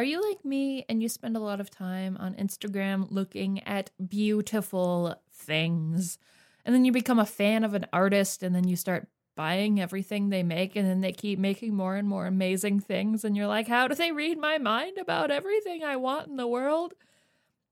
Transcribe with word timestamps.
Are 0.00 0.12
you 0.12 0.26
like 0.26 0.42
me 0.46 0.86
and 0.88 1.02
you 1.02 1.10
spend 1.10 1.36
a 1.36 1.40
lot 1.40 1.60
of 1.60 1.70
time 1.70 2.16
on 2.18 2.32
Instagram 2.36 3.08
looking 3.10 3.62
at 3.64 3.90
beautiful 4.08 5.14
things? 5.30 6.16
And 6.64 6.74
then 6.74 6.86
you 6.86 6.90
become 6.90 7.18
a 7.18 7.26
fan 7.26 7.64
of 7.64 7.74
an 7.74 7.84
artist 7.92 8.42
and 8.42 8.54
then 8.54 8.66
you 8.66 8.76
start 8.76 9.08
buying 9.36 9.78
everything 9.78 10.30
they 10.30 10.42
make 10.42 10.74
and 10.74 10.88
then 10.88 11.02
they 11.02 11.12
keep 11.12 11.38
making 11.38 11.74
more 11.74 11.96
and 11.96 12.08
more 12.08 12.24
amazing 12.24 12.80
things 12.80 13.26
and 13.26 13.36
you're 13.36 13.46
like, 13.46 13.68
how 13.68 13.88
do 13.88 13.94
they 13.94 14.10
read 14.10 14.38
my 14.38 14.56
mind 14.56 14.96
about 14.96 15.30
everything 15.30 15.84
I 15.84 15.96
want 15.96 16.28
in 16.28 16.36
the 16.36 16.46
world? 16.46 16.94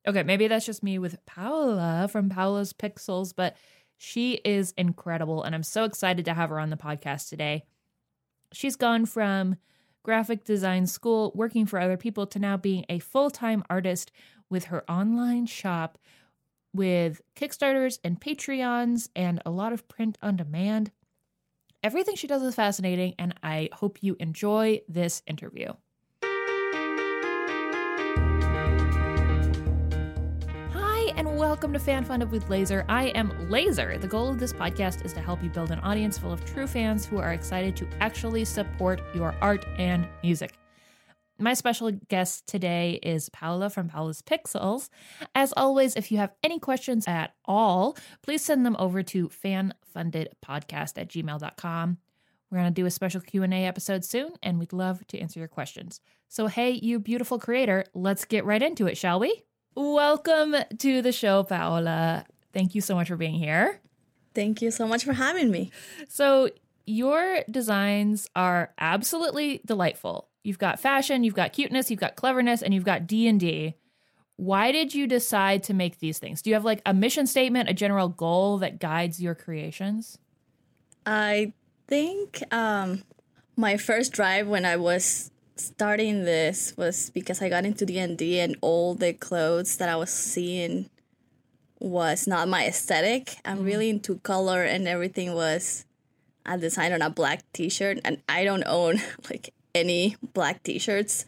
Okay, 0.06 0.22
maybe 0.22 0.48
that's 0.48 0.66
just 0.66 0.82
me 0.82 0.98
with 0.98 1.24
Paola 1.24 2.08
from 2.12 2.28
Paola's 2.28 2.74
Pixels, 2.74 3.32
but 3.34 3.56
she 3.96 4.34
is 4.44 4.74
incredible 4.76 5.44
and 5.44 5.54
I'm 5.54 5.62
so 5.62 5.84
excited 5.84 6.26
to 6.26 6.34
have 6.34 6.50
her 6.50 6.60
on 6.60 6.68
the 6.68 6.76
podcast 6.76 7.30
today. 7.30 7.64
She's 8.52 8.76
gone 8.76 9.06
from 9.06 9.56
graphic 10.08 10.42
design 10.42 10.86
school, 10.86 11.30
working 11.34 11.66
for 11.66 11.78
other 11.78 11.98
people, 11.98 12.26
to 12.26 12.38
now 12.38 12.56
being 12.56 12.82
a 12.88 12.98
full 12.98 13.28
time 13.28 13.62
artist 13.68 14.10
with 14.48 14.64
her 14.64 14.90
online 14.90 15.44
shop 15.44 15.98
with 16.72 17.20
Kickstarters 17.36 17.98
and 18.02 18.18
Patreons 18.18 19.10
and 19.14 19.42
a 19.44 19.50
lot 19.50 19.74
of 19.74 19.86
print 19.86 20.16
on 20.22 20.34
demand. 20.36 20.92
Everything 21.82 22.16
she 22.16 22.26
does 22.26 22.40
is 22.40 22.54
fascinating, 22.54 23.16
and 23.18 23.34
I 23.42 23.68
hope 23.74 24.02
you 24.02 24.16
enjoy 24.18 24.80
this 24.88 25.20
interview. 25.26 25.74
Welcome 31.58 31.72
to 31.72 31.80
Fan 31.80 32.04
Funded 32.04 32.30
with 32.30 32.48
Laser. 32.48 32.84
I 32.88 33.06
am 33.16 33.50
Laser. 33.50 33.98
The 33.98 34.06
goal 34.06 34.28
of 34.28 34.38
this 34.38 34.52
podcast 34.52 35.04
is 35.04 35.12
to 35.14 35.20
help 35.20 35.42
you 35.42 35.50
build 35.50 35.72
an 35.72 35.80
audience 35.80 36.16
full 36.16 36.32
of 36.32 36.44
true 36.44 36.68
fans 36.68 37.04
who 37.04 37.18
are 37.18 37.32
excited 37.32 37.74
to 37.78 37.88
actually 37.98 38.44
support 38.44 39.00
your 39.12 39.34
art 39.40 39.66
and 39.76 40.06
music. 40.22 40.56
My 41.36 41.54
special 41.54 41.90
guest 41.90 42.46
today 42.46 43.00
is 43.02 43.28
Paola 43.30 43.70
from 43.70 43.88
Paola's 43.88 44.22
Pixels. 44.22 44.88
As 45.34 45.52
always, 45.56 45.96
if 45.96 46.12
you 46.12 46.18
have 46.18 46.30
any 46.44 46.60
questions 46.60 47.08
at 47.08 47.34
all, 47.44 47.96
please 48.22 48.44
send 48.44 48.64
them 48.64 48.76
over 48.78 49.02
to 49.02 49.28
fanfundedpodcast 49.28 50.96
at 50.96 51.08
gmail.com. 51.08 51.98
We're 52.52 52.58
going 52.58 52.72
to 52.72 52.80
do 52.82 52.86
a 52.86 52.90
special 52.92 53.20
Q&A 53.20 53.66
episode 53.66 54.04
soon, 54.04 54.34
and 54.44 54.60
we'd 54.60 54.72
love 54.72 55.04
to 55.08 55.18
answer 55.18 55.40
your 55.40 55.48
questions. 55.48 56.00
So, 56.28 56.46
hey, 56.46 56.70
you 56.70 57.00
beautiful 57.00 57.40
creator, 57.40 57.84
let's 57.94 58.24
get 58.24 58.44
right 58.44 58.62
into 58.62 58.86
it, 58.86 58.96
shall 58.96 59.18
we? 59.18 59.42
Welcome 59.80 60.56
to 60.78 61.02
the 61.02 61.12
show, 61.12 61.44
Paola. 61.44 62.26
Thank 62.52 62.74
you 62.74 62.80
so 62.80 62.96
much 62.96 63.06
for 63.06 63.16
being 63.16 63.36
here. 63.36 63.78
Thank 64.34 64.60
you 64.60 64.72
so 64.72 64.88
much 64.88 65.04
for 65.04 65.12
having 65.12 65.52
me. 65.52 65.70
So, 66.08 66.50
your 66.84 67.44
designs 67.48 68.28
are 68.34 68.72
absolutely 68.80 69.60
delightful. 69.64 70.26
You've 70.42 70.58
got 70.58 70.80
fashion, 70.80 71.22
you've 71.22 71.36
got 71.36 71.52
cuteness, 71.52 71.92
you've 71.92 72.00
got 72.00 72.16
cleverness, 72.16 72.60
and 72.60 72.74
you've 72.74 72.82
got 72.82 73.06
D&D. 73.06 73.76
Why 74.34 74.72
did 74.72 74.96
you 74.96 75.06
decide 75.06 75.62
to 75.64 75.74
make 75.74 76.00
these 76.00 76.18
things? 76.18 76.42
Do 76.42 76.50
you 76.50 76.54
have 76.54 76.64
like 76.64 76.82
a 76.84 76.92
mission 76.92 77.28
statement, 77.28 77.68
a 77.68 77.72
general 77.72 78.08
goal 78.08 78.58
that 78.58 78.80
guides 78.80 79.22
your 79.22 79.36
creations? 79.36 80.18
I 81.06 81.52
think 81.86 82.42
um, 82.50 83.04
my 83.54 83.76
first 83.76 84.10
drive 84.12 84.48
when 84.48 84.64
I 84.64 84.74
was 84.74 85.30
starting 85.60 86.24
this 86.24 86.74
was 86.76 87.10
because 87.10 87.42
I 87.42 87.48
got 87.48 87.64
into 87.64 87.86
D&D 87.86 88.38
and 88.40 88.56
all 88.60 88.94
the 88.94 89.12
clothes 89.12 89.76
that 89.78 89.88
I 89.88 89.96
was 89.96 90.10
seeing 90.10 90.88
was 91.80 92.26
not 92.26 92.48
my 92.48 92.66
aesthetic. 92.66 93.36
I'm 93.44 93.58
mm. 93.58 93.64
really 93.64 93.90
into 93.90 94.16
color 94.18 94.62
and 94.62 94.88
everything 94.88 95.34
was 95.34 95.84
a 96.46 96.58
design 96.58 96.92
on 96.92 97.02
a 97.02 97.10
black 97.10 97.42
t-shirt 97.52 98.00
and 98.04 98.22
I 98.28 98.44
don't 98.44 98.64
own 98.66 99.00
like 99.30 99.52
any 99.74 100.16
black 100.34 100.62
t-shirts. 100.62 101.24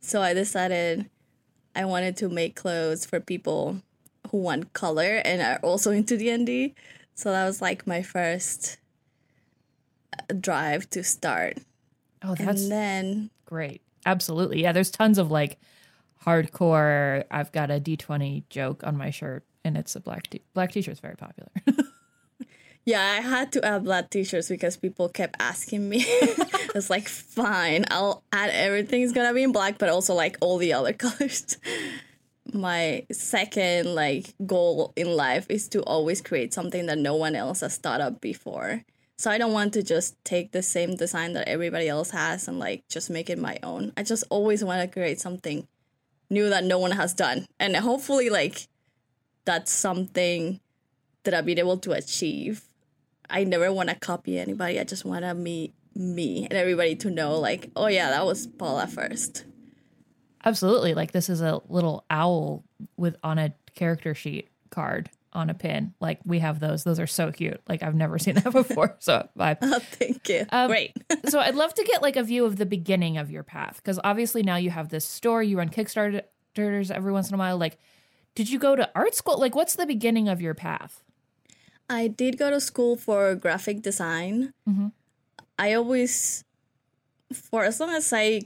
So 0.00 0.20
I 0.20 0.34
decided 0.34 1.08
I 1.76 1.84
wanted 1.84 2.16
to 2.18 2.28
make 2.28 2.56
clothes 2.56 3.06
for 3.06 3.20
people 3.20 3.82
who 4.30 4.38
want 4.38 4.72
color 4.72 5.22
and 5.24 5.42
are 5.42 5.58
also 5.62 5.90
into 5.90 6.16
D&D. 6.16 6.74
So 7.14 7.30
that 7.30 7.46
was 7.46 7.62
like 7.62 7.86
my 7.86 8.02
first 8.02 8.78
uh, 10.12 10.34
drive 10.38 10.90
to 10.90 11.04
start. 11.04 11.58
Oh, 12.22 12.34
that's 12.34 12.62
and 12.62 12.72
then 12.72 13.30
great. 13.44 13.82
Absolutely. 14.06 14.62
Yeah, 14.62 14.72
there's 14.72 14.90
tons 14.90 15.18
of 15.18 15.30
like 15.30 15.58
hardcore 16.24 17.24
I've 17.30 17.52
got 17.52 17.70
a 17.70 17.80
D20 17.80 18.44
joke 18.48 18.82
on 18.84 18.96
my 18.96 19.10
shirt 19.10 19.44
and 19.64 19.76
it's 19.76 19.94
a 19.96 20.00
black 20.00 20.28
t- 20.28 20.42
black 20.52 20.72
t-shirt's 20.72 21.00
very 21.00 21.16
popular. 21.16 21.50
Yeah, 22.86 23.00
I 23.00 23.22
had 23.22 23.50
to 23.52 23.64
add 23.64 23.84
black 23.84 24.10
t-shirts 24.10 24.48
because 24.50 24.76
people 24.76 25.08
kept 25.08 25.36
asking 25.40 25.88
me. 25.88 26.04
it's 26.06 26.90
like, 26.90 27.08
fine, 27.08 27.86
I'll 27.90 28.22
add 28.30 28.50
everything's 28.50 29.12
gonna 29.12 29.32
be 29.32 29.42
in 29.42 29.52
black, 29.52 29.78
but 29.78 29.88
also 29.88 30.12
like 30.14 30.36
all 30.42 30.58
the 30.58 30.74
other 30.74 30.92
colors. 31.04 31.56
My 32.52 33.06
second 33.10 33.94
like 33.94 34.34
goal 34.44 34.92
in 34.96 35.06
life 35.16 35.46
is 35.48 35.66
to 35.68 35.82
always 35.84 36.20
create 36.20 36.52
something 36.52 36.84
that 36.86 36.98
no 36.98 37.16
one 37.16 37.34
else 37.34 37.60
has 37.60 37.78
thought 37.78 38.02
of 38.02 38.20
before. 38.20 38.82
So 39.16 39.30
I 39.30 39.38
don't 39.38 39.52
want 39.52 39.72
to 39.74 39.82
just 39.82 40.22
take 40.24 40.52
the 40.52 40.62
same 40.62 40.96
design 40.96 41.34
that 41.34 41.48
everybody 41.48 41.88
else 41.88 42.10
has 42.10 42.48
and 42.48 42.58
like 42.58 42.88
just 42.88 43.10
make 43.10 43.30
it 43.30 43.38
my 43.38 43.58
own. 43.62 43.92
I 43.96 44.02
just 44.02 44.24
always 44.28 44.64
want 44.64 44.82
to 44.82 44.92
create 44.92 45.20
something 45.20 45.68
new 46.30 46.48
that 46.50 46.64
no 46.64 46.78
one 46.78 46.90
has 46.92 47.14
done. 47.14 47.46
And 47.60 47.76
hopefully 47.76 48.28
like 48.28 48.66
that's 49.44 49.72
something 49.72 50.60
that 51.22 51.34
I've 51.34 51.46
been 51.46 51.58
able 51.58 51.78
to 51.78 51.92
achieve 51.92 52.68
I 53.30 53.44
never 53.44 53.72
want 53.72 53.88
to 53.88 53.94
copy 53.94 54.38
anybody. 54.38 54.78
I 54.78 54.84
just 54.84 55.04
want 55.04 55.24
to 55.24 55.34
meet 55.34 55.74
me 55.94 56.44
and 56.44 56.54
everybody 56.54 56.96
to 56.96 57.10
know, 57.10 57.38
like, 57.38 57.70
oh 57.76 57.86
yeah, 57.86 58.10
that 58.10 58.26
was 58.26 58.46
Paola 58.46 58.86
first. 58.86 59.44
Absolutely. 60.44 60.94
Like 60.94 61.12
this 61.12 61.28
is 61.28 61.40
a 61.40 61.60
little 61.68 62.04
owl 62.10 62.64
with 62.96 63.16
on 63.22 63.38
a 63.38 63.54
character 63.74 64.14
sheet 64.14 64.48
card 64.70 65.08
on 65.34 65.50
a 65.50 65.54
pin. 65.54 65.94
Like 66.00 66.20
we 66.24 66.38
have 66.38 66.60
those. 66.60 66.84
Those 66.84 67.00
are 67.00 67.06
so 67.06 67.32
cute. 67.32 67.60
Like 67.68 67.82
I've 67.82 67.94
never 67.94 68.18
seen 68.24 68.34
that 68.34 68.52
before. 68.52 68.96
So 68.98 69.28
vibe. 69.38 69.58
Oh, 69.62 69.78
thank 69.78 70.28
you. 70.28 70.46
Um, 70.50 70.68
Great. 70.68 70.92
so 71.28 71.40
I'd 71.40 71.54
love 71.54 71.74
to 71.74 71.84
get 71.84 72.02
like 72.02 72.16
a 72.16 72.22
view 72.22 72.44
of 72.44 72.56
the 72.56 72.66
beginning 72.66 73.18
of 73.18 73.30
your 73.30 73.42
path 73.42 73.76
because 73.76 73.98
obviously 74.04 74.42
now 74.42 74.56
you 74.56 74.70
have 74.70 74.90
this 74.90 75.04
store. 75.04 75.42
You 75.42 75.58
run 75.58 75.68
Kickstarters 75.68 76.90
every 76.90 77.12
once 77.12 77.28
in 77.28 77.34
a 77.34 77.38
while. 77.38 77.58
Like, 77.58 77.78
did 78.34 78.50
you 78.50 78.58
go 78.58 78.76
to 78.76 78.90
art 78.94 79.14
school? 79.14 79.38
Like, 79.38 79.54
what's 79.54 79.74
the 79.76 79.86
beginning 79.86 80.28
of 80.28 80.40
your 80.40 80.54
path? 80.54 81.02
I 81.88 82.08
did 82.08 82.38
go 82.38 82.50
to 82.50 82.60
school 82.60 82.96
for 82.96 83.34
graphic 83.34 83.82
design. 83.82 84.52
Mm-hmm. 84.68 84.88
I 85.58 85.74
always, 85.74 86.44
for 87.32 87.64
as 87.64 87.80
long 87.80 87.90
as 87.90 88.12
I 88.12 88.42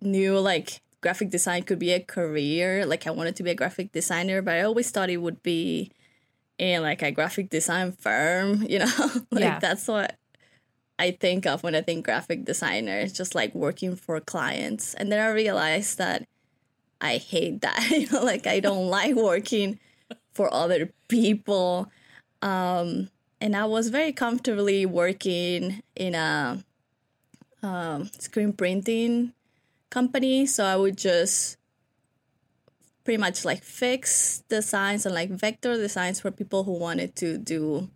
knew 0.00 0.38
like 0.38 0.80
graphic 1.00 1.30
design 1.30 1.62
could 1.62 1.78
be 1.78 1.92
a 1.92 2.00
career, 2.00 2.84
like 2.86 3.06
I 3.06 3.10
wanted 3.10 3.36
to 3.36 3.42
be 3.42 3.50
a 3.50 3.54
graphic 3.54 3.92
designer, 3.92 4.42
but 4.42 4.54
I 4.54 4.62
always 4.62 4.90
thought 4.90 5.10
it 5.10 5.18
would 5.18 5.42
be 5.42 5.90
in 6.58 6.82
like 6.82 7.02
a 7.02 7.10
graphic 7.10 7.50
design 7.50 7.92
firm, 7.92 8.62
you 8.68 8.78
know? 8.80 9.10
like 9.30 9.42
yeah. 9.42 9.58
that's 9.58 9.88
what 9.88 10.16
I 10.98 11.10
think 11.10 11.46
of 11.46 11.62
when 11.62 11.74
I 11.74 11.82
think 11.82 12.04
graphic 12.04 12.44
designer. 12.44 12.98
It's 12.98 13.12
just 13.12 13.34
like 13.34 13.54
working 13.54 13.96
for 13.96 14.18
clients. 14.20 14.94
And 14.94 15.12
then 15.12 15.20
I 15.20 15.30
realized 15.30 15.98
that 15.98 16.26
I 17.00 17.18
hate 17.18 17.60
that. 17.60 17.90
you 17.90 18.08
know, 18.10 18.22
like 18.24 18.46
I 18.46 18.60
don't 18.60 18.88
like 18.88 19.14
working 19.14 19.78
for 20.32 20.52
other 20.52 20.92
people. 21.08 21.90
Um, 22.42 23.10
and 23.40 23.54
I 23.54 23.66
was 23.66 23.88
very 23.88 24.12
comfortably 24.12 24.86
working 24.86 25.82
in 25.94 26.14
a 26.14 26.64
um, 27.62 28.10
screen 28.18 28.52
printing 28.52 29.32
company. 29.90 30.46
So 30.46 30.64
I 30.64 30.76
would 30.76 30.96
just 30.96 31.58
pretty 33.06 33.18
much 33.18 33.44
like 33.44 33.62
fix 33.62 34.42
designs 34.48 35.06
and 35.06 35.14
like 35.14 35.30
vector 35.30 35.76
designs 35.76 36.18
for 36.18 36.32
people 36.32 36.64
who 36.64 36.72
wanted 36.72 37.14
to 37.14 37.38
do 37.38 37.88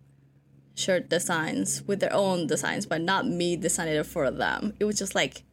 shirt 0.73 1.09
designs 1.09 1.83
with 1.83 1.99
their 1.99 2.13
own 2.13 2.47
designs, 2.47 2.85
but 2.85 3.01
not 3.01 3.27
me 3.27 3.57
designing 3.57 3.95
it 3.95 4.05
for 4.05 4.31
them. 4.31 4.73
It 4.79 4.85
was 4.85 4.97
just 4.97 5.13
like 5.13 5.43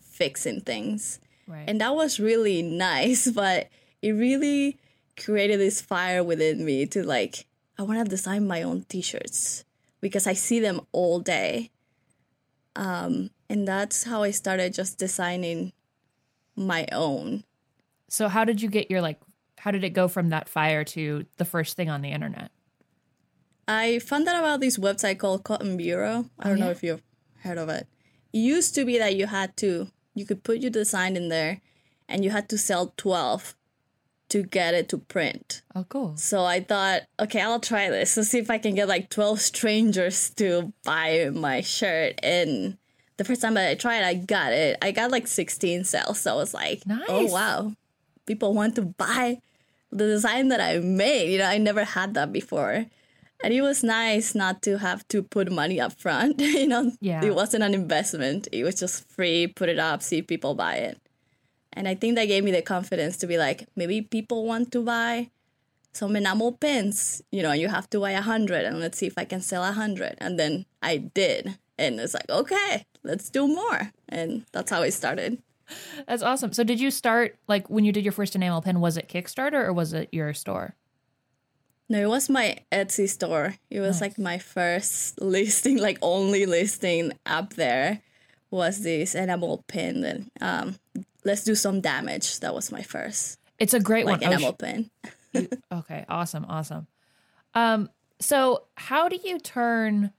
fixing 0.00 0.62
things. 0.62 1.20
Right. 1.46 1.64
And 1.68 1.78
that 1.82 1.94
was 1.94 2.18
really 2.18 2.62
nice, 2.62 3.30
but 3.42 3.68
it 4.00 4.12
really 4.12 4.78
created 5.22 5.60
this 5.60 5.82
fire 5.82 6.24
within 6.24 6.64
me 6.64 6.86
to 6.86 7.04
like 7.04 7.44
I 7.78 7.82
want 7.82 8.02
to 8.02 8.08
design 8.08 8.46
my 8.46 8.62
own 8.62 8.86
t-shirts 8.88 9.64
because 10.00 10.26
I 10.26 10.32
see 10.32 10.58
them 10.58 10.80
all 10.92 11.20
day. 11.20 11.70
Um, 12.74 13.28
and 13.50 13.68
that's 13.68 14.04
how 14.04 14.22
I 14.22 14.30
started 14.30 14.72
just 14.72 14.98
designing 14.98 15.72
my 16.56 16.86
own. 16.92 17.44
So 18.12 18.28
how 18.28 18.44
did 18.44 18.60
you 18.60 18.68
get 18.68 18.90
your 18.90 19.00
like 19.00 19.18
how 19.56 19.70
did 19.70 19.84
it 19.84 19.90
go 19.90 20.06
from 20.06 20.28
that 20.28 20.46
fire 20.46 20.84
to 20.84 21.24
the 21.38 21.46
first 21.46 21.76
thing 21.76 21.88
on 21.88 22.02
the 22.02 22.10
internet? 22.10 22.50
I 23.66 24.00
found 24.00 24.28
out 24.28 24.38
about 24.38 24.60
this 24.60 24.76
website 24.76 25.18
called 25.18 25.44
Cotton 25.44 25.78
Bureau. 25.78 26.26
I 26.38 26.48
don't 26.48 26.52
oh, 26.52 26.58
yeah? 26.58 26.64
know 26.64 26.70
if 26.70 26.82
you've 26.82 27.02
heard 27.42 27.56
of 27.56 27.70
it. 27.70 27.86
It 28.34 28.38
used 28.38 28.74
to 28.74 28.84
be 28.84 28.98
that 28.98 29.16
you 29.16 29.28
had 29.28 29.56
to 29.58 29.88
you 30.14 30.26
could 30.26 30.44
put 30.44 30.58
your 30.58 30.70
design 30.70 31.16
in 31.16 31.30
there 31.30 31.62
and 32.06 32.22
you 32.22 32.30
had 32.30 32.50
to 32.50 32.58
sell 32.58 32.92
12 32.98 33.54
to 34.28 34.42
get 34.42 34.74
it 34.74 34.90
to 34.90 34.98
print. 34.98 35.62
Oh, 35.74 35.84
cool. 35.84 36.14
So 36.18 36.44
I 36.44 36.60
thought, 36.60 37.02
okay, 37.18 37.40
I'll 37.40 37.60
try 37.60 37.88
this 37.88 38.14
Let's 38.18 38.28
see 38.28 38.38
if 38.38 38.50
I 38.50 38.58
can 38.58 38.74
get 38.74 38.88
like 38.88 39.08
12 39.08 39.40
strangers 39.40 40.28
to 40.36 40.74
buy 40.84 41.30
my 41.32 41.62
shirt. 41.62 42.20
And 42.22 42.76
the 43.16 43.22
the 43.22 43.24
first 43.24 43.40
time 43.40 43.54
that 43.54 43.70
I 43.70 43.74
tried, 43.74 44.02
I 44.02 44.14
got 44.14 44.52
it. 44.52 44.76
I 44.82 44.90
got 44.90 45.10
like 45.10 45.26
16 45.26 45.84
sales. 45.84 46.20
So 46.20 46.32
I 46.32 46.34
was 46.34 46.52
like, 46.52 46.82
oh, 46.90 46.94
nice. 46.94 47.06
oh 47.08 47.26
wow, 47.26 47.72
people 48.26 48.54
want 48.54 48.74
to 48.76 48.82
buy 48.82 49.38
the 49.90 50.06
design 50.06 50.48
that 50.48 50.60
I 50.60 50.78
made. 50.78 51.32
You 51.32 51.38
know, 51.38 51.46
I 51.46 51.58
never 51.58 51.84
had 51.84 52.14
that 52.14 52.32
before. 52.32 52.86
And 53.44 53.52
it 53.52 53.60
was 53.62 53.82
nice 53.82 54.34
not 54.34 54.62
to 54.62 54.78
have 54.78 55.06
to 55.08 55.22
put 55.22 55.50
money 55.50 55.80
up 55.80 55.98
front. 56.00 56.40
you 56.40 56.66
know, 56.68 56.92
Yeah. 57.00 57.24
it 57.24 57.34
wasn't 57.34 57.64
an 57.64 57.74
investment. 57.74 58.48
It 58.52 58.62
was 58.64 58.76
just 58.76 59.08
free, 59.10 59.46
put 59.48 59.68
it 59.68 59.78
up, 59.78 60.02
see 60.02 60.18
if 60.18 60.26
people 60.26 60.54
buy 60.54 60.76
it. 60.76 60.98
And 61.72 61.88
I 61.88 61.94
think 61.94 62.14
that 62.16 62.26
gave 62.26 62.44
me 62.44 62.52
the 62.52 62.62
confidence 62.62 63.16
to 63.18 63.26
be 63.26 63.38
like, 63.38 63.66
maybe 63.74 64.00
people 64.02 64.44
want 64.46 64.70
to 64.72 64.82
buy 64.82 65.30
some 65.92 66.14
enamel 66.16 66.52
pins. 66.52 67.22
You 67.32 67.42
know, 67.42 67.52
you 67.52 67.68
have 67.68 67.88
to 67.90 68.00
buy 68.00 68.12
a 68.12 68.20
hundred 68.22 68.64
and 68.64 68.78
let's 68.78 68.98
see 68.98 69.06
if 69.06 69.18
I 69.18 69.24
can 69.24 69.40
sell 69.40 69.64
a 69.64 69.72
hundred. 69.72 70.14
And 70.18 70.38
then 70.38 70.66
I 70.82 70.98
did. 70.98 71.58
And 71.78 71.98
it's 71.98 72.14
like, 72.14 72.28
okay, 72.30 72.86
let's 73.02 73.28
do 73.30 73.48
more. 73.48 73.90
And 74.08 74.44
that's 74.52 74.70
how 74.70 74.82
it 74.82 74.92
started. 74.92 75.42
That's 76.06 76.22
awesome. 76.22 76.52
So 76.52 76.64
did 76.64 76.80
you 76.80 76.90
start 76.90 77.36
like 77.48 77.68
when 77.70 77.84
you 77.84 77.92
did 77.92 78.04
your 78.04 78.12
first 78.12 78.34
enamel 78.34 78.62
pin? 78.62 78.80
Was 78.80 78.96
it 78.96 79.08
Kickstarter 79.08 79.64
or 79.64 79.72
was 79.72 79.92
it 79.92 80.08
your 80.12 80.32
store? 80.34 80.74
No, 81.88 82.00
it 82.00 82.08
was 82.08 82.30
my 82.30 82.56
Etsy 82.70 83.08
store. 83.08 83.56
It 83.70 83.80
was 83.80 84.00
like 84.00 84.18
my 84.18 84.38
first 84.38 85.20
listing, 85.20 85.78
like 85.78 85.98
only 86.00 86.46
listing 86.46 87.12
up 87.26 87.54
there 87.54 88.00
was 88.50 88.82
this 88.82 89.14
enamel 89.14 89.62
pin. 89.68 90.04
And 90.04 90.30
um, 90.40 90.76
let's 91.24 91.44
do 91.44 91.54
some 91.54 91.80
damage. 91.80 92.40
That 92.40 92.54
was 92.54 92.72
my 92.72 92.82
first 92.82 93.38
It's 93.58 93.74
a 93.74 93.80
great 93.80 94.06
like 94.06 94.20
one. 94.22 94.30
Oh, 94.30 94.32
enamel 94.32 94.52
sh- 94.52 94.58
pin. 94.58 94.90
you- 95.32 95.48
okay, 95.72 96.04
awesome, 96.08 96.46
awesome. 96.48 96.86
Um, 97.54 97.90
so 98.20 98.64
how 98.76 99.08
do 99.08 99.18
you 99.22 99.38
turn 99.38 100.12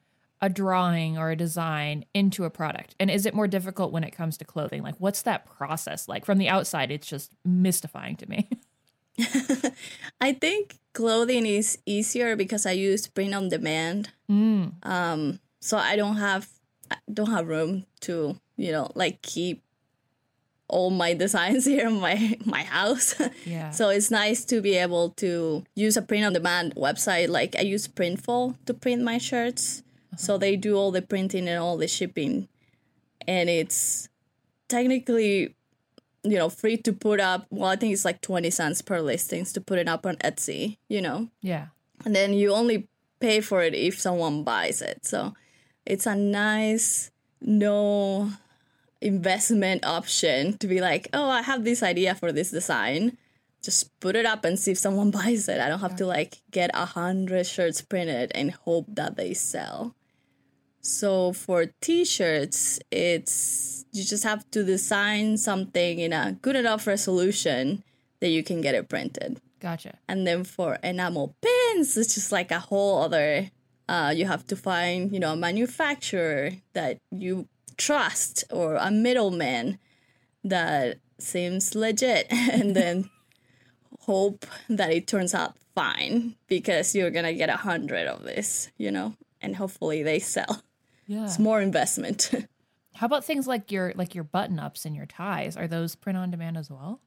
a 0.44 0.50
drawing 0.50 1.18
or 1.18 1.32
a 1.32 1.38
design 1.38 2.04
into 2.14 2.44
a 2.44 2.50
product? 2.50 2.96
And 3.00 3.10
is 3.10 3.26
it 3.26 3.34
more 3.34 3.48
difficult 3.48 3.94
when 3.94 4.04
it 4.04 4.12
comes 4.12 4.38
to 4.38 4.46
clothing? 4.46 4.84
Like, 4.84 4.96
what's 5.00 5.22
that 5.22 5.46
process 5.46 6.10
like? 6.10 6.26
From 6.26 6.38
the 6.38 6.50
outside, 6.50 6.92
it's 6.92 7.08
just 7.08 7.32
mystifying 7.46 8.18
to 8.18 8.30
me. 8.30 8.50
I 10.22 10.34
think 10.34 10.80
clothing 10.92 11.46
is 11.46 11.78
easier 11.86 12.36
because 12.36 12.66
I 12.66 12.72
use 12.72 13.08
print 13.08 13.34
on 13.34 13.48
demand. 13.48 14.10
Mm. 14.30 14.86
Um, 14.86 15.40
so 15.62 15.78
I 15.78 15.96
don't 15.96 16.18
have 16.18 16.50
I 16.92 16.98
don't 17.12 17.32
have 17.32 17.48
room 17.48 17.86
to 18.02 18.36
you 18.58 18.72
know 18.74 18.92
like 18.96 19.22
keep 19.22 19.64
all 20.68 20.90
my 20.90 21.14
designs 21.24 21.64
here 21.64 21.88
in 21.88 22.02
my 22.02 22.38
my 22.44 22.64
house. 22.64 23.16
Yeah. 23.46 23.72
so 23.72 23.88
it's 23.88 24.12
nice 24.12 24.44
to 24.46 24.62
be 24.62 24.76
able 24.76 25.12
to 25.12 25.64
use 25.74 25.96
a 25.96 26.02
print 26.02 26.26
on 26.26 26.34
demand 26.34 26.76
website. 26.76 27.30
Like 27.30 27.56
I 27.56 27.62
use 27.62 27.88
Printful 27.88 28.58
to 28.66 28.74
print 28.74 29.04
my 29.04 29.20
shirts, 29.20 29.84
so 30.18 30.38
they 30.38 30.56
do 30.56 30.76
all 30.76 30.92
the 30.92 31.02
printing 31.02 31.48
and 31.48 31.60
all 31.60 31.78
the 31.78 31.88
shipping, 31.88 32.48
and 33.28 33.50
it's 33.50 34.10
technically 34.68 35.56
you 36.24 36.38
know 36.38 36.50
free 36.50 36.78
to 36.78 36.94
put 36.94 37.20
up. 37.20 37.48
Well, 37.50 37.70
I 37.70 37.76
think 37.76 37.94
it's 37.94 38.06
like 38.06 38.22
twenty 38.22 38.50
cents 38.50 38.82
per 38.82 39.00
listings 39.02 39.54
to 39.54 39.62
put 39.62 39.80
it 39.80 39.88
up 39.88 40.06
on 40.06 40.16
Etsy. 40.18 40.78
You 40.88 41.02
know 41.02 41.30
yeah. 41.42 41.68
and 42.06 42.16
then 42.16 42.34
you 42.34 42.54
only 42.54 42.88
pay 43.20 43.40
for 43.40 43.64
it 43.64 43.74
if 43.74 44.00
someone 44.00 44.44
buys 44.44 44.82
it. 44.82 45.06
So 45.06 45.34
it's 45.86 46.06
a 46.06 46.16
nice 46.16 47.10
no 47.42 48.32
investment 49.02 49.86
option 49.86 50.58
to 50.58 50.68
be 50.68 50.82
like, 50.82 51.10
oh, 51.14 51.30
I 51.30 51.42
have 51.42 51.64
this 51.64 51.84
idea 51.84 52.16
for 52.16 52.32
this 52.32 52.52
design. 52.52 53.18
Just 53.62 53.98
put 54.00 54.16
it 54.16 54.26
up 54.26 54.44
and 54.46 54.58
see 54.60 54.72
if 54.72 54.78
someone 54.78 55.12
buys 55.20 55.48
it. 55.48 55.60
I 55.60 55.70
don't 55.70 55.80
have 55.80 55.96
to 55.98 56.06
like 56.06 56.42
get 56.52 56.72
a 56.74 56.86
hundred 56.86 57.46
shirts 57.46 57.82
printed 57.82 58.32
and 58.36 58.52
hope 58.52 58.88
that 58.90 59.16
they 59.16 59.34
sell. 59.34 59.96
So 60.84 61.32
for 61.32 61.68
t-shirts, 61.82 62.80
it's 62.92 63.86
you 63.94 64.04
just 64.04 64.24
have 64.24 64.50
to 64.52 64.64
design 64.64 65.38
something 65.38 66.00
in 66.00 66.12
a 66.12 66.38
good 66.42 66.56
enough 66.56 66.86
resolution 66.86 67.84
that 68.20 68.30
you 68.30 68.44
can 68.44 68.60
get 68.60 68.76
it 68.76 68.90
printed. 68.90 69.40
Gotcha. 69.60 69.98
And 70.10 70.28
then 70.28 70.44
for 70.44 70.76
enamel 70.84 71.36
pins, 71.42 71.96
it's 71.96 72.16
just 72.16 72.32
like 72.32 72.52
a 72.52 72.60
whole 72.60 73.02
other. 73.02 73.50
Uh, 73.88 74.14
you 74.16 74.26
have 74.26 74.46
to 74.48 74.56
find, 74.56 75.14
you 75.14 75.20
know, 75.20 75.34
a 75.34 75.38
manufacturer 75.38 76.52
that 76.74 76.98
you 77.12 77.48
trust 77.78 78.44
or 78.52 78.76
a 78.76 78.92
middleman 78.92 79.80
that 80.44 81.00
seems 81.18 81.76
legit, 81.76 82.28
and 82.30 82.76
then 82.76 83.10
hope 84.02 84.46
that 84.70 84.92
it 84.92 85.08
turns 85.08 85.34
out 85.34 85.56
fine 85.76 86.36
because 86.48 86.94
you're 86.94 87.12
gonna 87.12 87.34
get 87.34 87.50
a 87.50 87.58
hundred 87.58 88.08
of 88.08 88.24
this, 88.24 88.70
you 88.78 88.92
know, 88.92 89.16
and 89.42 89.56
hopefully 89.56 90.04
they 90.04 90.20
sell. 90.20 90.62
Yeah. 91.08 91.26
It's 91.26 91.40
more 91.40 91.62
investment. 91.62 92.32
How 92.96 93.08
about 93.08 93.26
things 93.26 93.48
like 93.48 93.72
your 93.72 93.94
like 93.96 94.14
your 94.14 94.24
button 94.24 94.60
ups 94.60 94.86
and 94.86 94.96
your 94.96 95.06
ties? 95.06 95.58
Are 95.58 95.68
those 95.68 95.96
print 95.96 96.18
on 96.18 96.32
demand 96.32 96.58
as 96.58 96.70
well? 96.70 97.00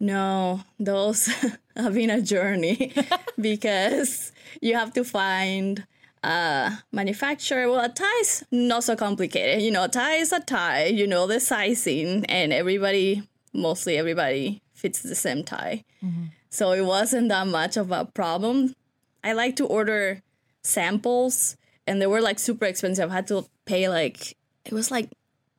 No, 0.00 0.62
those 0.78 1.26
have 1.76 1.94
been 1.94 2.10
a 2.10 2.22
journey 2.22 2.94
because 3.40 4.32
you 4.60 4.74
have 4.74 4.92
to 4.94 5.04
find 5.04 5.86
a 6.22 6.72
manufacturer. 6.92 7.68
Well, 7.70 7.84
a 7.84 7.88
tie 7.88 8.20
is 8.20 8.44
not 8.50 8.84
so 8.84 8.96
complicated. 8.96 9.62
You 9.62 9.70
know, 9.70 9.84
a 9.84 9.88
tie 9.88 10.16
is 10.16 10.32
a 10.32 10.40
tie. 10.40 10.86
You 10.86 11.06
know 11.06 11.26
the 11.26 11.40
sizing, 11.40 12.24
and 12.26 12.52
everybody, 12.52 13.22
mostly 13.52 13.98
everybody, 13.98 14.62
fits 14.72 15.02
the 15.02 15.14
same 15.14 15.44
tie. 15.44 15.84
Mm-hmm. 16.02 16.24
So 16.50 16.72
it 16.72 16.84
wasn't 16.84 17.28
that 17.28 17.46
much 17.46 17.76
of 17.76 17.90
a 17.90 18.04
problem. 18.04 18.74
I 19.22 19.32
like 19.32 19.56
to 19.56 19.66
order 19.66 20.22
samples, 20.62 21.56
and 21.88 22.00
they 22.00 22.06
were 22.06 22.20
like 22.20 22.38
super 22.38 22.66
expensive. 22.66 23.10
I 23.10 23.14
had 23.14 23.26
to 23.28 23.46
pay 23.64 23.88
like 23.88 24.36
it 24.64 24.72
was 24.72 24.90
like 24.90 25.10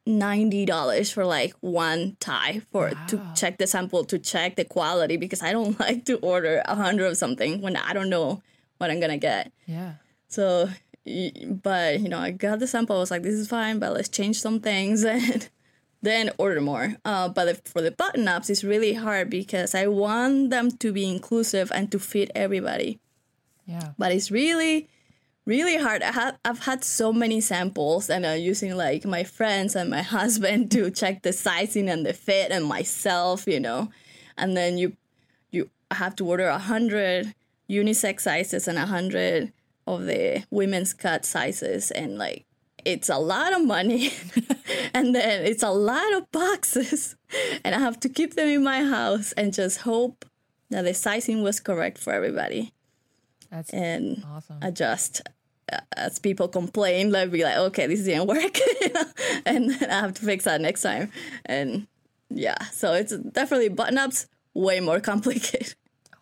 ninety 0.05 0.65
dollars 0.65 1.11
for 1.11 1.25
like 1.25 1.53
one 1.61 2.15
tie 2.19 2.61
for 2.71 2.91
to 3.09 3.21
check 3.35 3.57
the 3.57 3.67
sample 3.67 4.05
to 4.05 4.17
check 4.17 4.55
the 4.55 4.65
quality 4.65 5.17
because 5.17 5.43
I 5.43 5.51
don't 5.51 5.77
like 5.85 6.05
to 6.05 6.17
order 6.19 6.61
a 6.65 6.75
hundred 6.75 7.07
of 7.07 7.17
something 7.17 7.61
when 7.61 7.75
I 7.75 7.93
don't 7.93 8.09
know 8.09 8.41
what 8.77 8.89
I'm 8.91 8.99
gonna 8.99 9.17
get. 9.17 9.51
Yeah. 9.65 9.93
So, 10.29 10.69
but 11.63 11.99
you 11.99 12.09
know, 12.09 12.19
I 12.19 12.31
got 12.31 12.59
the 12.59 12.67
sample. 12.67 12.95
I 12.95 12.99
was 12.99 13.11
like, 13.11 13.23
this 13.23 13.33
is 13.35 13.47
fine, 13.47 13.79
but 13.79 13.93
let's 13.93 14.09
change 14.09 14.39
some 14.39 14.59
things 14.59 15.03
and 15.15 15.49
then 16.01 16.31
order 16.37 16.61
more. 16.61 16.95
Uh, 17.03 17.29
but 17.29 17.47
if- 17.47 17.61
for 17.65 17.81
the 17.81 17.91
button 17.91 18.27
ups, 18.27 18.49
it's 18.49 18.63
really 18.63 18.93
hard 18.93 19.29
because 19.29 19.75
I 19.75 19.87
want 19.87 20.49
them 20.49 20.71
to 20.77 20.91
be 20.93 21.05
inclusive 21.09 21.71
and 21.73 21.91
to 21.91 21.99
fit 21.99 22.31
everybody 22.35 22.99
Yeah. 23.65 23.91
but 23.97 24.11
it's 24.11 24.31
really 24.31 24.87
really 25.49 25.77
hard. 25.77 26.03
I 26.03 26.11
have, 26.11 26.37
i've 26.45 26.59
had 26.59 26.83
so 26.83 27.11
many 27.11 27.41
samples 27.41 28.09
and 28.09 28.25
i'm 28.25 28.39
using 28.39 28.77
like 28.77 29.03
my 29.03 29.23
friends 29.23 29.75
and 29.75 29.89
my 29.89 30.01
husband 30.17 30.71
to 30.71 30.91
check 30.91 31.23
the 31.23 31.33
sizing 31.33 31.89
and 31.89 32.05
the 32.05 32.13
fit 32.13 32.51
and 32.51 32.65
myself 32.65 33.47
you 33.47 33.59
know? 33.59 33.89
And 34.37 34.55
then 34.55 34.77
you 34.77 34.95
you 35.51 35.69
have 35.91 36.15
to 36.17 36.25
order 36.25 36.47
a 36.47 36.59
hundred 36.59 37.33
unisex 37.69 38.21
sizes 38.21 38.67
and 38.67 38.77
a 38.77 38.85
hundred 38.85 39.51
of 39.87 40.05
the 40.05 40.43
women's 40.51 40.93
cut 40.93 41.25
sizes. 41.25 41.91
And 41.91 42.17
like 42.17 42.45
it's 42.85 43.09
a 43.09 43.17
lot 43.17 43.51
of 43.53 43.65
money 43.65 44.13
and 44.93 45.13
then 45.15 45.45
it's 45.45 45.63
a 45.63 45.71
lot 45.71 46.13
of 46.13 46.31
boxes. 46.31 47.15
And 47.63 47.75
i 47.75 47.79
have 47.79 47.99
to 47.99 48.09
keep 48.09 48.33
them 48.33 48.47
in 48.47 48.63
my 48.63 48.81
house 48.83 49.33
and 49.33 49.53
just 49.53 49.81
hope 49.81 50.25
that 50.71 50.83
the 50.83 50.93
sizing 50.93 51.43
was 51.43 51.59
correct 51.59 51.97
for 51.97 52.13
everybody. 52.13 52.73
That's 53.51 53.71
and 53.71 54.23
awesome. 54.25 54.59
adjust 54.61 55.21
Uh, 55.71 55.79
as 55.97 56.19
people 56.19 56.47
complain. 56.47 57.11
Like 57.11 57.31
be 57.31 57.43
like, 57.43 57.57
okay, 57.57 57.87
this 57.87 58.03
didn't 58.03 58.27
work, 58.27 58.57
and 59.45 59.69
then 59.69 59.89
I 59.89 59.99
have 59.99 60.13
to 60.15 60.25
fix 60.25 60.45
that 60.45 60.61
next 60.61 60.81
time. 60.81 61.11
And 61.45 61.87
yeah, 62.29 62.57
so 62.71 62.93
it's 62.93 63.15
definitely 63.15 63.69
button 63.69 63.97
ups 63.97 64.27
way 64.53 64.79
more 64.79 64.99
complicated. 65.11 65.75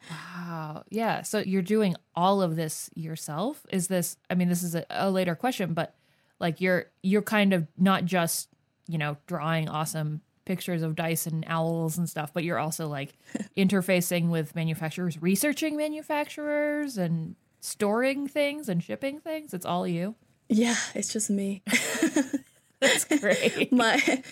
Wow. 0.09 0.83
Yeah. 0.89 1.21
So 1.23 1.39
you're 1.39 1.61
doing 1.61 1.95
all 2.15 2.41
of 2.41 2.55
this 2.55 2.89
yourself? 2.95 3.65
Is 3.69 3.87
this 3.87 4.17
I 4.29 4.35
mean 4.35 4.49
this 4.49 4.63
is 4.63 4.75
a, 4.75 4.85
a 4.89 5.09
later 5.11 5.35
question, 5.35 5.73
but 5.73 5.95
like 6.39 6.61
you're 6.61 6.85
you're 7.03 7.21
kind 7.21 7.53
of 7.53 7.67
not 7.77 8.05
just, 8.05 8.49
you 8.87 8.97
know, 8.97 9.17
drawing 9.27 9.69
awesome 9.69 10.21
pictures 10.45 10.81
of 10.81 10.95
dice 10.95 11.27
and 11.27 11.43
owls 11.47 11.97
and 11.97 12.09
stuff, 12.09 12.33
but 12.33 12.43
you're 12.43 12.59
also 12.59 12.87
like 12.87 13.13
interfacing 13.57 14.29
with 14.29 14.55
manufacturers, 14.55 15.21
researching 15.21 15.75
manufacturers 15.75 16.97
and 16.97 17.35
storing 17.59 18.27
things 18.27 18.69
and 18.69 18.83
shipping 18.83 19.19
things. 19.19 19.53
It's 19.53 19.65
all 19.65 19.87
you. 19.87 20.15
Yeah, 20.49 20.75
it's 20.95 21.11
just 21.11 21.29
me. 21.29 21.63
That's 22.79 23.05
great. 23.05 23.71
my 23.71 24.23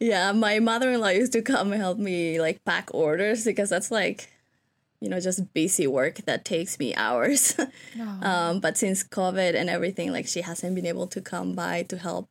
yeah, 0.00 0.32
my 0.32 0.58
mother 0.58 0.90
in 0.90 1.00
law 1.00 1.08
used 1.08 1.32
to 1.32 1.42
come 1.42 1.72
and 1.72 1.80
help 1.80 1.98
me 1.98 2.40
like 2.40 2.64
pack 2.64 2.90
orders 2.92 3.44
because 3.44 3.70
that's 3.70 3.90
like 3.90 4.28
you 5.00 5.08
know 5.08 5.20
just 5.20 5.52
busy 5.54 5.86
work 5.86 6.16
that 6.26 6.44
takes 6.44 6.78
me 6.78 6.94
hours. 6.94 7.58
um, 8.22 8.60
but 8.60 8.76
since 8.76 9.02
COVID 9.02 9.54
and 9.54 9.70
everything, 9.70 10.12
like 10.12 10.26
she 10.26 10.42
hasn't 10.42 10.74
been 10.74 10.86
able 10.86 11.06
to 11.08 11.20
come 11.20 11.54
by 11.54 11.84
to 11.84 11.96
help, 11.96 12.28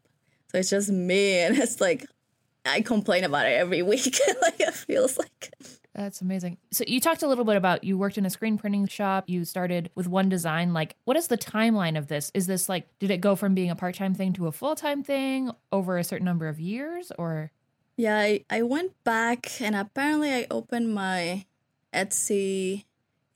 so 0.51 0.59
it's 0.59 0.69
just 0.69 0.89
me, 0.89 1.39
and 1.39 1.57
it's 1.57 1.81
like 1.81 2.05
I 2.65 2.81
complain 2.81 3.23
about 3.23 3.47
it 3.47 3.53
every 3.53 3.81
week. 3.93 4.19
like 4.41 4.59
it 4.59 4.73
feels 4.73 5.17
like 5.17 5.51
That's 5.95 6.21
amazing. 6.21 6.57
So 6.71 6.83
you 6.87 6.99
talked 6.99 7.21
a 7.21 7.27
little 7.27 7.45
bit 7.45 7.55
about 7.55 7.83
you 7.83 7.97
worked 7.97 8.17
in 8.17 8.25
a 8.25 8.29
screen 8.29 8.57
printing 8.57 8.87
shop. 8.87 9.25
You 9.27 9.45
started 9.45 9.91
with 9.93 10.07
one 10.07 10.27
design. 10.27 10.73
Like, 10.73 10.95
what 11.05 11.15
is 11.17 11.27
the 11.27 11.37
timeline 11.37 11.97
of 11.97 12.07
this? 12.07 12.31
Is 12.33 12.47
this 12.47 12.67
like, 12.67 12.87
did 12.99 13.11
it 13.11 13.21
go 13.21 13.35
from 13.35 13.53
being 13.53 13.69
a 13.69 13.75
part 13.75 13.95
time 13.95 14.15
thing 14.15 14.33
to 14.33 14.47
a 14.47 14.51
full 14.51 14.75
time 14.75 15.03
thing 15.03 15.51
over 15.71 15.97
a 15.97 16.03
certain 16.03 16.25
number 16.25 16.47
of 16.47 16.59
years, 16.59 17.11
or? 17.17 17.51
Yeah, 17.95 18.17
I, 18.17 18.43
I 18.49 18.63
went 18.63 18.91
back 19.03 19.61
and 19.61 19.75
apparently 19.75 20.33
I 20.33 20.47
opened 20.49 20.95
my 20.95 21.45
Etsy 21.93 22.85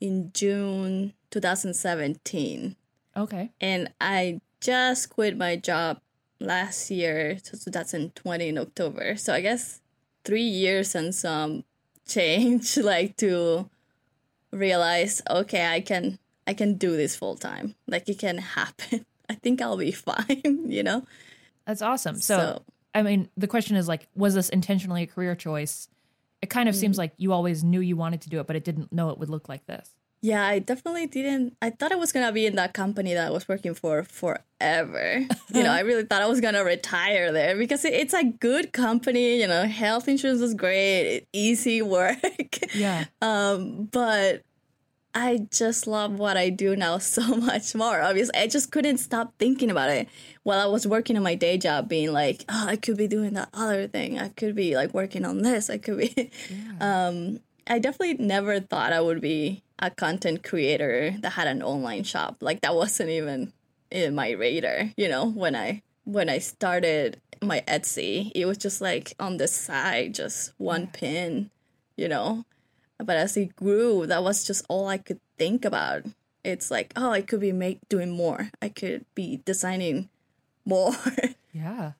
in 0.00 0.32
June 0.34 1.12
2017. 1.30 2.74
Okay. 3.16 3.52
And 3.60 3.92
I 4.00 4.40
just 4.60 5.10
quit 5.10 5.36
my 5.36 5.54
job 5.56 6.00
last 6.40 6.90
year, 6.90 7.38
so 7.42 7.56
2020 7.56 8.48
in 8.48 8.58
October. 8.58 9.16
So 9.16 9.32
I 9.32 9.40
guess 9.40 9.80
three 10.24 10.42
years 10.42 10.94
and 10.94 11.14
some 11.14 11.64
change, 12.08 12.76
like 12.76 13.16
to 13.18 13.68
realize, 14.50 15.22
okay, 15.28 15.66
I 15.66 15.80
can 15.80 16.18
I 16.46 16.54
can 16.54 16.74
do 16.74 16.96
this 16.96 17.14
full 17.14 17.36
time. 17.36 17.74
Like 17.86 18.08
it 18.08 18.18
can 18.18 18.38
happen. 18.38 19.04
I 19.30 19.34
think 19.34 19.60
I'll 19.60 19.76
be 19.76 19.92
fine, 20.08 20.64
you 20.66 20.82
know? 20.82 21.04
That's 21.66 21.82
awesome. 21.82 22.16
So, 22.16 22.36
so 22.38 22.62
I 22.94 23.02
mean, 23.02 23.28
the 23.36 23.46
question 23.46 23.76
is 23.76 23.86
like, 23.86 24.08
was 24.14 24.34
this 24.34 24.48
intentionally 24.48 25.02
a 25.02 25.06
career 25.06 25.36
choice? 25.36 25.88
It 26.40 26.48
kind 26.48 26.68
of 26.68 26.74
mm-hmm. 26.74 26.80
seems 26.80 26.98
like 26.98 27.12
you 27.18 27.32
always 27.32 27.62
knew 27.62 27.80
you 27.80 27.96
wanted 27.96 28.22
to 28.22 28.30
do 28.30 28.40
it, 28.40 28.46
but 28.46 28.56
it 28.56 28.64
didn't 28.64 28.92
know 28.92 29.10
it 29.10 29.18
would 29.18 29.28
look 29.28 29.48
like 29.48 29.66
this. 29.66 29.94
Yeah, 30.20 30.44
I 30.44 30.58
definitely 30.58 31.06
didn't. 31.06 31.56
I 31.62 31.70
thought 31.70 31.92
I 31.92 31.96
was 31.96 32.12
gonna 32.12 32.32
be 32.32 32.46
in 32.46 32.56
that 32.56 32.74
company 32.74 33.14
that 33.14 33.26
I 33.26 33.30
was 33.30 33.46
working 33.48 33.74
for 33.74 34.02
forever. 34.02 35.24
you 35.54 35.62
know, 35.62 35.70
I 35.70 35.80
really 35.80 36.04
thought 36.04 36.22
I 36.22 36.26
was 36.26 36.40
gonna 36.40 36.64
retire 36.64 37.30
there 37.32 37.56
because 37.56 37.84
it, 37.84 37.94
it's 37.94 38.14
a 38.14 38.24
good 38.24 38.72
company. 38.72 39.40
You 39.40 39.46
know, 39.46 39.64
health 39.64 40.08
insurance 40.08 40.40
was 40.40 40.54
great, 40.54 41.26
easy 41.32 41.82
work. 41.82 42.18
Yeah. 42.74 43.04
Um, 43.22 43.88
but 43.92 44.42
I 45.14 45.46
just 45.50 45.86
love 45.86 46.18
what 46.18 46.36
I 46.36 46.50
do 46.50 46.74
now 46.74 46.98
so 46.98 47.22
much 47.36 47.74
more. 47.74 48.00
Obviously, 48.00 48.38
I 48.38 48.48
just 48.48 48.72
couldn't 48.72 48.98
stop 48.98 49.34
thinking 49.38 49.70
about 49.70 49.90
it 49.90 50.08
while 50.42 50.60
I 50.60 50.66
was 50.66 50.86
working 50.86 51.16
on 51.16 51.22
my 51.22 51.36
day 51.36 51.58
job, 51.58 51.88
being 51.88 52.12
like, 52.12 52.44
oh, 52.48 52.66
I 52.66 52.76
could 52.76 52.96
be 52.96 53.06
doing 53.06 53.34
that 53.34 53.50
other 53.54 53.86
thing. 53.86 54.18
I 54.18 54.30
could 54.30 54.56
be 54.56 54.74
like 54.74 54.94
working 54.94 55.24
on 55.24 55.42
this. 55.42 55.70
I 55.70 55.78
could 55.78 55.98
be. 55.98 56.30
Yeah. 56.50 57.06
Um, 57.08 57.40
I 57.68 57.78
definitely 57.78 58.24
never 58.24 58.60
thought 58.60 58.92
I 58.92 59.00
would 59.00 59.20
be 59.20 59.62
a 59.78 59.90
content 59.90 60.42
creator 60.42 61.14
that 61.20 61.30
had 61.30 61.46
an 61.46 61.62
online 61.62 62.04
shop. 62.04 62.36
Like 62.40 62.60
that 62.62 62.74
wasn't 62.74 63.10
even 63.10 63.52
in 63.90 64.14
my 64.14 64.30
radar, 64.30 64.90
you 64.96 65.08
know, 65.08 65.28
when 65.28 65.54
I 65.54 65.82
when 66.04 66.28
I 66.28 66.38
started 66.38 67.20
my 67.42 67.62
Etsy, 67.68 68.32
it 68.34 68.46
was 68.46 68.58
just 68.58 68.80
like 68.80 69.14
on 69.20 69.36
the 69.36 69.48
side, 69.48 70.14
just 70.14 70.52
one 70.58 70.86
pin, 70.88 71.50
you 71.96 72.08
know. 72.08 72.44
But 72.98 73.16
as 73.16 73.36
it 73.36 73.54
grew, 73.54 74.06
that 74.06 74.22
was 74.22 74.44
just 74.44 74.64
all 74.68 74.88
I 74.88 74.98
could 74.98 75.20
think 75.38 75.64
about. 75.64 76.02
It's 76.42 76.70
like, 76.70 76.92
oh, 76.96 77.10
I 77.10 77.20
could 77.20 77.40
be 77.40 77.52
make 77.52 77.88
doing 77.88 78.10
more. 78.10 78.50
I 78.60 78.68
could 78.70 79.04
be 79.14 79.40
designing 79.44 80.08
more. 80.64 80.92
yeah. 81.52 81.92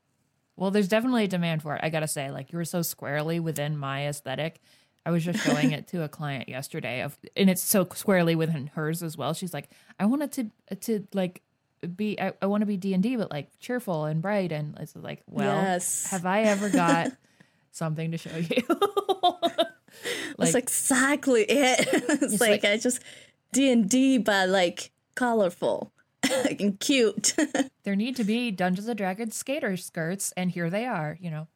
Well, 0.56 0.70
there's 0.72 0.88
definitely 0.88 1.24
a 1.24 1.28
demand 1.28 1.62
for 1.62 1.76
it. 1.76 1.80
I 1.84 1.90
gotta 1.90 2.08
say, 2.08 2.30
like 2.30 2.50
you 2.52 2.58
were 2.58 2.64
so 2.64 2.82
squarely 2.82 3.38
within 3.38 3.76
my 3.76 4.08
aesthetic 4.08 4.60
I 5.08 5.10
was 5.10 5.24
just 5.24 5.42
showing 5.42 5.72
it 5.72 5.88
to 5.88 6.02
a 6.02 6.08
client 6.08 6.50
yesterday 6.50 7.00
of 7.00 7.16
and 7.34 7.48
it's 7.48 7.62
so 7.62 7.88
squarely 7.94 8.34
within 8.34 8.66
hers 8.74 9.02
as 9.02 9.16
well. 9.16 9.32
She's 9.32 9.54
like, 9.54 9.70
I 9.98 10.04
wanted 10.04 10.32
to 10.32 10.76
to 10.76 11.08
like 11.14 11.40
be 11.96 12.20
I, 12.20 12.34
I 12.42 12.46
want 12.46 12.60
to 12.60 12.66
be 12.66 12.76
D 12.76 12.92
and 12.92 13.02
D, 13.02 13.16
but 13.16 13.30
like 13.30 13.48
cheerful 13.58 14.04
and 14.04 14.20
bright 14.20 14.52
and 14.52 14.76
it's 14.78 14.94
like, 14.94 15.22
well, 15.26 15.62
yes. 15.62 16.10
have 16.10 16.26
I 16.26 16.42
ever 16.42 16.68
got 16.68 17.12
something 17.72 18.10
to 18.10 18.18
show 18.18 18.36
you? 18.36 18.62
like, 20.36 20.52
That's 20.52 20.54
exactly 20.56 21.44
it. 21.44 21.88
it's, 21.90 22.22
it's 22.34 22.40
like, 22.42 22.62
like 22.62 22.64
I 22.66 22.76
just 22.76 23.00
D 23.54 23.72
and 23.72 23.88
D, 23.88 24.18
but 24.18 24.50
like 24.50 24.90
colorful 25.14 25.90
and 26.60 26.78
cute. 26.80 27.34
there 27.84 27.96
need 27.96 28.14
to 28.16 28.24
be 28.24 28.50
Dungeons 28.50 28.88
and 28.88 28.98
Dragons 28.98 29.34
skater 29.34 29.78
skirts, 29.78 30.34
and 30.36 30.50
here 30.50 30.68
they 30.68 30.84
are. 30.84 31.16
You 31.18 31.30
know. 31.30 31.48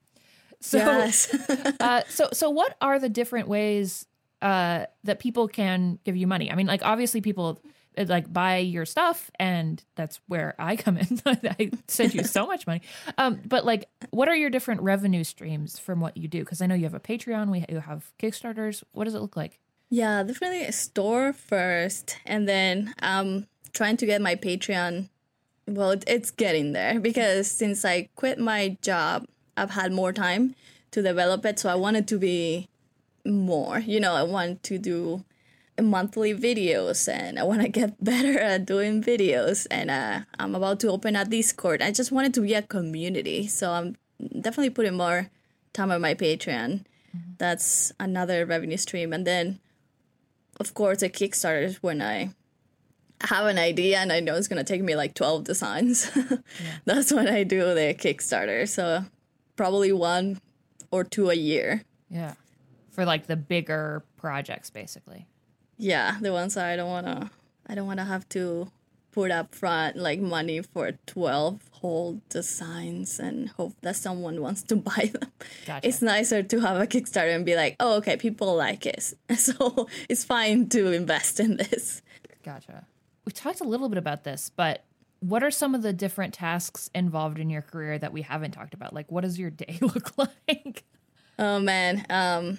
So, 0.62 0.78
yes. 0.78 1.34
uh, 1.80 2.02
so, 2.08 2.28
so 2.32 2.48
what 2.48 2.76
are 2.80 2.98
the 2.98 3.08
different 3.08 3.48
ways 3.48 4.06
uh, 4.40 4.86
that 5.04 5.18
people 5.18 5.48
can 5.48 5.98
give 6.04 6.16
you 6.16 6.26
money? 6.26 6.50
I 6.50 6.54
mean, 6.54 6.66
like 6.66 6.84
obviously 6.84 7.20
people 7.20 7.60
uh, 7.98 8.04
like 8.08 8.32
buy 8.32 8.58
your 8.58 8.86
stuff, 8.86 9.30
and 9.38 9.82
that's 9.96 10.20
where 10.28 10.54
I 10.58 10.76
come 10.76 10.96
in. 10.96 11.20
I 11.26 11.72
send 11.88 12.14
you 12.14 12.22
so 12.22 12.46
much 12.46 12.66
money. 12.66 12.80
Um, 13.18 13.40
but 13.44 13.64
like, 13.64 13.88
what 14.10 14.28
are 14.28 14.36
your 14.36 14.50
different 14.50 14.82
revenue 14.82 15.24
streams 15.24 15.78
from 15.78 16.00
what 16.00 16.16
you 16.16 16.28
do? 16.28 16.40
Because 16.40 16.62
I 16.62 16.66
know 16.66 16.76
you 16.76 16.84
have 16.84 16.94
a 16.94 17.00
Patreon, 17.00 17.50
we 17.50 17.64
you 17.68 17.80
have 17.80 18.12
Kickstarters. 18.18 18.84
What 18.92 19.04
does 19.04 19.14
it 19.14 19.20
look 19.20 19.36
like? 19.36 19.58
Yeah, 19.90 20.22
definitely 20.22 20.62
a 20.62 20.72
store 20.72 21.32
first, 21.32 22.16
and 22.24 22.48
then 22.48 22.94
um, 23.02 23.46
trying 23.72 23.96
to 23.98 24.06
get 24.06 24.22
my 24.22 24.36
Patreon. 24.36 25.08
Well, 25.66 25.96
it's 26.06 26.30
getting 26.30 26.72
there 26.72 26.98
because 26.98 27.50
since 27.50 27.84
I 27.84 28.08
quit 28.16 28.38
my 28.38 28.78
job 28.80 29.26
I've 29.56 29.70
had 29.70 29.92
more 29.92 30.12
time 30.12 30.54
to 30.92 31.02
develop 31.02 31.44
it. 31.44 31.58
So 31.58 31.68
I 31.68 31.74
wanted 31.74 32.06
to 32.08 32.18
be 32.18 32.68
more. 33.24 33.78
You 33.78 34.00
know, 34.00 34.14
I 34.14 34.22
want 34.22 34.62
to 34.64 34.78
do 34.78 35.24
monthly 35.80 36.34
videos 36.34 37.08
and 37.12 37.38
I 37.38 37.44
want 37.44 37.62
to 37.62 37.68
get 37.68 38.02
better 38.04 38.38
at 38.38 38.66
doing 38.66 39.02
videos. 39.02 39.66
And 39.70 39.90
uh, 39.90 40.20
I'm 40.38 40.54
about 40.54 40.80
to 40.80 40.88
open 40.88 41.16
a 41.16 41.24
Discord. 41.24 41.82
I 41.82 41.90
just 41.90 42.12
wanted 42.12 42.34
to 42.34 42.40
be 42.40 42.54
a 42.54 42.62
community. 42.62 43.46
So 43.46 43.72
I'm 43.72 43.96
definitely 44.40 44.70
putting 44.70 44.96
more 44.96 45.30
time 45.72 45.90
on 45.90 46.00
my 46.00 46.14
Patreon. 46.14 46.84
Mm-hmm. 47.16 47.32
That's 47.38 47.92
another 47.98 48.46
revenue 48.46 48.76
stream. 48.76 49.12
And 49.12 49.26
then, 49.26 49.60
of 50.60 50.74
course, 50.74 51.02
a 51.02 51.08
Kickstarter 51.08 51.64
is 51.64 51.82
when 51.82 52.02
I 52.02 52.30
have 53.20 53.46
an 53.46 53.58
idea 53.58 53.98
and 53.98 54.12
I 54.12 54.20
know 54.20 54.34
it's 54.34 54.48
going 54.48 54.64
to 54.64 54.72
take 54.72 54.82
me 54.82 54.96
like 54.96 55.14
12 55.14 55.44
designs. 55.44 56.10
yeah. 56.16 56.36
That's 56.84 57.12
when 57.12 57.28
I 57.28 57.44
do 57.44 57.60
the 57.74 57.94
Kickstarter. 57.98 58.68
So 58.68 59.04
probably 59.56 59.92
one 59.92 60.40
or 60.90 61.04
two 61.04 61.30
a 61.30 61.34
year. 61.34 61.84
Yeah. 62.10 62.34
For 62.90 63.04
like 63.04 63.26
the 63.26 63.36
bigger 63.36 64.04
projects 64.16 64.70
basically. 64.70 65.26
Yeah, 65.78 66.18
the 66.20 66.32
ones 66.32 66.56
I 66.56 66.76
don't 66.76 66.90
want 66.90 67.06
to 67.06 67.30
I 67.66 67.74
don't 67.74 67.86
want 67.86 68.00
to 68.00 68.04
have 68.04 68.28
to 68.30 68.70
put 69.12 69.30
up 69.30 69.54
front 69.54 69.96
like 69.96 70.20
money 70.20 70.60
for 70.62 70.92
12 71.06 71.70
whole 71.72 72.20
designs 72.28 73.18
and 73.18 73.50
hope 73.50 73.74
that 73.82 73.96
someone 73.96 74.40
wants 74.40 74.62
to 74.62 74.76
buy 74.90 75.10
them. 75.12 75.30
Gotcha. 75.66 75.86
It's 75.86 76.02
nicer 76.02 76.42
to 76.42 76.60
have 76.60 76.80
a 76.80 76.86
Kickstarter 76.86 77.34
and 77.34 77.44
be 77.44 77.56
like, 77.56 77.76
"Oh, 77.78 77.96
okay, 77.96 78.16
people 78.16 78.54
like 78.56 78.86
it." 78.86 79.14
So, 79.36 79.88
it's 80.08 80.24
fine 80.24 80.68
to 80.70 80.92
invest 80.92 81.40
in 81.40 81.56
this. 81.56 82.02
Gotcha. 82.44 82.86
We 83.24 83.32
talked 83.32 83.60
a 83.60 83.64
little 83.64 83.88
bit 83.88 83.98
about 83.98 84.24
this, 84.24 84.50
but 84.54 84.84
what 85.22 85.44
are 85.44 85.52
some 85.52 85.74
of 85.74 85.82
the 85.82 85.92
different 85.92 86.34
tasks 86.34 86.90
involved 86.94 87.38
in 87.38 87.48
your 87.48 87.62
career 87.62 87.96
that 87.96 88.12
we 88.12 88.22
haven't 88.22 88.50
talked 88.50 88.74
about? 88.74 88.92
Like, 88.92 89.10
what 89.10 89.22
does 89.22 89.38
your 89.38 89.50
day 89.50 89.78
look 89.80 90.18
like? 90.18 90.84
Oh 91.38 91.60
man, 91.60 92.04
um, 92.10 92.58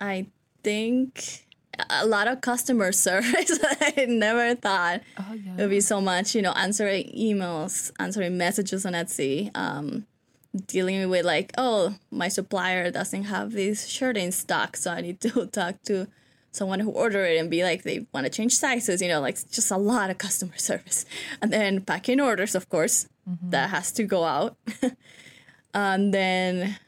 I 0.00 0.26
think 0.64 1.46
a 1.88 2.04
lot 2.06 2.26
of 2.26 2.40
customer 2.40 2.90
service. 3.06 3.58
I 3.62 4.06
never 4.08 4.56
thought 4.56 5.02
oh, 5.18 5.34
yeah. 5.34 5.52
it 5.52 5.60
would 5.60 5.70
be 5.70 5.80
so 5.80 6.00
much. 6.00 6.34
You 6.34 6.42
know, 6.42 6.52
answering 6.52 7.10
emails, 7.16 7.92
answering 8.00 8.36
messages 8.36 8.84
on 8.84 8.94
Etsy, 8.94 9.56
um, 9.56 10.06
dealing 10.66 11.08
with 11.08 11.24
like, 11.24 11.52
oh, 11.56 11.94
my 12.10 12.26
supplier 12.26 12.90
doesn't 12.90 13.24
have 13.24 13.52
this 13.52 13.86
shirt 13.86 14.16
in 14.16 14.32
stock, 14.32 14.76
so 14.76 14.90
I 14.90 15.00
need 15.00 15.20
to 15.20 15.46
talk 15.52 15.80
to 15.84 16.08
someone 16.52 16.80
who 16.80 16.90
order 16.90 17.24
it 17.24 17.38
and 17.38 17.50
be 17.50 17.62
like 17.62 17.82
they 17.84 18.06
want 18.12 18.24
to 18.26 18.30
change 18.30 18.54
sizes 18.54 19.00
you 19.00 19.08
know 19.08 19.20
like 19.20 19.36
just 19.50 19.70
a 19.70 19.76
lot 19.76 20.10
of 20.10 20.18
customer 20.18 20.56
service. 20.70 21.04
And 21.40 21.52
then 21.52 21.80
packing 21.82 22.20
orders 22.20 22.54
of 22.54 22.68
course. 22.68 23.08
Mm-hmm. 23.28 23.50
that 23.50 23.70
has 23.70 23.92
to 23.92 24.04
go 24.04 24.24
out. 24.24 24.56
And 25.72 26.12
then 26.12 26.78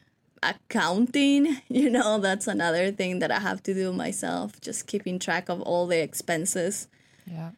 accounting 0.42 1.58
you 1.68 1.88
know 1.88 2.18
that's 2.18 2.48
another 2.48 2.90
thing 2.90 3.20
that 3.20 3.30
i 3.30 3.38
have 3.38 3.62
to 3.62 3.72
do 3.72 3.92
myself 3.92 4.60
just 4.60 4.88
keeping 4.88 5.20
track 5.20 5.48
of 5.48 5.60
all 5.60 5.86
the 5.86 6.02
expenses. 6.02 6.88
Yeah. 7.26 7.50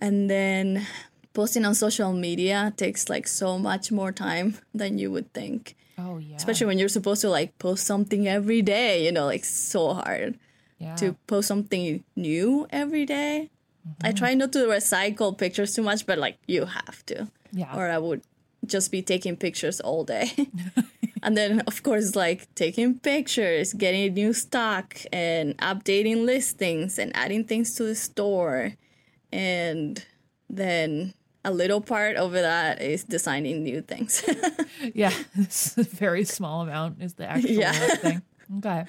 And 0.00 0.30
then 0.30 0.86
posting 1.34 1.66
on 1.66 1.74
social 1.74 2.12
media 2.14 2.72
takes 2.76 3.10
like 3.10 3.26
so 3.26 3.58
much 3.58 3.92
more 3.92 4.12
time 4.12 4.56
than 4.74 4.96
you 4.96 5.10
would 5.10 5.32
think. 5.34 5.76
Oh 5.98 6.16
yeah. 6.16 6.36
Especially 6.36 6.66
when 6.66 6.78
you're 6.78 6.88
supposed 6.88 7.20
to 7.20 7.28
like 7.28 7.58
post 7.58 7.84
something 7.86 8.26
every 8.26 8.62
day 8.62 9.04
you 9.04 9.12
know 9.12 9.26
like 9.26 9.44
so 9.44 9.92
hard 9.94 10.38
yeah. 10.78 10.94
to 10.96 11.14
post 11.26 11.48
something 11.48 12.04
new 12.14 12.66
every 12.70 13.06
day. 13.06 13.50
Mm-hmm. 13.86 14.06
I 14.06 14.12
try 14.12 14.34
not 14.34 14.52
to 14.52 14.60
recycle 14.60 15.36
pictures 15.36 15.74
too 15.74 15.82
much, 15.82 16.06
but 16.06 16.18
like 16.18 16.38
you 16.46 16.66
have 16.66 17.04
to. 17.06 17.28
Yeah. 17.52 17.74
Or 17.76 17.88
I 17.88 17.98
would 17.98 18.22
just 18.64 18.90
be 18.90 19.02
taking 19.02 19.36
pictures 19.36 19.80
all 19.80 20.04
day. 20.04 20.30
and 21.22 21.36
then 21.36 21.60
of 21.60 21.82
course 21.82 22.16
like 22.16 22.52
taking 22.54 22.98
pictures, 22.98 23.72
getting 23.72 24.14
new 24.14 24.32
stock 24.32 24.96
and 25.12 25.56
updating 25.58 26.24
listings 26.24 26.98
and 26.98 27.14
adding 27.14 27.44
things 27.44 27.74
to 27.76 27.84
the 27.84 27.94
store. 27.94 28.72
And 29.32 30.04
then 30.50 31.14
a 31.44 31.52
little 31.52 31.80
part 31.80 32.16
over 32.16 32.40
that 32.40 32.82
is 32.82 33.04
designing 33.04 33.62
new 33.62 33.80
things. 33.80 34.24
yeah, 34.94 35.12
a 35.76 35.82
very 35.82 36.24
small 36.24 36.62
amount 36.62 37.00
is 37.00 37.14
the 37.14 37.30
actual 37.30 37.50
yeah. 37.50 37.72
thing. 37.72 38.22
Okay 38.58 38.84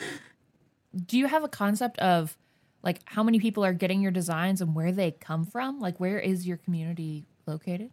do 1.06 1.18
you 1.18 1.28
have 1.28 1.44
a 1.44 1.48
concept 1.48 2.00
of 2.00 2.38
like 2.84 3.02
how 3.06 3.24
many 3.24 3.40
people 3.40 3.64
are 3.66 3.74
getting 3.74 4.02
your 4.02 4.12
designs 4.12 4.62
and 4.62 4.76
where 4.76 4.92
they 4.92 5.12
come 5.12 5.46
from? 5.46 5.80
Like 5.80 6.00
where 6.00 6.20
is 6.20 6.48
your 6.48 6.58
community 6.58 7.26
located? 7.46 7.92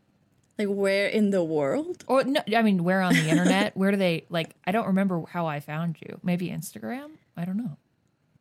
Like 0.58 0.68
where 0.68 1.06
in 1.08 1.30
the 1.30 1.42
world? 1.42 2.04
Or 2.06 2.24
no, 2.24 2.40
I 2.54 2.62
mean 2.62 2.84
where 2.84 3.00
on 3.00 3.14
the 3.14 3.28
internet? 3.28 3.76
where 3.76 3.90
do 3.90 3.96
they 3.96 4.24
like 4.28 4.54
I 4.66 4.72
don't 4.72 4.86
remember 4.86 5.22
how 5.28 5.46
I 5.46 5.60
found 5.60 5.96
you. 6.00 6.18
Maybe 6.22 6.48
Instagram? 6.48 7.10
I 7.36 7.44
don't 7.44 7.56
know. 7.56 7.76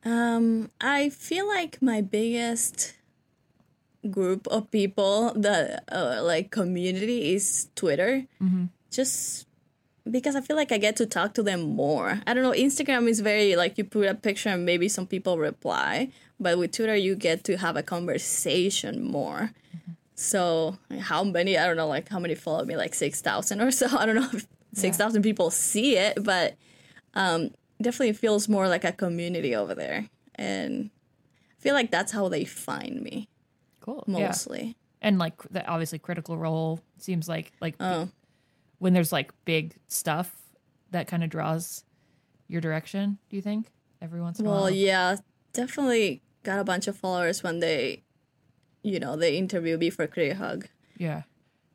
Um, 0.06 0.70
I 0.82 1.10
feel 1.10 1.48
like 1.48 1.82
my 1.82 2.02
biggest 2.02 2.94
group 4.10 4.48
of 4.48 4.70
people, 4.70 5.34
the 5.34 5.82
uh, 5.90 6.22
like 6.22 6.52
community, 6.52 7.34
is 7.34 7.70
Twitter. 7.76 8.26
Just 8.92 9.48
because 10.10 10.36
I 10.36 10.42
feel 10.42 10.56
like 10.56 10.72
I 10.72 10.78
get 10.78 10.96
to 10.98 11.06
talk 11.06 11.34
to 11.36 11.44
them 11.44 11.62
more. 11.76 12.22
I 12.28 12.34
don't 12.34 12.44
know. 12.44 12.52
Instagram 12.52 13.08
is 13.08 13.20
very 13.22 13.56
like 13.56 13.78
you 13.78 13.84
put 13.84 14.08
a 14.08 14.16
picture 14.16 14.50
and 14.50 14.66
maybe 14.66 14.90
some 14.90 15.08
people 15.08 15.38
reply, 15.38 16.10
but 16.40 16.58
with 16.58 16.72
Twitter 16.74 16.96
you 16.96 17.16
get 17.16 17.44
to 17.46 17.58
have 17.58 17.76
a 17.78 17.84
conversation 17.84 19.04
more. 19.04 19.52
So 20.16 20.78
how 21.00 21.24
many? 21.24 21.58
I 21.58 21.66
don't 21.66 21.78
know. 21.78 21.88
Like 21.88 22.10
how 22.10 22.20
many 22.20 22.36
follow 22.36 22.66
me? 22.66 22.76
Like 22.78 22.94
six 22.94 23.22
thousand 23.22 23.62
or 23.62 23.72
so. 23.72 23.88
I 23.98 24.06
don't 24.06 24.16
know 24.16 24.30
if 24.34 24.46
six 24.74 24.98
thousand 24.98 25.24
people 25.24 25.50
see 25.50 25.98
it, 25.98 26.24
but 26.24 26.56
um, 27.16 27.52
definitely 27.82 28.14
feels 28.14 28.48
more 28.48 28.68
like 28.68 28.84
a 28.84 28.92
community 28.92 29.56
over 29.56 29.74
there, 29.76 30.08
and 30.36 30.90
I 31.60 31.62
feel 31.62 31.74
like 31.74 31.92
that's 31.92 32.12
how 32.12 32.28
they 32.30 32.46
find 32.46 33.02
me 33.02 33.28
Cool. 33.82 34.04
Yeah. 34.08 34.28
mostly. 34.28 34.76
And 35.02 35.20
like 35.20 35.34
the 35.52 35.66
obviously 35.68 36.00
critical 36.00 36.38
role 36.38 36.80
seems 36.98 37.28
like 37.28 37.52
like 37.60 37.76
Oh. 37.80 38.10
When 38.84 38.94
there's 38.94 39.12
like 39.12 39.32
big 39.46 39.76
stuff 39.88 40.36
that 40.92 41.08
kind 41.08 41.24
of 41.24 41.30
draws 41.30 41.84
your 42.48 42.62
direction, 42.62 43.18
do 43.30 43.36
you 43.38 43.42
think? 43.42 43.68
Every 44.02 44.20
once 44.22 44.40
in 44.40 44.46
a 44.46 44.50
while. 44.50 44.62
Well, 44.64 44.70
yeah, 44.70 45.16
definitely 45.54 46.22
got 46.44 46.60
a 46.60 46.64
bunch 46.64 46.88
of 46.88 46.98
followers 46.98 47.42
when 47.42 47.60
they, 47.60 48.04
you 48.84 49.00
know, 49.00 49.16
they 49.16 49.38
interview 49.38 49.78
me 49.78 49.90
for 49.90 50.06
Creator 50.08 50.36
Hug. 50.36 50.68
Yeah. 50.98 51.24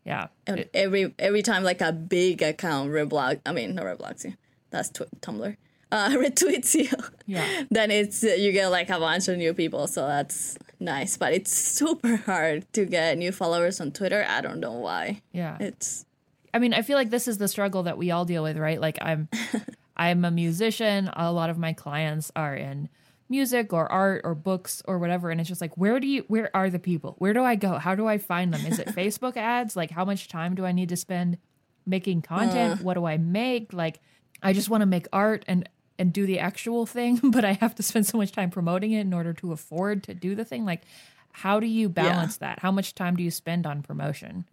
Yeah. 0.05 0.29
And 0.47 0.61
It- 0.61 0.71
every 0.75 1.15
every 1.19 1.43
time 1.43 1.65
like 1.65 1.81
a 1.81 1.93
big 1.93 2.43
account 2.43 2.91
reblog, 2.91 3.41
I 3.47 3.53
mean 3.53 3.75
not 3.75 3.87
reblogs 3.87 4.25
you, 4.25 4.35
that's 4.71 4.91
tw- 4.91 5.09
Tumblr, 5.21 5.57
uh, 5.93 6.09
retweets 6.11 6.75
you, 6.75 6.91
Yeah. 7.27 7.65
then 7.71 7.91
it's 7.91 8.23
uh, 8.23 8.29
you 8.39 8.53
get 8.53 8.69
like 8.69 8.91
a 8.91 8.99
bunch 8.99 9.29
of 9.29 9.39
new 9.39 9.55
people, 9.55 9.87
so 9.87 10.07
that's 10.07 10.59
nice. 10.79 11.17
But 11.17 11.33
it's 11.33 11.53
super 11.53 12.17
hard 12.17 12.71
to 12.75 12.85
get 12.85 13.17
new 13.19 13.33
followers 13.33 13.81
on 13.81 13.93
Twitter. 13.93 14.25
I 14.29 14.41
don't 14.43 14.61
know 14.61 14.75
why. 14.75 15.23
yeah. 15.33 15.57
It's 15.61 16.05
I 16.53 16.59
mean, 16.59 16.75
I 16.75 16.83
feel 16.83 16.97
like 16.97 17.11
this 17.11 17.29
is 17.29 17.39
the 17.39 17.49
struggle 17.49 17.85
that 17.85 17.99
we 17.99 18.11
all 18.11 18.25
deal 18.25 18.43
with, 18.43 18.57
right? 18.57 18.81
Like 18.81 18.99
I'm 19.01 19.29
I'm 19.97 20.25
a 20.25 20.31
musician. 20.31 21.11
A 21.15 21.33
lot 21.33 21.51
of 21.51 21.59
my 21.59 21.73
clients 21.73 22.31
are 22.37 22.55
in 22.55 22.89
music 23.29 23.73
or 23.73 23.91
art 23.93 24.23
or 24.25 24.35
books 24.35 24.83
or 24.87 24.99
whatever 24.99 25.31
and 25.31 25.41
it's 25.41 25.49
just 25.49 25.61
like 25.61 25.77
where 25.77 26.01
do 26.01 26.07
you 26.07 26.25
where 26.29 26.51
are 26.55 26.71
the 26.71 26.79
people? 26.79 27.15
Where 27.19 27.35
do 27.35 27.43
I 27.43 27.57
go? 27.57 27.75
How 27.79 27.95
do 27.95 28.07
I 28.07 28.19
find 28.19 28.53
them? 28.53 28.65
Is 28.67 28.79
it 28.79 28.89
Facebook 28.97 29.37
ads? 29.37 29.77
Like 29.77 29.91
how 29.91 30.05
much 30.05 30.29
time 30.29 30.55
do 30.55 30.65
I 30.65 30.73
need 30.73 30.89
to 30.89 30.97
spend 30.97 31.39
making 31.85 32.23
content? 32.23 32.81
Uh. 32.81 32.85
What 32.85 32.95
do 32.95 33.05
I 33.05 33.19
make? 33.19 33.73
Like 33.73 34.01
I 34.43 34.53
just 34.53 34.71
want 34.71 34.83
to 34.83 34.87
make 34.87 35.07
art 35.13 35.45
and 35.47 35.69
and 36.01 36.13
do 36.13 36.27
the 36.27 36.39
actual 36.39 36.87
thing, 36.87 37.19
but 37.25 37.45
I 37.45 37.55
have 37.55 37.75
to 37.75 37.83
spend 37.83 38.07
so 38.07 38.17
much 38.17 38.33
time 38.33 38.51
promoting 38.51 38.93
it 38.93 39.01
in 39.01 39.13
order 39.13 39.33
to 39.35 39.53
afford 39.53 40.05
to 40.05 40.15
do 40.15 40.35
the 40.35 40.45
thing. 40.45 40.65
Like 40.65 40.83
how 41.33 41.61
do 41.61 41.67
you 41.67 41.89
balance 41.89 42.39
that? 42.39 42.61
How 42.61 42.73
much 42.73 42.95
time 42.95 43.15
do 43.15 43.23
you 43.23 43.31
spend 43.31 43.67
on 43.67 43.83
promotion? 43.83 44.47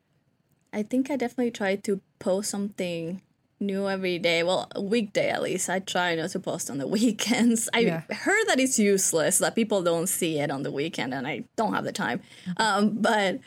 I 0.76 0.84
think 0.84 1.10
I 1.10 1.16
definitely 1.16 1.52
try 1.52 1.76
to 1.78 2.02
post 2.20 2.50
something 2.50 3.22
new 3.60 3.88
every 3.88 4.20
day. 4.20 4.44
Well, 4.44 4.68
a 4.76 4.82
weekday 4.82 5.30
at 5.30 5.42
least. 5.42 5.70
I 5.70 5.80
try 5.80 6.14
not 6.16 6.32
to 6.32 6.40
post 6.40 6.70
on 6.70 6.78
the 6.78 6.88
weekends. 7.00 7.70
I 7.74 7.80
Yeah. 7.80 8.02
heard 8.12 8.46
that 8.50 8.60
it's 8.60 8.78
useless 8.78 9.38
that 9.40 9.56
people 9.56 9.82
don't 9.82 10.08
see 10.08 10.40
it 10.40 10.52
on 10.52 10.64
the 10.64 10.72
weekend, 10.72 11.14
and 11.14 11.26
I 11.26 11.46
don't 11.56 11.74
have 11.74 11.86
the 11.86 11.94
time. 11.94 12.20
Mm-hmm. 12.46 12.62
Um, 12.62 12.90
but 13.02 13.40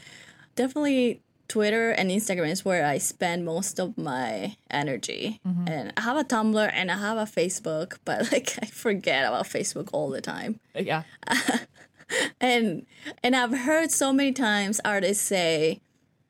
definitely 0.56 1.20
Twitter 1.48 1.90
and 1.90 2.10
Instagram 2.10 2.50
is 2.50 2.64
where 2.64 2.84
I 2.86 2.98
spend 2.98 3.44
most 3.44 3.78
of 3.78 3.96
my 3.98 4.56
energy. 4.70 5.40
Mm-hmm. 5.46 5.68
And 5.68 5.92
I 5.96 6.00
have 6.00 6.16
a 6.16 6.24
Tumblr 6.24 6.70
and 6.74 6.90
I 6.90 6.96
have 6.98 7.18
a 7.18 7.24
Facebook, 7.24 7.98
but 8.06 8.32
like 8.32 8.58
I 8.62 8.66
forget 8.66 9.26
about 9.28 9.44
Facebook 9.46 9.88
all 9.92 10.08
the 10.10 10.20
time 10.22 10.60
uh, 10.76 10.80
Yeah. 10.80 11.02
and 12.40 12.86
and 13.22 13.36
I've 13.36 13.56
heard 13.68 13.90
so 13.90 14.12
many 14.12 14.32
times 14.32 14.80
artists 14.84 15.24
say, 15.24 15.80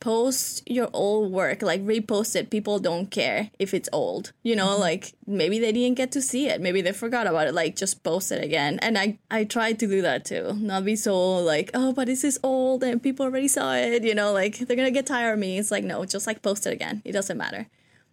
post 0.01 0.63
your 0.71 0.89
old 0.93 1.33
work, 1.33 1.63
like 1.63 1.85
repost 1.85 2.37
it. 2.37 2.51
People 2.51 2.79
don't 2.79 3.11
care 3.11 3.51
if 3.59 3.75
it's 3.75 3.89
old. 3.93 4.33
You 4.43 4.57
know, 4.57 4.77
like 4.79 5.15
maybe 5.27 5.59
they 5.59 5.73
didn't 5.73 5.97
get 5.97 6.13
to 6.13 6.23
see 6.23 6.49
it, 6.49 6.61
maybe 6.61 6.81
they 6.81 6.93
forgot 6.93 7.27
about 7.27 7.49
it. 7.49 7.55
Like 7.55 7.77
just 7.77 8.03
post 8.03 8.31
it 8.33 8.43
again. 8.45 8.79
And 8.81 8.97
I 8.99 9.19
I 9.31 9.45
try 9.45 9.73
to 9.73 9.87
do 9.87 10.03
that 10.03 10.25
too. 10.25 10.55
Not 10.55 10.85
be 10.85 10.97
so 10.97 11.39
like, 11.39 11.71
oh, 11.75 11.93
but 11.93 12.07
this 12.07 12.25
is 12.25 12.39
old 12.43 12.83
and 12.83 13.03
people 13.03 13.27
already 13.27 13.49
saw 13.49 13.75
it. 13.75 14.05
You 14.05 14.15
know, 14.15 14.33
like 14.33 14.59
they're 14.59 14.77
gonna 14.77 14.91
get 14.91 15.07
tired 15.07 15.33
of 15.35 15.39
me. 15.39 15.59
It's 15.59 15.71
like 15.71 15.85
no, 15.85 16.05
just 16.05 16.27
like 16.27 16.43
post 16.43 16.67
it 16.67 16.73
again. 16.73 17.03
It 17.05 17.13
doesn't 17.13 17.37
matter. 17.37 17.67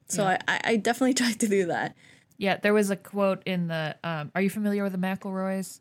So 0.08 0.24
I, 0.26 0.40
I 0.48 0.62
I 0.64 0.76
definitely 0.78 1.14
try 1.24 1.32
to 1.34 1.48
do 1.48 1.68
that. 1.68 1.96
Yeah, 2.38 2.58
there 2.58 2.74
was 2.74 2.90
a 2.90 2.96
quote 2.98 3.42
in 3.46 3.68
the. 3.68 3.96
Um, 4.04 4.32
are 4.36 4.42
you 4.42 4.50
familiar 4.50 4.84
with 4.84 4.92
the 4.92 4.98
McElroys? 4.98 5.80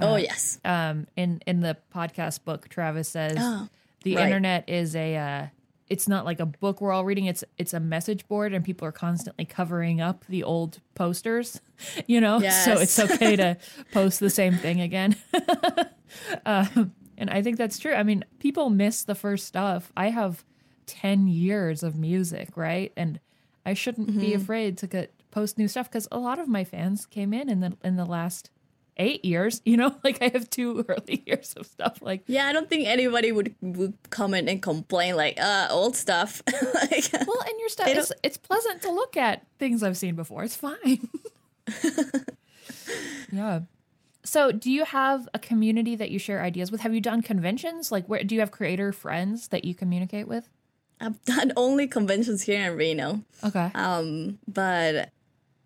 oh 0.00 0.16
yes. 0.16 0.58
Um, 0.64 1.06
in 1.16 1.42
in 1.46 1.60
the 1.60 1.76
podcast 1.94 2.44
book, 2.44 2.68
Travis 2.68 3.08
says 3.08 3.36
Oh, 3.38 3.68
the 4.02 4.16
right. 4.16 4.24
internet 4.26 4.68
is 4.68 4.94
a. 4.96 5.16
Uh, 5.16 5.46
it's 5.88 6.08
not 6.08 6.24
like 6.24 6.40
a 6.40 6.46
book 6.46 6.80
we're 6.80 6.92
all 6.92 7.04
reading. 7.04 7.26
It's 7.26 7.44
it's 7.58 7.74
a 7.74 7.80
message 7.80 8.26
board, 8.26 8.54
and 8.54 8.64
people 8.64 8.86
are 8.88 8.92
constantly 8.92 9.44
covering 9.44 10.00
up 10.00 10.24
the 10.28 10.42
old 10.42 10.80
posters. 10.94 11.60
You 12.06 12.20
know, 12.20 12.38
so 12.40 12.74
it's 12.74 12.96
okay 12.98 13.34
to 13.36 13.56
post 13.92 14.20
the 14.20 14.30
same 14.30 14.54
thing 14.54 14.80
again. 14.80 15.16
um, 16.46 16.92
and 17.18 17.30
I 17.30 17.42
think 17.42 17.58
that's 17.58 17.78
true. 17.78 17.92
I 17.92 18.02
mean, 18.02 18.24
people 18.38 18.70
miss 18.70 19.02
the 19.04 19.14
first 19.14 19.46
stuff. 19.46 19.92
I 19.96 20.10
have 20.10 20.44
ten 20.86 21.26
years 21.26 21.82
of 21.82 21.96
music, 21.96 22.56
right? 22.56 22.92
And 22.96 23.20
I 23.66 23.74
shouldn't 23.74 24.08
Mm-hmm. 24.10 24.20
be 24.20 24.34
afraid 24.34 24.78
to 24.78 24.86
get 24.86 25.12
post 25.30 25.58
new 25.58 25.68
stuff 25.68 25.88
because 25.90 26.08
a 26.12 26.18
lot 26.18 26.38
of 26.38 26.48
my 26.48 26.64
fans 26.64 27.06
came 27.06 27.32
in 27.32 27.48
in 27.48 27.60
the 27.60 27.76
in 27.82 27.96
the 27.96 28.04
last 28.04 28.50
eight 28.96 29.24
years. 29.24 29.60
You 29.64 29.76
know, 29.76 29.94
like 30.04 30.22
I 30.22 30.28
have 30.28 30.48
two 30.50 30.84
early 30.88 31.22
years 31.26 31.54
of 31.56 31.66
stuff. 31.66 32.00
Like, 32.02 32.22
Yeah, 32.26 32.46
I 32.46 32.52
don't 32.52 32.68
think 32.68 32.86
anybody 32.86 33.32
would 33.32 33.54
would 33.60 33.94
comment 34.10 34.48
and 34.48 34.62
complain 34.62 35.16
like, 35.16 35.38
uh, 35.40 35.68
old 35.70 35.96
stuff. 35.96 36.42
like, 36.52 37.10
well, 37.26 37.40
and 37.42 37.58
your 37.60 37.68
stuff 37.68 37.88
it's, 37.88 38.12
it's 38.22 38.36
pleasant 38.38 38.82
to 38.82 38.90
look 38.92 39.16
at 39.16 39.46
things 39.58 39.82
I've 39.82 39.96
seen 39.96 40.14
before. 40.14 40.44
It's 40.44 40.56
fine. 40.56 41.08
yeah. 43.32 43.60
So, 44.24 44.52
do 44.52 44.70
you 44.70 44.84
have 44.84 45.28
a 45.34 45.38
community 45.38 45.96
that 45.96 46.10
you 46.12 46.18
share 46.18 46.42
ideas 46.42 46.70
with? 46.70 46.82
Have 46.82 46.94
you 46.94 47.00
done 47.00 47.22
conventions? 47.22 47.90
Like, 47.90 48.06
where 48.06 48.22
do 48.22 48.34
you 48.36 48.40
have 48.40 48.52
creator 48.52 48.92
friends 48.92 49.48
that 49.48 49.64
you 49.64 49.74
communicate 49.74 50.28
with? 50.28 50.48
I've 51.00 51.20
done 51.24 51.52
only 51.56 51.88
conventions 51.88 52.42
here 52.42 52.70
in 52.70 52.76
Reno, 52.76 53.22
Okay. 53.42 53.72
um, 53.74 54.38
but 54.46 55.10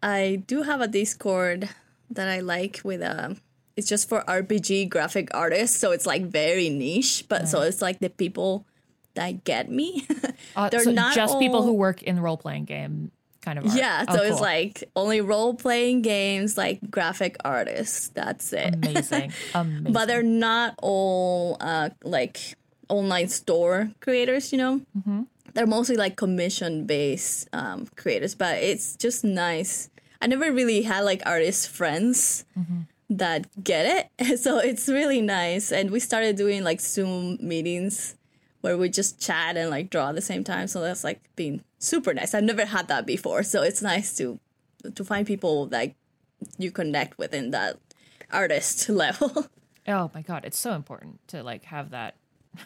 I 0.02 0.42
do 0.46 0.62
have 0.62 0.80
a 0.80 0.88
Discord 0.88 1.68
that 2.10 2.28
I 2.28 2.40
like 2.40 2.80
with 2.84 3.02
um 3.02 3.38
It's 3.76 3.88
just 3.88 4.08
for 4.08 4.22
RPG 4.22 4.88
graphic 4.88 5.28
artists, 5.34 5.76
so 5.76 5.92
it's 5.92 6.06
like 6.06 6.26
very 6.26 6.68
niche. 6.70 7.24
But 7.28 7.48
so 7.48 7.60
it's 7.62 7.82
like 7.82 7.98
the 8.00 8.10
people 8.10 8.64
that 9.14 9.44
get 9.44 9.70
me. 9.70 10.06
Uh, 10.54 10.68
They're 10.68 10.84
so 10.84 10.90
not 10.92 11.14
just 11.14 11.38
people 11.38 11.62
who 11.62 11.72
work 11.72 12.02
in 12.02 12.20
role 12.20 12.36
playing 12.36 12.64
game 12.64 13.10
kind 13.42 13.58
of. 13.58 13.66
Art. 13.66 13.76
yeah, 13.76 14.04
Oh, 14.08 14.16
so 14.16 14.22
it's 14.22 14.40
like 14.40 14.84
only 14.94 15.20
role 15.20 15.54
playing 15.54 16.02
games, 16.02 16.56
like 16.56 16.78
graphic 16.90 17.36
artists. 17.44 18.08
That's 18.08 18.52
it. 18.52 18.74
amazing, 18.74 19.32
amazing. 19.54 19.92
but 19.92 20.06
they're 20.06 20.22
not 20.22 20.74
all 20.80 21.56
uh, 21.60 21.90
like 22.04 22.56
online 22.88 23.28
store 23.28 23.90
creators 24.00 24.52
you 24.52 24.58
know 24.58 24.80
mm-hmm. 24.96 25.22
they're 25.54 25.66
mostly 25.66 25.96
like 25.96 26.16
commission 26.16 26.86
based 26.86 27.48
um, 27.52 27.86
creators 27.96 28.34
but 28.34 28.58
it's 28.58 28.96
just 28.96 29.24
nice 29.24 29.90
i 30.26 30.28
never 30.28 30.52
really 30.52 30.82
had 30.82 31.00
like 31.00 31.22
artist 31.24 31.68
friends 31.68 32.44
mm-hmm. 32.58 32.80
that 33.08 33.46
get 33.62 34.10
it 34.18 34.38
so 34.44 34.58
it's 34.58 34.88
really 34.88 35.20
nice 35.20 35.72
and 35.72 35.90
we 35.90 36.00
started 36.00 36.36
doing 36.36 36.64
like 36.64 36.80
zoom 36.80 37.38
meetings 37.40 38.16
where 38.60 38.76
we 38.76 38.88
just 38.88 39.20
chat 39.20 39.56
and 39.56 39.70
like 39.70 39.90
draw 39.90 40.08
at 40.08 40.14
the 40.14 40.20
same 40.20 40.42
time 40.42 40.66
so 40.66 40.80
that's 40.80 41.04
like 41.04 41.20
been 41.36 41.62
super 41.78 42.12
nice 42.12 42.34
i've 42.34 42.44
never 42.44 42.64
had 42.64 42.88
that 42.88 43.06
before 43.06 43.42
so 43.42 43.62
it's 43.62 43.82
nice 43.82 44.16
to 44.16 44.38
to 44.94 45.04
find 45.04 45.26
people 45.26 45.66
that 45.66 45.94
you 46.58 46.70
connect 46.70 47.16
with 47.18 47.32
in 47.32 47.50
that 47.50 47.78
artist 48.30 48.88
level 49.04 49.46
oh 49.88 50.10
my 50.14 50.22
god, 50.22 50.44
it's 50.44 50.58
so 50.58 50.72
important 50.72 51.26
to 51.28 51.42
like 51.42 51.64
have 51.64 51.90
that 51.90 52.16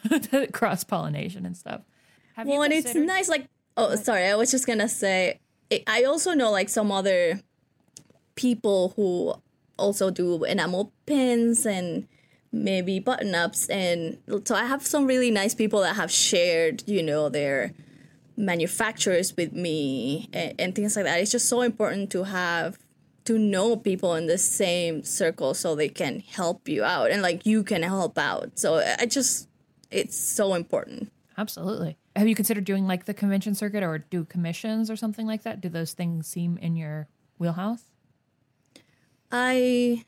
cross 0.51 0.83
pollination 0.83 1.45
and 1.45 1.55
stuff. 1.55 1.81
Have 2.35 2.47
you 2.47 2.53
Well, 2.53 2.63
and 2.63 2.73
it's 2.73 2.95
nice. 2.95 3.29
Like, 3.29 3.47
oh, 3.77 3.95
sorry, 3.95 4.27
I 4.27 4.35
was 4.35 4.51
just 4.51 4.67
gonna 4.67 4.89
say. 4.89 5.39
I 5.87 6.03
also 6.03 6.33
know 6.33 6.51
like 6.51 6.67
some 6.67 6.91
other 6.91 7.39
people 8.35 8.93
who 8.95 9.35
also 9.77 10.11
do 10.11 10.43
enamel 10.43 10.91
pins 11.05 11.65
and 11.65 12.07
maybe 12.51 12.99
button 12.99 13.33
ups, 13.33 13.69
and 13.69 14.17
so 14.45 14.55
I 14.55 14.65
have 14.65 14.85
some 14.85 15.05
really 15.05 15.31
nice 15.31 15.55
people 15.55 15.81
that 15.81 15.95
have 15.95 16.11
shared, 16.11 16.83
you 16.87 17.01
know, 17.01 17.29
their 17.29 17.73
manufacturers 18.37 19.35
with 19.37 19.53
me 19.53 20.29
and, 20.33 20.53
and 20.59 20.75
things 20.75 20.95
like 20.95 21.05
that. 21.05 21.19
It's 21.19 21.31
just 21.31 21.47
so 21.47 21.61
important 21.61 22.11
to 22.11 22.23
have 22.23 22.77
to 23.25 23.37
know 23.37 23.75
people 23.75 24.15
in 24.15 24.27
the 24.27 24.37
same 24.37 25.03
circle 25.03 25.53
so 25.53 25.75
they 25.75 25.89
can 25.89 26.21
help 26.21 26.67
you 26.67 26.83
out 26.83 27.11
and 27.11 27.21
like 27.21 27.45
you 27.45 27.63
can 27.63 27.83
help 27.83 28.17
out. 28.17 28.57
So 28.57 28.83
I 28.99 29.05
just 29.05 29.47
it's 29.91 30.17
so 30.17 30.53
important. 30.53 31.11
Absolutely. 31.37 31.97
Have 32.15 32.27
you 32.27 32.35
considered 32.35 32.65
doing 32.65 32.87
like 32.87 33.05
the 33.05 33.13
convention 33.13 33.55
circuit 33.55 33.83
or 33.83 33.99
do 33.99 34.25
commissions 34.25 34.89
or 34.89 34.95
something 34.95 35.27
like 35.27 35.43
that? 35.43 35.61
Do 35.61 35.69
those 35.69 35.93
things 35.93 36.27
seem 36.27 36.57
in 36.57 36.75
your 36.75 37.07
wheelhouse? 37.37 37.83
I 39.31 40.03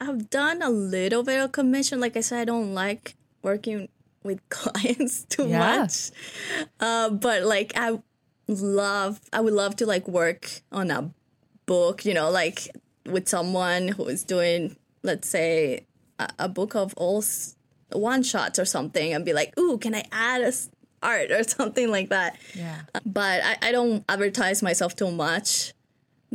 have 0.00 0.30
done 0.30 0.62
a 0.62 0.70
little 0.70 1.22
bit 1.22 1.40
of 1.40 1.52
commission. 1.52 2.00
Like 2.00 2.16
I 2.16 2.20
said, 2.20 2.40
I 2.40 2.44
don't 2.44 2.74
like 2.74 3.14
working 3.42 3.88
with 4.22 4.40
clients 4.48 5.24
too 5.24 5.48
Yeah. 5.48 5.58
much. 5.78 6.10
Uh, 6.80 7.10
but 7.10 7.42
like 7.44 7.72
I 7.76 7.98
love, 8.48 9.20
I 9.32 9.40
would 9.40 9.52
love 9.54 9.76
to 9.76 9.86
like 9.86 10.06
work 10.08 10.50
on 10.72 10.90
a 10.90 11.10
book. 11.66 12.04
You 12.04 12.14
know, 12.14 12.30
like 12.30 12.68
with 13.06 13.28
someone 13.28 13.88
who 13.88 14.06
is 14.06 14.24
doing, 14.24 14.76
let's 15.02 15.28
say, 15.28 15.86
a, 16.18 16.28
a 16.40 16.48
book 16.48 16.74
of 16.74 16.94
all 16.96 17.18
s- 17.18 17.56
one 17.92 18.22
shots 18.22 18.58
or 18.58 18.64
something, 18.64 19.12
and 19.12 19.24
be 19.24 19.32
like, 19.32 19.56
"Ooh, 19.58 19.76
can 19.78 19.94
I 19.94 20.04
add 20.10 20.40
a 20.40 20.46
s- 20.46 20.70
art 21.02 21.30
or 21.30 21.42
something 21.58 21.90
like 21.90 22.08
that?" 22.08 22.36
Yeah. 22.54 22.80
but 23.04 23.42
I, 23.44 23.56
I 23.68 23.72
don't 23.72 24.04
advertise 24.08 24.62
myself 24.62 24.96
too 24.96 25.10
much 25.10 25.73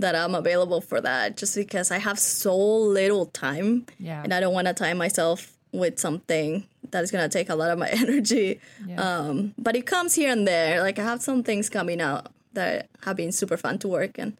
that 0.01 0.15
I'm 0.15 0.35
available 0.35 0.81
for 0.81 0.99
that 1.01 1.37
just 1.37 1.55
because 1.55 1.91
I 1.91 1.97
have 1.99 2.19
so 2.19 2.55
little 2.57 3.25
time 3.27 3.85
Yeah. 3.99 4.21
and 4.23 4.33
I 4.33 4.39
don't 4.39 4.53
want 4.53 4.67
to 4.67 4.73
tie 4.73 4.93
myself 4.93 5.53
with 5.71 5.99
something 5.99 6.65
that 6.91 7.03
is 7.03 7.11
going 7.11 7.27
to 7.29 7.31
take 7.37 7.49
a 7.49 7.55
lot 7.55 7.69
of 7.69 7.77
my 7.77 7.89
energy. 8.03 8.59
Yeah. 8.87 9.01
Um, 9.01 9.53
but 9.57 9.75
it 9.75 9.85
comes 9.85 10.15
here 10.15 10.31
and 10.31 10.47
there. 10.47 10.81
Like 10.81 10.97
I 10.99 11.03
have 11.03 11.21
some 11.21 11.43
things 11.43 11.69
coming 11.69 12.01
out 12.01 12.27
that 12.53 12.89
have 13.03 13.15
been 13.17 13.31
super 13.31 13.57
fun 13.57 13.77
to 13.79 13.87
work 13.87 14.17
and 14.17 14.35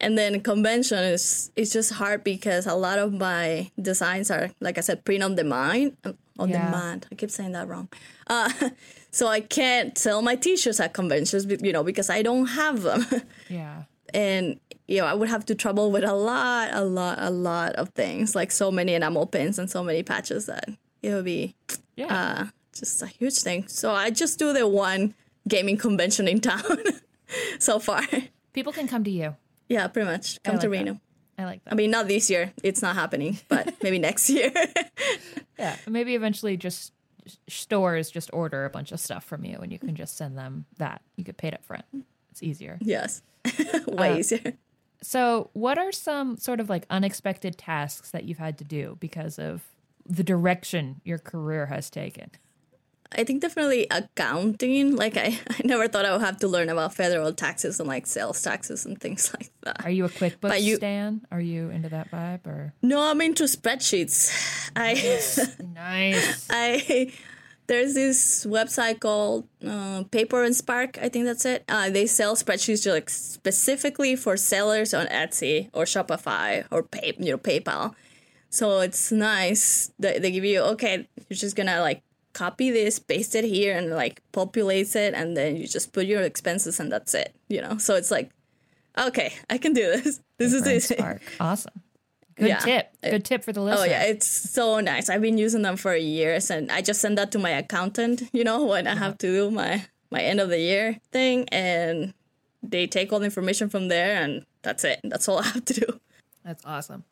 and 0.00 0.16
then 0.16 0.40
convention 0.42 0.98
is 1.02 1.50
it's 1.56 1.72
just 1.72 1.94
hard 1.94 2.22
because 2.22 2.66
a 2.68 2.74
lot 2.74 3.00
of 3.00 3.12
my 3.12 3.68
designs 3.82 4.30
are 4.30 4.50
like 4.60 4.78
I 4.78 4.80
said 4.80 5.04
print 5.04 5.24
on 5.24 5.34
demand 5.34 5.96
on 6.38 6.50
Yeah. 6.50 6.66
demand. 6.66 7.08
I 7.10 7.16
keep 7.16 7.32
saying 7.32 7.50
that 7.52 7.66
wrong. 7.66 7.88
Uh, 8.28 8.48
so 9.10 9.26
I 9.26 9.40
can't 9.40 9.98
sell 9.98 10.22
my 10.22 10.36
t-shirts 10.36 10.78
at 10.78 10.92
conventions, 10.94 11.46
you 11.60 11.72
know, 11.72 11.82
because 11.82 12.08
I 12.10 12.22
don't 12.22 12.46
have 12.46 12.82
them. 12.82 13.04
Yeah. 13.50 13.82
And 14.14 14.58
you 14.86 14.98
know, 14.98 15.06
I 15.06 15.12
would 15.14 15.28
have 15.28 15.44
to 15.46 15.54
trouble 15.54 15.90
with 15.92 16.02
a 16.04 16.14
lot, 16.14 16.70
a 16.72 16.82
lot, 16.82 17.18
a 17.20 17.30
lot 17.30 17.74
of 17.74 17.90
things, 17.90 18.34
like 18.34 18.50
so 18.50 18.70
many 18.70 18.94
enamel 18.94 19.26
pins 19.26 19.58
and 19.58 19.70
so 19.70 19.84
many 19.84 20.02
patches 20.02 20.46
that 20.46 20.68
it 21.02 21.12
would 21.12 21.26
be 21.26 21.54
Yeah. 21.96 22.06
uh, 22.06 22.46
just 22.74 23.02
a 23.02 23.06
huge 23.06 23.38
thing. 23.40 23.68
So 23.68 23.92
I 23.92 24.10
just 24.10 24.38
do 24.38 24.52
the 24.54 24.66
one 24.66 25.14
gaming 25.46 25.76
convention 25.76 26.26
in 26.26 26.40
town 26.50 26.78
so 27.58 27.78
far. 27.78 28.02
People 28.54 28.72
can 28.72 28.88
come 28.88 29.04
to 29.04 29.10
you. 29.10 29.36
Yeah, 29.68 29.86
pretty 29.88 30.06
much. 30.10 30.42
Come 30.42 30.54
to 30.58 30.60
like 30.60 30.62
that. 30.62 30.70
Reno. 30.70 31.00
I 31.36 31.44
like 31.44 31.62
that. 31.64 31.72
I 31.72 31.76
mean, 31.76 31.90
not 31.90 32.08
this 32.08 32.30
year. 32.30 32.52
It's 32.62 32.80
not 32.82 32.94
happening, 32.96 33.38
but 33.48 33.74
maybe 33.82 33.98
next 33.98 34.30
year. 34.30 34.50
Yeah, 35.58 35.76
maybe 35.86 36.14
eventually 36.14 36.56
just 36.56 36.92
just 37.24 37.38
stores 37.46 38.10
just 38.10 38.30
order 38.32 38.64
a 38.64 38.70
bunch 38.70 38.90
of 38.90 38.98
stuff 39.00 39.22
from 39.22 39.44
you 39.44 39.58
and 39.58 39.70
you 39.70 39.78
can 39.78 39.94
just 39.94 40.16
send 40.16 40.38
them 40.38 40.64
that. 40.78 41.02
You 41.16 41.24
get 41.24 41.36
paid 41.36 41.52
up 41.52 41.62
front. 41.62 41.84
It's 42.38 42.42
easier. 42.44 42.78
yes, 42.80 43.22
way 43.88 44.12
Uh, 44.12 44.16
easier. 44.18 44.52
So, 45.02 45.50
what 45.52 45.76
are 45.78 45.92
some 45.92 46.36
sort 46.38 46.60
of 46.60 46.68
like 46.68 46.84
unexpected 46.90 47.58
tasks 47.58 48.10
that 48.12 48.24
you've 48.24 48.38
had 48.38 48.58
to 48.58 48.64
do 48.64 48.96
because 49.00 49.38
of 49.38 49.62
the 50.06 50.22
direction 50.24 51.00
your 51.04 51.18
career 51.18 51.66
has 51.66 51.90
taken? 51.90 52.30
I 53.16 53.24
think 53.24 53.40
definitely 53.42 53.86
accounting. 53.90 54.94
Like 54.96 55.16
I, 55.16 55.38
I 55.50 55.60
never 55.64 55.88
thought 55.88 56.04
I 56.04 56.12
would 56.12 56.20
have 56.20 56.38
to 56.40 56.48
learn 56.48 56.68
about 56.68 56.94
federal 56.94 57.32
taxes 57.32 57.80
and 57.80 57.88
like 57.88 58.06
sales 58.06 58.40
taxes 58.42 58.84
and 58.86 59.00
things 59.00 59.32
like 59.38 59.50
that. 59.62 59.84
Are 59.84 59.90
you 59.90 60.04
a 60.04 60.08
QuickBooks 60.08 60.40
But 60.40 60.62
you- 60.62 60.76
stan? 60.76 61.22
Are 61.30 61.40
you 61.40 61.70
into 61.70 61.88
that 61.88 62.10
vibe 62.10 62.46
or 62.46 62.74
No, 62.82 63.00
I'm 63.00 63.20
into 63.20 63.44
spreadsheets. 63.44 64.70
I 64.76 64.94
nice? 65.74 66.46
I 66.50 67.12
there's 67.68 67.94
this 67.94 68.46
website 68.46 68.98
called 69.00 69.46
uh, 69.64 70.02
Paper 70.10 70.42
and 70.42 70.56
Spark. 70.56 70.98
I 71.00 71.08
think 71.08 71.26
that's 71.26 71.44
it. 71.44 71.64
Uh, 71.68 71.90
they 71.90 72.06
sell 72.06 72.34
spreadsheets 72.34 72.82
to, 72.84 72.92
like 72.92 73.10
specifically 73.10 74.16
for 74.16 74.36
sellers 74.36 74.92
on 74.94 75.06
Etsy 75.06 75.68
or 75.72 75.84
Shopify 75.84 76.66
or 76.70 76.82
pay, 76.82 77.14
you 77.18 77.30
know 77.32 77.38
PayPal. 77.38 77.94
So 78.50 78.80
it's 78.80 79.12
nice 79.12 79.92
that 79.98 80.22
they 80.22 80.30
give 80.30 80.44
you 80.44 80.60
okay. 80.60 81.06
You're 81.28 81.36
just 81.36 81.54
gonna 81.54 81.80
like 81.80 82.02
copy 82.32 82.70
this, 82.70 82.98
paste 82.98 83.34
it 83.34 83.44
here, 83.44 83.76
and 83.76 83.90
like 83.90 84.22
populates 84.32 84.96
it, 84.96 85.12
and 85.14 85.36
then 85.36 85.56
you 85.56 85.68
just 85.68 85.92
put 85.92 86.06
your 86.06 86.22
expenses, 86.22 86.80
and 86.80 86.90
that's 86.90 87.12
it. 87.14 87.34
You 87.48 87.60
know. 87.60 87.76
So 87.76 87.94
it's 87.96 88.10
like, 88.10 88.30
okay, 88.96 89.34
I 89.50 89.58
can 89.58 89.74
do 89.74 89.82
this. 89.82 90.20
This 90.38 90.52
is 90.52 90.68
easy. 90.68 90.94
Spark. 90.94 91.20
Awesome. 91.40 91.82
Good 92.38 92.48
Yeah. 92.48 92.58
tip. 92.58 92.96
Good 93.02 93.24
tip 93.24 93.42
for 93.44 93.52
the 93.52 93.60
listener. 93.60 93.82
Oh 93.82 93.84
yeah, 93.84 94.04
it's 94.04 94.26
so 94.26 94.80
nice. 94.80 95.08
I've 95.08 95.20
been 95.22 95.38
using 95.38 95.62
them 95.62 95.76
for 95.76 95.94
years, 95.96 96.50
and 96.50 96.70
I 96.70 96.80
just 96.82 97.00
send 97.00 97.18
that 97.18 97.32
to 97.32 97.38
my 97.38 97.50
accountant. 97.50 98.22
You 98.32 98.44
know, 98.44 98.64
when 98.64 98.86
I 98.86 98.94
have 98.94 99.18
to 99.18 99.26
do 99.26 99.50
my 99.50 99.84
my 100.10 100.20
end 100.20 100.40
of 100.40 100.48
the 100.48 100.58
year 100.60 100.98
thing, 101.12 101.48
and 101.50 102.14
they 102.62 102.86
take 102.86 103.12
all 103.12 103.18
the 103.18 103.24
information 103.26 103.68
from 103.68 103.88
there, 103.88 104.22
and 104.22 104.44
that's 104.62 104.84
it. 104.84 105.00
That's 105.04 105.28
all 105.28 105.38
I 105.44 105.44
have 105.44 105.64
to 105.64 105.74
do. 105.74 106.00
That's 106.44 106.64
awesome. 106.64 107.04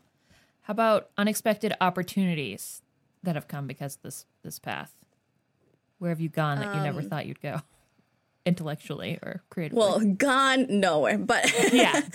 How 0.63 0.73
about 0.73 1.11
unexpected 1.19 1.75
opportunities 1.81 2.83
that 3.23 3.35
have 3.35 3.49
come 3.49 3.67
because 3.67 3.97
of 3.97 4.03
this 4.03 4.27
this 4.43 4.59
path? 4.59 4.93
Where 5.99 6.11
have 6.11 6.21
you 6.21 6.29
gone 6.29 6.59
that 6.61 6.75
you 6.75 6.81
never 6.81 7.01
Um, 7.01 7.09
thought 7.09 7.27
you'd 7.27 7.41
go, 7.41 7.63
intellectually 8.47 9.19
or 9.23 9.43
creatively? 9.51 9.81
Well, 9.81 9.99
gone 10.01 10.67
nowhere, 10.69 11.19
but 11.19 11.51
yeah, 11.73 12.01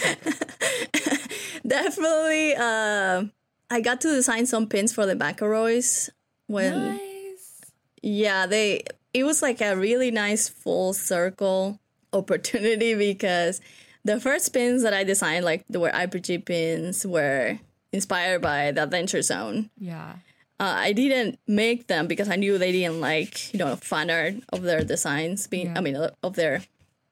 definitely, 1.72 2.56
uh, 2.56 3.24
I 3.70 3.80
got 3.82 4.02
to 4.02 4.10
design 4.14 4.46
some 4.46 4.68
pins 4.68 4.92
for 4.94 5.06
the 5.06 5.16
McElroys 5.16 6.10
when 6.48 6.98
nice. 6.98 7.62
Yeah, 8.04 8.46
they 8.46 8.84
it 9.14 9.24
was 9.24 9.42
like 9.42 9.62
a 9.62 9.76
really 9.76 10.12
nice 10.12 10.50
full 10.50 10.94
circle 10.94 11.80
opportunity 12.14 12.94
because 12.96 13.62
the 14.04 14.20
first 14.20 14.52
pins 14.54 14.84
that 14.84 14.94
I 14.94 15.04
designed, 15.04 15.46
like 15.46 15.64
the 15.70 15.80
were 15.80 15.92
RPG 15.92 16.46
pins, 16.46 17.06
were 17.06 17.60
inspired 17.94 18.42
by 18.42 18.72
the 18.72 18.84
Adventure 18.84 19.22
Zone. 19.22 19.70
Yeah, 19.80 20.16
Uh, 20.60 20.76
I 20.88 20.92
didn't 20.92 21.40
make 21.48 21.88
them 21.88 22.08
because 22.08 22.28
I 22.30 22.36
knew 22.36 22.58
they 22.58 22.72
didn't 22.74 23.00
like 23.00 23.54
you 23.54 23.60
know 23.60 23.76
fan 23.78 24.10
art 24.10 24.36
of 24.52 24.64
their 24.64 24.84
designs 24.84 25.48
being. 25.48 25.68
Yeah. 25.68 25.78
I 25.78 25.82
mean, 25.82 25.96
of 25.96 26.36
their 26.36 26.64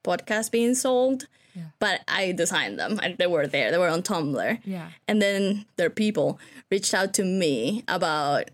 podcast 0.04 0.50
being 0.50 0.74
sold. 0.74 1.26
Yeah. 1.54 1.62
But 1.78 2.00
I 2.08 2.32
designed 2.32 2.78
them. 2.78 2.98
and 3.02 3.16
They 3.18 3.26
were 3.26 3.46
there. 3.46 3.70
They 3.70 3.78
were 3.78 3.88
on 3.88 4.02
Tumblr. 4.02 4.60
yeah, 4.64 4.88
And 5.08 5.20
then 5.20 5.66
their 5.76 5.90
people 5.90 6.38
reached 6.70 6.94
out 6.94 7.12
to 7.14 7.24
me 7.24 7.84
about 7.88 8.50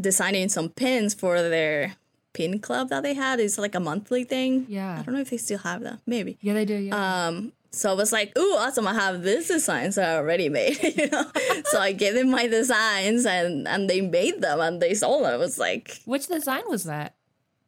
designing 0.00 0.48
some 0.48 0.68
pins 0.68 1.14
for 1.14 1.40
their 1.42 1.94
pin 2.32 2.58
club 2.60 2.88
that 2.90 3.02
they 3.02 3.14
had. 3.14 3.40
It's 3.40 3.58
like 3.58 3.74
a 3.74 3.80
monthly 3.80 4.24
thing. 4.24 4.66
Yeah. 4.68 4.98
I 4.98 5.02
don't 5.02 5.14
know 5.14 5.20
if 5.20 5.30
they 5.30 5.36
still 5.38 5.58
have 5.58 5.82
that. 5.82 6.00
Maybe. 6.06 6.38
yeah. 6.40 6.54
They 6.54 6.64
do. 6.64 6.74
Yeah. 6.76 7.26
Um, 7.26 7.52
so 7.70 7.90
I 7.90 7.94
was 7.94 8.10
like, 8.12 8.36
ooh, 8.38 8.54
awesome. 8.56 8.86
I 8.86 8.94
have 8.94 9.22
these 9.22 9.48
designs 9.48 9.96
that 9.96 10.08
are 10.14 10.18
already 10.22 10.48
made, 10.48 10.82
you 10.96 11.08
know? 11.10 11.24
so 11.66 11.78
I 11.80 11.92
gave 11.92 12.14
them 12.14 12.30
my 12.30 12.46
designs 12.46 13.26
and, 13.26 13.68
and 13.68 13.88
they 13.90 14.00
made 14.00 14.40
them 14.40 14.60
and 14.60 14.80
they 14.80 14.94
sold 14.94 15.24
them. 15.24 15.34
It 15.34 15.38
was 15.38 15.58
like, 15.58 16.00
Which 16.04 16.26
design 16.26 16.62
was 16.68 16.84
that? 16.84 17.14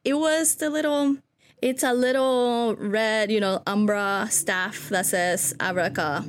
it 0.04 0.14
was 0.14 0.54
the 0.54 0.70
little, 0.70 1.16
it's 1.62 1.82
a 1.82 1.92
little 1.92 2.76
red, 2.76 3.30
you 3.30 3.40
know, 3.40 3.62
umbra 3.66 4.28
staff 4.30 4.88
that 4.90 5.06
says 5.06 5.54
Abraca 5.58 6.24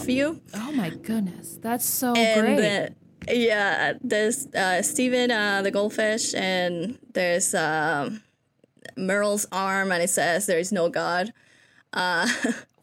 FU. 0.00 0.40
Oh 0.54 0.72
my 0.72 0.90
goodness, 0.90 1.58
that's 1.60 1.84
so 1.84 2.14
and 2.14 2.40
great. 2.40 2.56
the- 2.56 2.94
yeah, 3.30 3.92
there's 4.02 4.46
uh, 4.54 4.80
Steven, 4.82 5.30
uh, 5.30 5.60
the 5.62 5.70
goldfish, 5.70 6.34
and 6.34 6.98
there's 7.12 7.54
um, 7.54 8.22
Merle's 8.96 9.46
arm, 9.52 9.92
and 9.92 10.02
it 10.02 10.08
says 10.10 10.46
"There 10.46 10.58
is 10.58 10.72
no 10.72 10.88
God." 10.88 11.32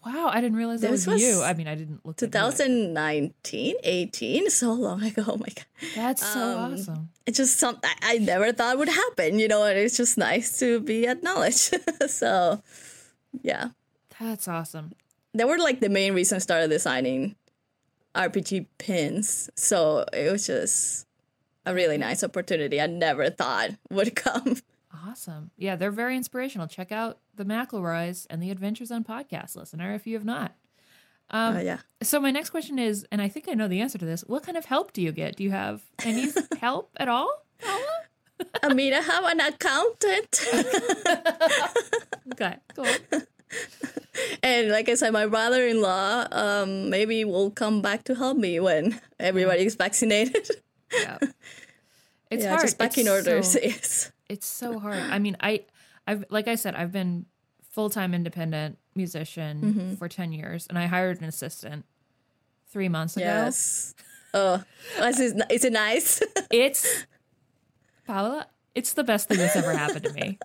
wow, 0.05 0.29
I 0.31 0.39
didn't 0.39 0.57
realize 0.57 0.81
that 0.81 0.91
was, 0.91 1.07
was 1.07 1.21
you. 1.21 1.41
I 1.41 1.53
mean, 1.53 1.67
I 1.67 1.75
didn't 1.75 2.05
look. 2.05 2.17
2019, 2.17 3.75
18, 3.83 4.49
so 4.49 4.73
long 4.73 5.03
ago. 5.03 5.23
Oh 5.27 5.37
my 5.37 5.47
god! 5.47 5.65
That's 5.95 6.25
so 6.25 6.39
um, 6.39 6.73
awesome. 6.73 7.09
It's 7.25 7.37
just 7.37 7.57
something 7.57 7.89
I 8.01 8.15
I 8.15 8.17
never 8.19 8.53
thought 8.53 8.77
would 8.77 8.89
happen, 8.89 9.39
you 9.39 9.47
know. 9.47 9.63
And 9.63 9.77
it's 9.77 9.97
just 9.97 10.17
nice 10.17 10.59
to 10.59 10.79
be 10.79 11.07
acknowledged. 11.07 11.75
so, 12.07 12.61
yeah, 13.41 13.69
That's 14.19 14.47
awesome. 14.47 14.91
they 15.33 15.43
were 15.43 15.57
like 15.57 15.79
the 15.79 15.89
main 15.89 16.13
reason 16.13 16.35
I 16.35 16.39
started 16.39 16.69
designing 16.69 17.35
RPG 18.15 18.67
pins. 18.77 19.49
So 19.55 20.05
it 20.13 20.31
was 20.31 20.47
just 20.47 21.07
a 21.65 21.73
really 21.73 21.97
nice 21.97 22.23
opportunity. 22.23 22.79
I 22.79 22.87
never 22.87 23.29
thought 23.29 23.71
would 23.89 24.15
come. 24.25 24.57
Awesome. 25.05 25.51
Yeah, 25.57 25.75
they're 25.75 25.91
very 25.91 26.15
inspirational. 26.17 26.67
Check 26.67 26.91
out 26.91 27.19
the 27.35 27.43
McElroys 27.45 28.25
and 28.29 28.41
the 28.41 28.49
Adventure 28.51 28.85
Zone 28.85 29.03
podcast 29.03 29.55
listener 29.55 29.93
if 29.93 30.07
you 30.07 30.15
have 30.15 30.25
not. 30.25 30.53
Um, 31.29 31.57
Oh 31.57 31.59
yeah. 31.59 31.79
So 32.01 32.19
my 32.19 32.31
next 32.31 32.49
question 32.51 32.79
is, 32.79 33.05
and 33.11 33.21
I 33.21 33.27
think 33.27 33.47
I 33.49 33.53
know 33.53 33.67
the 33.67 33.81
answer 33.81 33.97
to 33.97 34.05
this. 34.05 34.21
What 34.21 34.43
kind 34.43 34.57
of 34.57 34.65
help 34.65 34.93
do 34.93 35.01
you 35.01 35.11
get? 35.11 35.35
Do 35.35 35.43
you 35.43 35.51
have 35.51 35.81
any 36.03 36.27
help 36.59 36.91
at 36.97 37.07
all? 37.07 37.43
I 38.63 38.73
mean, 38.73 38.93
I 38.93 39.01
have 39.01 39.23
an 39.25 39.39
accountant. 39.39 40.45
Okay, 42.33 42.55
cool. 42.75 42.85
and 44.43 44.69
like 44.69 44.89
I 44.89 44.95
said, 44.95 45.13
my 45.13 45.27
brother-in-law 45.27 46.27
um, 46.31 46.89
maybe 46.89 47.23
will 47.23 47.51
come 47.51 47.81
back 47.83 48.03
to 48.05 48.15
help 48.15 48.35
me 48.37 48.59
when 48.59 48.99
everybody 49.19 49.65
is 49.65 49.75
vaccinated. 49.75 50.49
Yeah. 50.91 51.17
It's 52.31 52.43
yeah, 52.43 52.49
hard. 52.49 52.61
just 52.61 52.79
backing 52.79 53.05
It's 53.05 53.09
order, 53.27 53.43
so- 53.43 53.59
yes. 53.61 54.11
It's 54.29 54.47
so 54.47 54.79
hard. 54.79 54.97
I 54.97 55.19
mean, 55.19 55.37
I, 55.39 55.65
I've 56.07 56.25
like 56.29 56.47
I 56.47 56.55
said, 56.55 56.75
I've 56.75 56.91
been 56.91 57.25
full 57.71 57.89
time 57.89 58.13
independent 58.13 58.77
musician 58.95 59.61
Mm-hmm. 59.61 59.95
for 59.95 60.07
ten 60.07 60.31
years, 60.31 60.67
and 60.67 60.77
I 60.79 60.85
hired 60.87 61.19
an 61.21 61.27
assistant 61.27 61.85
three 62.69 62.89
months 62.89 63.15
ago. 63.17 63.25
Yes. 63.25 63.95
Oh, 64.33 64.63
is 65.01 65.19
it, 65.19 65.41
is 65.49 65.63
it 65.63 65.71
nice? 65.73 66.21
It's 66.51 67.05
Paula. 68.05 68.47
It's 68.75 68.93
the 68.93 69.03
best 69.03 69.27
thing 69.29 69.37
that's 69.37 69.55
ever 69.55 69.71
happened 69.73 70.03
to 70.03 70.13
me. 70.13 70.37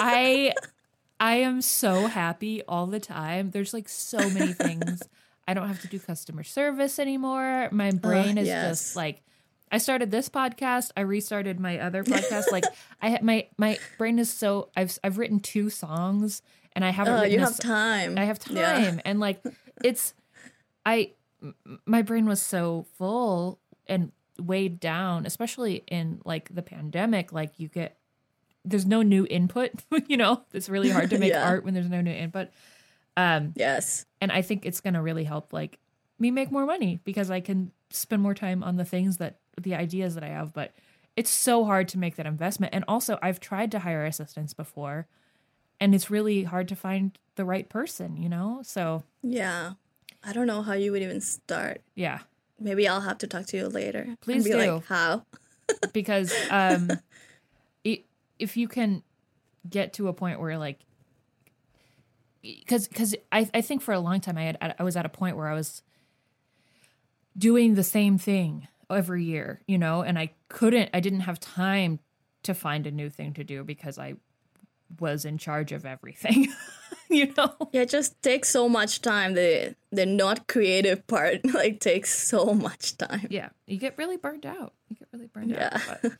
I, 0.00 0.54
I 1.20 1.36
am 1.36 1.60
so 1.60 2.06
happy 2.06 2.62
all 2.66 2.86
the 2.86 2.98
time. 3.00 3.50
There's 3.50 3.74
like 3.74 3.88
so 3.88 4.18
many 4.30 4.54
things. 4.54 5.02
I 5.46 5.52
don't 5.52 5.68
have 5.68 5.82
to 5.82 5.88
do 5.88 5.98
customer 5.98 6.42
service 6.42 6.98
anymore. 6.98 7.68
My 7.72 7.90
brain 8.06 8.38
is 8.38 8.46
yes. 8.46 8.70
just 8.70 8.96
like. 8.96 9.22
I 9.70 9.78
started 9.78 10.10
this 10.10 10.28
podcast. 10.28 10.90
I 10.96 11.00
restarted 11.00 11.58
my 11.60 11.78
other 11.78 12.04
podcast. 12.04 12.50
like 12.52 12.64
I 13.02 13.08
had 13.10 13.22
my 13.22 13.46
my 13.58 13.78
brain 13.98 14.18
is 14.18 14.30
so 14.32 14.70
I've 14.76 14.96
I've 15.02 15.18
written 15.18 15.40
two 15.40 15.70
songs 15.70 16.42
and 16.72 16.84
I 16.84 16.90
haven't. 16.90 17.14
Oh, 17.14 17.16
written 17.22 17.32
you 17.32 17.40
have 17.40 17.58
time. 17.58 18.16
I 18.18 18.24
have 18.24 18.38
time, 18.38 18.56
Yeah. 18.56 19.00
and 19.04 19.18
like 19.20 19.40
it's 19.82 20.14
I 20.84 21.12
my 21.84 22.02
brain 22.02 22.26
was 22.26 22.40
so 22.40 22.86
full 22.96 23.58
and 23.86 24.12
weighed 24.38 24.78
down, 24.80 25.26
especially 25.26 25.82
in 25.88 26.20
like 26.24 26.54
the 26.54 26.62
pandemic. 26.62 27.32
Like 27.32 27.58
you 27.58 27.68
get 27.68 27.96
there's 28.64 28.86
no 28.86 29.02
new 29.02 29.26
input. 29.28 29.72
you 30.08 30.16
know, 30.16 30.42
it's 30.52 30.68
really 30.68 30.90
hard 30.90 31.10
to 31.10 31.18
make 31.20 31.32
Yeah. 31.32 31.46
art 31.48 31.64
when 31.64 31.74
there's 31.74 31.88
no 31.90 32.00
new 32.00 32.12
input. 32.12 32.48
Um, 33.16 33.52
Yes. 33.56 34.04
and 34.20 34.30
I 34.30 34.42
think 34.42 34.66
it's 34.66 34.80
gonna 34.80 35.02
really 35.02 35.24
help 35.24 35.52
like 35.52 35.78
me 36.18 36.30
make 36.30 36.50
more 36.52 36.66
money 36.66 37.00
because 37.04 37.30
I 37.30 37.40
can 37.40 37.70
spend 37.90 38.22
more 38.22 38.34
time 38.34 38.62
on 38.62 38.76
the 38.76 38.84
things 38.84 39.16
that 39.18 39.38
the 39.60 39.74
ideas 39.74 40.14
that 40.14 40.24
I 40.24 40.28
have. 40.28 40.52
But 40.52 40.72
it's 41.16 41.30
so 41.30 41.64
hard 41.64 41.88
to 41.88 41.98
make 41.98 42.16
that 42.16 42.26
investment. 42.26 42.74
And 42.74 42.84
also, 42.88 43.18
I've 43.22 43.40
tried 43.40 43.70
to 43.72 43.78
hire 43.80 44.04
assistants 44.04 44.52
before, 44.54 45.06
and 45.80 45.94
it's 45.94 46.10
really 46.10 46.44
hard 46.44 46.68
to 46.68 46.76
find 46.76 47.18
the 47.36 47.44
right 47.44 47.68
person. 47.68 48.16
You 48.16 48.28
know, 48.28 48.60
so 48.62 49.02
Yeah. 49.22 49.72
I 50.24 50.32
don't 50.32 50.46
know 50.48 50.62
how 50.62 50.72
you 50.72 50.90
would 50.92 51.02
even 51.02 51.20
start. 51.20 51.82
yeah. 51.94 52.20
Maybe 52.58 52.88
I'll 52.88 53.02
have 53.02 53.18
to 53.18 53.26
talk 53.26 53.44
to 53.48 53.56
you 53.58 53.68
later. 53.68 54.16
Please 54.22 54.42
be 54.44 54.50
do. 54.50 54.56
like, 54.56 54.84
how? 54.86 55.24
because 55.92 56.32
um 56.50 56.90
i 57.86 58.02
if 58.38 58.56
you 58.56 58.66
can 58.68 59.02
get 59.68 59.92
to 59.94 60.08
a 60.08 60.12
point 60.12 60.40
where 60.40 60.56
like 60.56 60.78
because 62.42 62.86
because 62.88 63.14
I, 63.32 63.48
I 63.52 63.60
think 63.60 63.82
for 63.82 63.92
a 63.92 64.00
long 64.00 64.20
time 64.20 64.38
I 64.38 64.44
had 64.44 64.74
I 64.78 64.82
was 64.84 64.96
at 64.96 65.04
a 65.04 65.08
point 65.08 65.36
where 65.36 65.48
I 65.48 65.54
was 65.54 65.82
doing 67.36 67.74
the 67.74 67.82
same 67.82 68.16
thing 68.18 68.68
every 68.90 69.24
year, 69.24 69.60
you 69.66 69.78
know, 69.78 70.02
and 70.02 70.18
I 70.18 70.30
couldn't 70.48 70.90
I 70.94 71.00
didn't 71.00 71.20
have 71.20 71.40
time 71.40 71.98
to 72.44 72.54
find 72.54 72.86
a 72.86 72.90
new 72.90 73.10
thing 73.10 73.32
to 73.34 73.44
do 73.44 73.64
because 73.64 73.98
I 73.98 74.14
was 75.00 75.24
in 75.24 75.36
charge 75.38 75.72
of 75.72 75.84
everything. 75.84 76.46
you 77.10 77.32
know? 77.36 77.52
Yeah, 77.72 77.82
it 77.82 77.90
just 77.90 78.22
takes 78.22 78.48
so 78.48 78.68
much 78.68 79.00
time. 79.02 79.34
The 79.34 79.74
the 79.90 80.06
not 80.06 80.46
creative 80.46 81.06
part 81.06 81.44
like 81.54 81.80
takes 81.80 82.16
so 82.16 82.54
much 82.54 82.96
time. 82.98 83.26
yeah 83.30 83.48
you 83.66 83.78
get 83.78 83.96
really 83.98 84.16
burned 84.16 84.44
out 84.46 84.72
you 84.88 84.96
get 84.96 85.08
really 85.12 85.26
burned 85.26 85.50
Yeah. 85.50 85.80
out 85.88 85.98
but, 86.02 86.12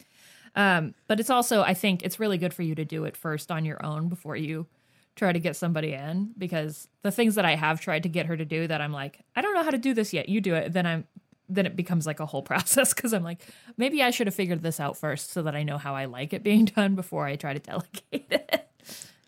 um 0.55 0.95
but 1.09 1.21
it's 1.21 1.29
also 1.31 1.61
i 1.63 1.75
think 1.75 2.03
it's 2.03 2.19
really 2.19 2.39
good 2.39 2.55
for 2.55 2.63
you 2.63 2.75
to 2.75 2.85
do 2.85 3.05
it 3.05 3.17
first 3.17 3.51
on 3.51 3.65
your 3.67 3.85
own 3.85 4.09
before 4.09 4.37
you 4.37 4.67
try 5.15 5.31
to 5.33 5.39
get 5.39 5.57
somebody 5.57 5.93
in 5.93 6.33
because 6.39 6.89
the 7.03 7.11
things 7.11 7.35
that 7.35 7.45
i 7.45 7.55
have 7.55 7.81
tried 7.81 8.03
to 8.05 8.09
get 8.09 8.25
her 8.27 8.37
to 8.37 8.45
do 8.47 8.67
that 8.67 8.81
i'm 8.81 8.93
like 8.93 9.21
i 9.35 9.43
don't 9.43 9.55
know 9.55 9.63
how 9.63 9.71
to 9.71 9.77
do 9.79 9.93
this 9.93 10.13
yet 10.15 10.29
you 10.31 10.41
do 10.41 10.55
it 10.55 10.73
then 10.73 10.87
i'm 10.87 11.05
then 11.49 11.67
it 11.67 11.77
becomes 11.77 12.07
like 12.07 12.21
a 12.21 12.27
whole 12.27 12.43
process 12.53 12.93
because 12.95 13.13
i'm 13.13 13.23
like 13.25 13.41
maybe 13.77 14.03
i 14.03 14.11
should 14.11 14.27
have 14.27 14.35
figured 14.35 14.63
this 14.63 14.81
out 14.81 14.97
first 14.97 15.31
so 15.31 15.43
that 15.43 15.55
i 15.55 15.63
know 15.63 15.79
how 15.79 15.95
i 15.95 16.05
like 16.05 16.33
it 16.33 16.43
being 16.43 16.65
done 16.77 16.95
before 16.95 17.27
i 17.27 17.37
try 17.37 17.53
to 17.53 17.61
delegate 17.61 18.27
it 18.31 18.69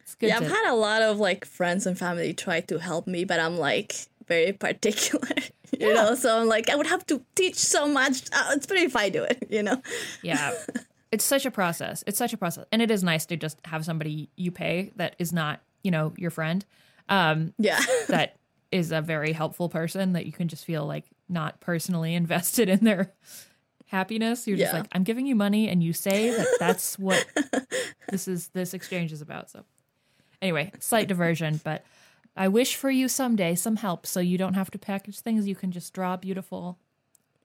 it's 0.00 0.14
good 0.14 0.28
Yeah, 0.28 0.38
to, 0.38 0.44
I've 0.44 0.50
had 0.50 0.72
a 0.72 0.74
lot 0.74 1.02
of 1.02 1.18
like 1.18 1.44
friends 1.44 1.86
and 1.86 1.98
family 1.98 2.32
try 2.34 2.60
to 2.62 2.78
help 2.78 3.06
me, 3.06 3.24
but 3.24 3.38
I'm 3.40 3.56
like 3.58 3.94
very 4.26 4.52
particular, 4.66 5.28
you 5.78 5.92
know. 5.94 6.14
So 6.14 6.40
I'm 6.40 6.48
like, 6.48 6.70
I 6.70 6.76
would 6.76 6.86
have 6.86 7.04
to 7.06 7.22
teach 7.34 7.56
so 7.56 7.86
much. 7.86 8.22
Uh, 8.32 8.52
it's 8.52 8.66
better 8.66 8.80
if 8.80 8.96
I 8.96 9.10
do 9.10 9.22
it, 9.24 9.46
you 9.50 9.62
know. 9.62 9.80
Yeah. 10.22 10.54
It's 11.12 11.24
such 11.24 11.44
a 11.46 11.50
process. 11.50 12.04
It's 12.06 12.18
such 12.18 12.32
a 12.32 12.36
process. 12.36 12.64
And 12.72 12.80
it 12.82 12.90
is 12.90 13.02
nice 13.02 13.26
to 13.26 13.36
just 13.36 13.58
have 13.66 13.84
somebody 13.84 14.28
you 14.36 14.50
pay 14.50 14.92
that 14.96 15.14
is 15.18 15.32
not, 15.32 15.60
you 15.82 15.90
know, 15.90 16.12
your 16.16 16.30
friend. 16.30 16.64
Um, 17.08 17.52
Yeah, 17.58 17.80
that 18.08 18.36
is 18.72 18.92
a 18.92 19.00
very 19.00 19.32
helpful 19.32 19.68
person 19.68 20.12
that 20.14 20.26
you 20.26 20.32
can 20.32 20.48
just 20.48 20.64
feel 20.64 20.86
like 20.86 21.04
not 21.28 21.60
personally 21.60 22.14
invested 22.22 22.68
in 22.68 22.84
their 22.84 23.12
happiness. 23.86 24.46
You're 24.46 24.58
just 24.58 24.72
like, 24.72 24.86
I'm 24.92 25.04
giving 25.04 25.26
you 25.26 25.34
money 25.34 25.68
and 25.68 25.82
you 25.82 25.92
say 25.92 26.30
that 26.30 26.46
that's 26.58 26.98
what 26.98 27.24
this 28.10 28.28
is 28.28 28.48
this 28.48 28.74
exchange 28.74 29.12
is 29.12 29.20
about. 29.20 29.50
So 29.50 29.64
anyway, 30.40 30.72
slight 30.78 31.08
diversion, 31.08 31.60
but 31.64 31.84
I 32.36 32.48
wish 32.48 32.76
for 32.76 32.90
you 32.90 33.08
someday 33.08 33.54
some 33.54 33.76
help 33.76 34.06
so 34.06 34.20
you 34.20 34.38
don't 34.38 34.54
have 34.54 34.70
to 34.70 34.78
package 34.78 35.20
things. 35.20 35.48
You 35.48 35.56
can 35.56 35.72
just 35.72 35.92
draw 35.92 36.16
beautiful 36.16 36.78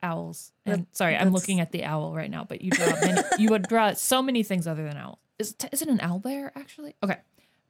owls. 0.04 0.52
And 0.66 0.86
sorry, 0.92 1.16
I'm 1.16 1.32
looking 1.32 1.60
at 1.60 1.72
the 1.72 1.86
owl 1.86 2.14
right 2.14 2.30
now, 2.30 2.44
but 2.44 2.62
you 2.62 2.72
draw 2.72 2.92
many, 3.02 3.22
you 3.40 3.50
would 3.50 3.64
draw 3.64 3.94
so 3.94 4.22
many 4.22 4.44
things 4.44 4.68
other 4.68 4.84
than 4.84 4.98
owl. 4.98 5.20
Is 5.40 5.56
is 5.72 5.82
it 5.82 5.88
an 5.88 6.00
owl 6.02 6.20
bear 6.20 6.52
actually? 6.56 6.96
Okay. 7.02 7.18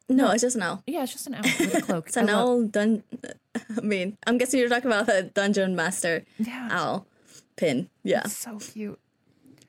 No, 0.09 0.31
it's 0.31 0.41
just 0.41 0.55
an 0.55 0.61
owl. 0.63 0.83
Yeah, 0.87 1.03
it's 1.03 1.11
just 1.13 1.27
an 1.27 1.35
owl 1.35 1.43
with 1.43 1.75
a 1.75 1.81
cloak. 1.81 2.07
It's 2.07 2.17
an 2.17 2.29
I 2.29 2.33
owl 2.33 2.63
dun. 2.63 3.03
I 3.77 3.81
mean, 3.81 4.17
I'm 4.27 4.37
guessing 4.37 4.59
you're 4.59 4.69
talking 4.69 4.91
about 4.91 5.05
the 5.07 5.23
dungeon 5.33 5.75
master 5.75 6.25
Yeah. 6.37 6.69
owl 6.71 7.07
pin. 7.55 7.89
Yeah. 8.03 8.23
So 8.27 8.57
cute. 8.59 8.99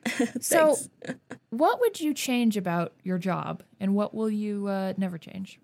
so, 0.39 0.77
what 1.49 1.79
would 1.79 1.99
you 1.99 2.13
change 2.13 2.57
about 2.57 2.93
your 3.03 3.17
job, 3.17 3.63
and 3.79 3.95
what 3.95 4.13
will 4.13 4.29
you 4.29 4.67
uh, 4.67 4.93
never 4.97 5.17
change? 5.17 5.59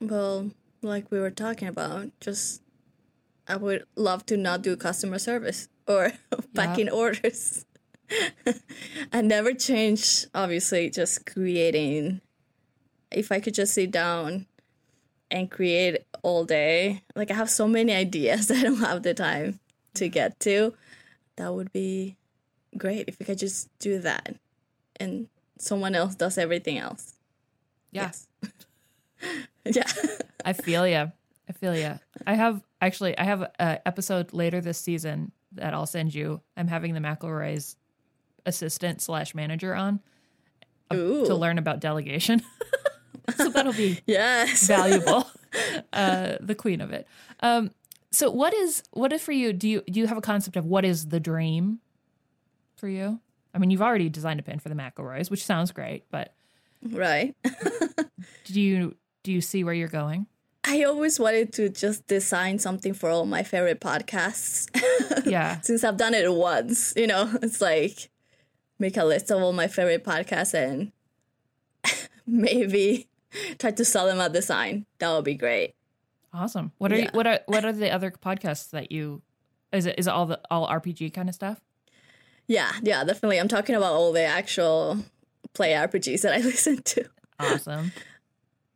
Well, 0.00 0.50
like 0.82 1.10
we 1.10 1.20
were 1.20 1.30
talking 1.30 1.68
about, 1.68 2.10
just 2.20 2.62
I 3.46 3.56
would 3.56 3.84
love 3.94 4.26
to 4.26 4.36
not 4.36 4.62
do 4.62 4.76
customer 4.76 5.18
service 5.20 5.68
or 5.86 6.12
packing 6.54 6.88
orders. 6.90 7.64
I 9.12 9.20
never 9.22 9.52
change, 9.52 10.26
obviously, 10.34 10.90
just 10.90 11.26
creating. 11.26 12.20
If 13.16 13.32
I 13.32 13.40
could 13.40 13.54
just 13.54 13.74
sit 13.74 13.90
down 13.90 14.46
and 15.30 15.50
create 15.50 16.04
all 16.22 16.44
day, 16.44 17.02
like 17.14 17.30
I 17.30 17.34
have 17.34 17.50
so 17.50 17.66
many 17.66 17.92
ideas 18.06 18.48
that 18.48 18.58
I 18.58 18.62
don't 18.62 18.76
have 18.76 19.02
the 19.02 19.14
time 19.14 19.58
to 19.94 20.08
get 20.08 20.38
to, 20.40 20.74
that 21.36 21.52
would 21.52 21.72
be 21.72 22.16
great 22.76 23.08
if 23.08 23.18
we 23.18 23.24
could 23.26 23.38
just 23.38 23.70
do 23.78 23.98
that 24.00 24.36
and 25.00 25.28
someone 25.58 25.94
else 25.94 26.14
does 26.14 26.38
everything 26.38 26.78
else. 26.78 27.14
Yeah, 27.90 28.12
Yeah. 29.64 29.84
I 30.44 30.52
feel 30.52 30.86
you. 30.86 31.10
I 31.48 31.52
feel 31.52 31.74
you. 31.76 31.98
I 32.26 32.34
have 32.34 32.62
actually, 32.80 33.16
I 33.18 33.24
have 33.24 33.50
an 33.58 33.78
episode 33.86 34.32
later 34.32 34.60
this 34.60 34.78
season 34.78 35.32
that 35.52 35.74
I'll 35.74 35.86
send 35.86 36.14
you. 36.14 36.40
I'm 36.56 36.68
having 36.68 36.94
the 36.94 37.00
McElroy's 37.00 37.76
assistant 38.44 39.00
slash 39.00 39.34
manager 39.34 39.74
on 39.74 40.00
uh, 40.90 40.96
Ooh. 40.96 41.26
to 41.26 41.34
learn 41.34 41.58
about 41.58 41.80
delegation. 41.80 42.42
so 43.36 43.48
that'll 43.48 43.72
be 43.72 44.00
Yes. 44.06 44.66
valuable. 44.66 45.26
uh, 45.92 46.36
the 46.40 46.54
queen 46.54 46.80
of 46.80 46.92
it. 46.92 47.06
Um, 47.40 47.70
so 48.10 48.30
what 48.30 48.54
is 48.54 48.82
what 48.92 49.12
is 49.12 49.22
for 49.22 49.32
you? 49.32 49.52
Do 49.52 49.68
you 49.68 49.82
do 49.90 50.00
you 50.00 50.06
have 50.06 50.18
a 50.18 50.22
concept 50.22 50.56
of 50.56 50.64
what 50.66 50.84
is 50.84 51.06
the 51.08 51.20
dream 51.20 51.80
for 52.76 52.88
you? 52.88 53.20
I 53.54 53.58
mean, 53.58 53.70
you've 53.70 53.82
already 53.82 54.08
designed 54.08 54.38
a 54.40 54.42
pin 54.42 54.58
for 54.58 54.68
the 54.68 54.74
McElroys, 54.74 55.30
which 55.30 55.44
sounds 55.44 55.72
great, 55.72 56.04
but 56.10 56.34
Right. 56.82 57.34
do 58.44 58.60
you 58.60 58.96
do 59.22 59.32
you 59.32 59.40
see 59.40 59.64
where 59.64 59.74
you're 59.74 59.88
going? 59.88 60.26
I 60.68 60.82
always 60.82 61.18
wanted 61.20 61.52
to 61.54 61.68
just 61.68 62.06
design 62.06 62.58
something 62.58 62.92
for 62.92 63.08
all 63.08 63.24
my 63.24 63.42
favorite 63.44 63.80
podcasts. 63.80 64.68
Yeah, 65.24 65.60
Since 65.60 65.84
I've 65.84 65.96
done 65.96 66.12
it 66.14 66.32
once, 66.32 66.92
you 66.96 67.06
know, 67.06 67.30
it's 67.42 67.60
like 67.60 68.10
make 68.78 68.96
a 68.96 69.04
list 69.04 69.30
of 69.30 69.40
all 69.42 69.52
my 69.52 69.68
favorite 69.68 70.04
podcasts 70.04 70.54
and 70.54 70.92
maybe 72.26 73.08
try 73.58 73.70
to 73.70 73.84
sell 73.84 74.06
them 74.06 74.20
at 74.20 74.32
the 74.32 74.42
sign. 74.42 74.86
That 74.98 75.12
would 75.14 75.24
be 75.24 75.34
great. 75.34 75.74
awesome. 76.32 76.72
What 76.78 76.92
are 76.92 76.98
you, 76.98 77.08
what 77.12 77.26
are 77.26 77.40
what 77.46 77.64
are 77.64 77.72
the 77.72 77.90
other 77.90 78.10
podcasts 78.10 78.70
that 78.70 78.92
you? 78.92 79.22
Is 79.72 79.86
it 79.86 79.98
is 79.98 80.06
it 80.06 80.10
all 80.10 80.26
the 80.26 80.40
all 80.50 80.68
RPG 80.68 81.12
kind 81.14 81.28
of 81.28 81.34
stuff? 81.34 81.60
Yeah, 82.46 82.70
yeah, 82.82 83.02
definitely. 83.04 83.38
I'm 83.40 83.48
talking 83.48 83.74
about 83.74 83.92
all 83.92 84.12
the 84.12 84.22
actual 84.22 84.98
play 85.52 85.72
RPGs 85.72 86.22
that 86.22 86.34
I 86.34 86.38
listen 86.44 86.82
to. 86.82 87.04
Awesome. 87.38 87.92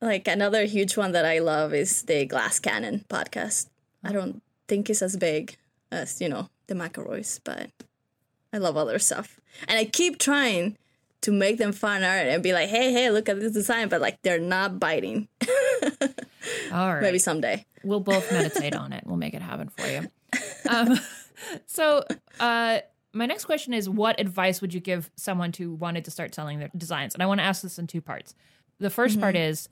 Like 0.03 0.27
another 0.29 0.65
huge 0.65 0.97
one 0.97 1.13
that 1.13 1.27
I 1.27 1.41
love 1.41 1.75
is 1.75 2.05
the 2.05 2.25
Glass 2.25 2.59
Cannon 2.59 3.05
podcast. 3.11 3.69
I 4.03 4.13
don't 4.13 4.43
think 4.67 4.89
it's 4.89 5.03
as 5.03 5.15
big 5.19 5.59
as, 5.93 6.23
you 6.23 6.29
know, 6.31 6.49
the 6.69 6.75
McElroys, 6.75 7.39
but 7.45 7.69
I 8.51 8.57
love 8.57 8.79
other 8.79 8.99
stuff. 8.99 9.39
And 9.69 9.79
I 9.79 9.85
keep 9.85 10.19
trying 10.19 10.79
to 11.23 11.33
make 11.33 11.59
them 11.59 11.73
fun 11.73 12.03
art 12.03 12.27
and 12.27 12.43
be 12.43 12.53
like, 12.53 12.69
hey, 12.69 12.93
hey, 12.93 13.11
look 13.11 13.29
at 13.29 13.39
this 13.41 13.53
design, 13.53 13.89
but 13.89 14.01
like 14.01 14.21
they're 14.23 14.41
not 14.41 14.79
biting. 14.79 15.29
All 16.73 16.95
right. 16.95 17.03
Maybe 17.03 17.19
someday. 17.19 17.67
We'll 17.85 18.01
both 18.01 18.31
meditate 18.33 18.75
on 18.75 18.93
it. 18.93 19.05
We'll 19.07 19.17
make 19.17 19.35
it 19.35 19.43
happen 19.43 19.69
for 19.69 19.87
you. 19.87 20.09
Um, 20.69 20.99
so, 21.67 22.05
uh, 22.39 22.79
my 23.13 23.27
next 23.27 23.45
question 23.45 23.75
is 23.75 23.89
what 23.89 24.21
advice 24.21 24.61
would 24.61 24.73
you 24.73 24.81
give 24.81 25.11
someone 25.17 25.53
who 25.53 25.75
wanted 25.75 26.05
to 26.05 26.11
start 26.11 26.35
selling 26.35 26.59
their 26.61 26.71
designs? 26.77 27.15
And 27.15 27.23
I 27.23 27.27
want 27.27 27.41
to 27.41 27.45
ask 27.45 27.63
this 27.63 27.79
in 27.79 27.87
two 27.87 28.01
parts. 28.01 28.35
The 28.79 28.89
1st 28.89 29.21
part 29.21 29.37
is 29.37 29.69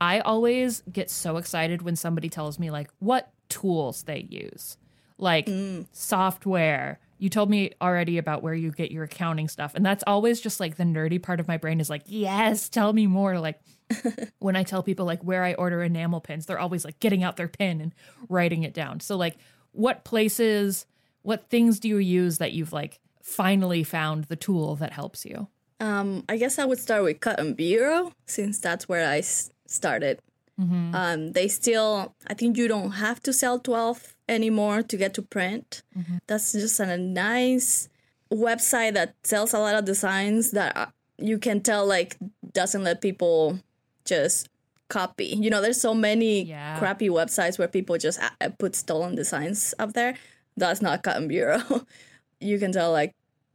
I 0.00 0.20
always 0.20 0.82
get 0.92 1.10
so 1.10 1.38
excited 1.38 1.82
when 1.82 1.96
somebody 1.96 2.28
tells 2.28 2.58
me 2.58 2.70
like 2.70 2.90
what 2.98 3.32
tools 3.48 4.02
they 4.02 4.26
use. 4.28 4.76
Like 5.16 5.48
software. 5.92 6.98
You 7.18 7.28
told 7.28 7.48
me 7.50 7.72
already 7.80 8.18
about 8.18 8.42
where 8.42 8.54
you 8.54 8.70
get 8.70 8.90
your 8.90 9.04
accounting 9.04 9.48
stuff. 9.48 9.74
And 9.74 9.84
that's 9.84 10.04
always 10.06 10.40
just 10.40 10.60
like 10.60 10.76
the 10.76 10.84
nerdy 10.84 11.22
part 11.22 11.40
of 11.40 11.48
my 11.48 11.56
brain 11.56 11.80
is 11.80 11.88
like, 11.88 12.02
"Yes, 12.06 12.68
tell 12.68 12.92
me 12.92 13.06
more." 13.06 13.38
Like 13.38 13.60
when 14.38 14.56
I 14.56 14.62
tell 14.62 14.82
people 14.82 15.06
like 15.06 15.22
where 15.22 15.44
I 15.44 15.54
order 15.54 15.82
enamel 15.82 16.20
pins, 16.20 16.46
they're 16.46 16.58
always 16.58 16.84
like 16.84 17.00
getting 17.00 17.22
out 17.22 17.36
their 17.36 17.48
pin 17.48 17.80
and 17.80 17.94
writing 18.28 18.62
it 18.62 18.74
down. 18.74 19.00
So 19.00 19.16
like 19.16 19.36
what 19.72 20.04
places, 20.04 20.86
what 21.22 21.48
things 21.50 21.80
do 21.80 21.88
you 21.88 21.98
use 21.98 22.38
that 22.38 22.52
you've 22.52 22.72
like 22.72 23.00
finally 23.22 23.82
found 23.84 24.24
the 24.24 24.36
tool 24.36 24.76
that 24.76 24.92
helps 24.92 25.24
you? 25.24 25.48
Um, 25.80 26.24
I 26.28 26.36
guess 26.36 26.58
I 26.58 26.64
would 26.64 26.78
start 26.78 27.02
with 27.02 27.20
Cotton 27.20 27.54
Bureau 27.54 28.12
since 28.26 28.58
that's 28.60 28.88
where 28.88 29.08
I 29.08 29.18
s- 29.18 29.50
started. 29.66 30.20
Um, 30.56 31.32
they 31.32 31.48
still, 31.48 32.14
I 32.28 32.34
think 32.34 32.56
you 32.56 32.68
don't 32.68 32.92
have 32.92 33.20
to 33.24 33.32
sell 33.32 33.58
12 33.58 34.14
anymore 34.28 34.82
to 34.82 34.96
get 34.96 35.12
to 35.14 35.22
print. 35.22 35.82
That's 36.28 36.52
just 36.52 36.78
a 36.80 36.96
nice 36.96 37.88
website 38.32 38.94
that 38.94 39.14
sells 39.24 39.52
a 39.52 39.58
lot 39.58 39.74
of 39.74 39.84
designs 39.84 40.52
that 40.52 40.76
uh, 40.76 40.86
you 41.18 41.38
can 41.38 41.60
tell 41.60 41.86
like 41.86 42.16
doesn't 42.52 42.84
let 42.84 43.00
people 43.00 43.58
just 44.04 44.48
copy. 44.88 45.26
You 45.26 45.50
know, 45.50 45.60
there's 45.60 45.80
so 45.80 45.94
many 45.94 46.42
Yeah. 46.42 46.78
crappy 46.78 47.08
websites 47.08 47.58
where 47.58 47.68
people 47.68 47.98
just 47.98 48.20
put 48.58 48.76
stolen 48.76 49.14
designs 49.16 49.74
up 49.78 49.92
there. 49.94 50.14
That's 50.56 50.80
not 50.82 51.02
Cotton 51.02 51.26
Bureau. 51.28 51.62
you 52.40 52.58
can 52.58 52.70
tell 52.72 52.92
like 52.92 53.12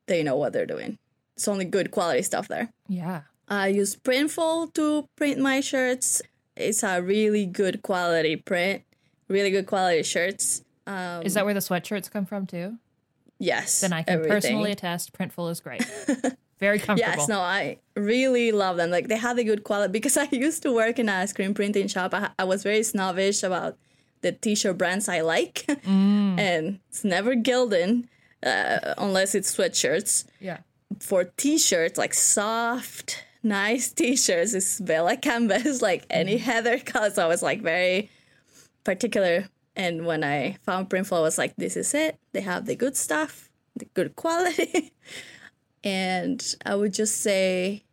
they 0.08 0.22
know 0.24 0.36
what 0.36 0.52
they're 0.54 0.66
doing. 0.66 0.98
It's 1.36 1.48
only 1.48 1.64
good 1.66 1.92
quality 1.92 2.24
stuff 2.24 2.48
there. 2.50 2.70
Yeah. 2.90 3.22
I 3.48 3.68
use 3.68 3.96
Printful 3.96 4.74
to 4.74 5.08
print 5.16 5.40
my 5.40 5.62
shirts. 5.62 6.22
It's 6.60 6.84
a 6.84 7.02
really 7.02 7.46
good 7.46 7.82
quality 7.82 8.36
print, 8.36 8.84
really 9.28 9.50
good 9.52 9.66
quality 9.66 10.04
shirts. 10.04 10.64
Um, 10.86 11.24
Is 11.24 11.34
that 11.36 11.46
where 11.46 11.54
the 11.54 11.60
sweatshirts 11.60 12.12
come 12.12 12.26
from 12.26 12.46
too? 12.46 12.78
yes, 13.40 13.82
Then 13.82 13.94
I 13.94 14.04
can 14.04 14.14
everything. 14.16 14.32
personally 14.34 14.72
attest 14.74 15.14
Printful 15.14 15.50
is 15.52 15.60
great. 15.62 15.86
Very 16.60 16.78
comfortable. 16.78 17.16
Yes, 17.20 17.30
no, 17.30 17.40
I 17.40 17.78
really 17.96 18.52
love 18.52 18.76
them. 18.76 18.90
Like 18.92 19.08
they 19.08 19.16
have 19.16 19.38
a 19.38 19.46
good 19.46 19.64
quality 19.64 19.94
because 19.94 20.18
I 20.26 20.28
used 20.32 20.62
to 20.64 20.74
work 20.74 21.00
in 21.00 21.08
a 21.08 21.26
screen 21.28 21.54
printing 21.54 21.88
shop. 21.88 22.14
I, 22.14 22.32
I 22.38 22.44
was 22.44 22.64
very 22.64 22.84
snobbish 22.84 23.44
about 23.44 23.78
the 24.22 24.34
t-shirt 24.34 24.78
brands 24.78 25.08
I 25.08 25.22
like, 25.22 25.64
and 25.86 26.80
it's 26.90 27.06
never 27.06 27.34
Gildan 27.36 28.08
uh, 28.46 28.94
unless 28.98 29.34
it's 29.36 29.56
sweatshirts. 29.56 30.26
Yeah. 30.42 30.58
for 31.00 31.24
t-shirts 31.38 31.98
like 31.98 32.14
soft 32.14 33.24
nice 33.44 33.92
t-shirts 33.92 34.54
is 34.54 34.82
Bella 34.84 35.18
Canvas 35.18 35.82
like 35.90 36.06
any 36.10 36.38
mm. 36.38 36.42
Heather 36.42 36.80
color 36.80 37.10
so 37.10 37.24
I 37.24 37.28
was 37.28 37.42
like 37.42 37.62
very 37.62 38.10
particular. 38.84 39.48
And 39.76 40.06
when 40.06 40.24
I 40.24 40.58
found 40.64 40.90
Printful 40.90 41.18
I 41.18 41.22
was 41.22 41.38
like 41.38 41.56
this 41.56 41.78
is 41.78 41.94
it. 41.94 42.18
They 42.34 42.42
have 42.42 42.66
the 42.66 42.76
good 42.76 42.98
stuff 42.98 43.50
the 43.76 43.86
good 43.94 44.16
quality. 44.16 44.92
And 45.82 46.44
I 46.66 46.76
would 46.76 46.94
just 46.94 47.22
say 47.22 47.84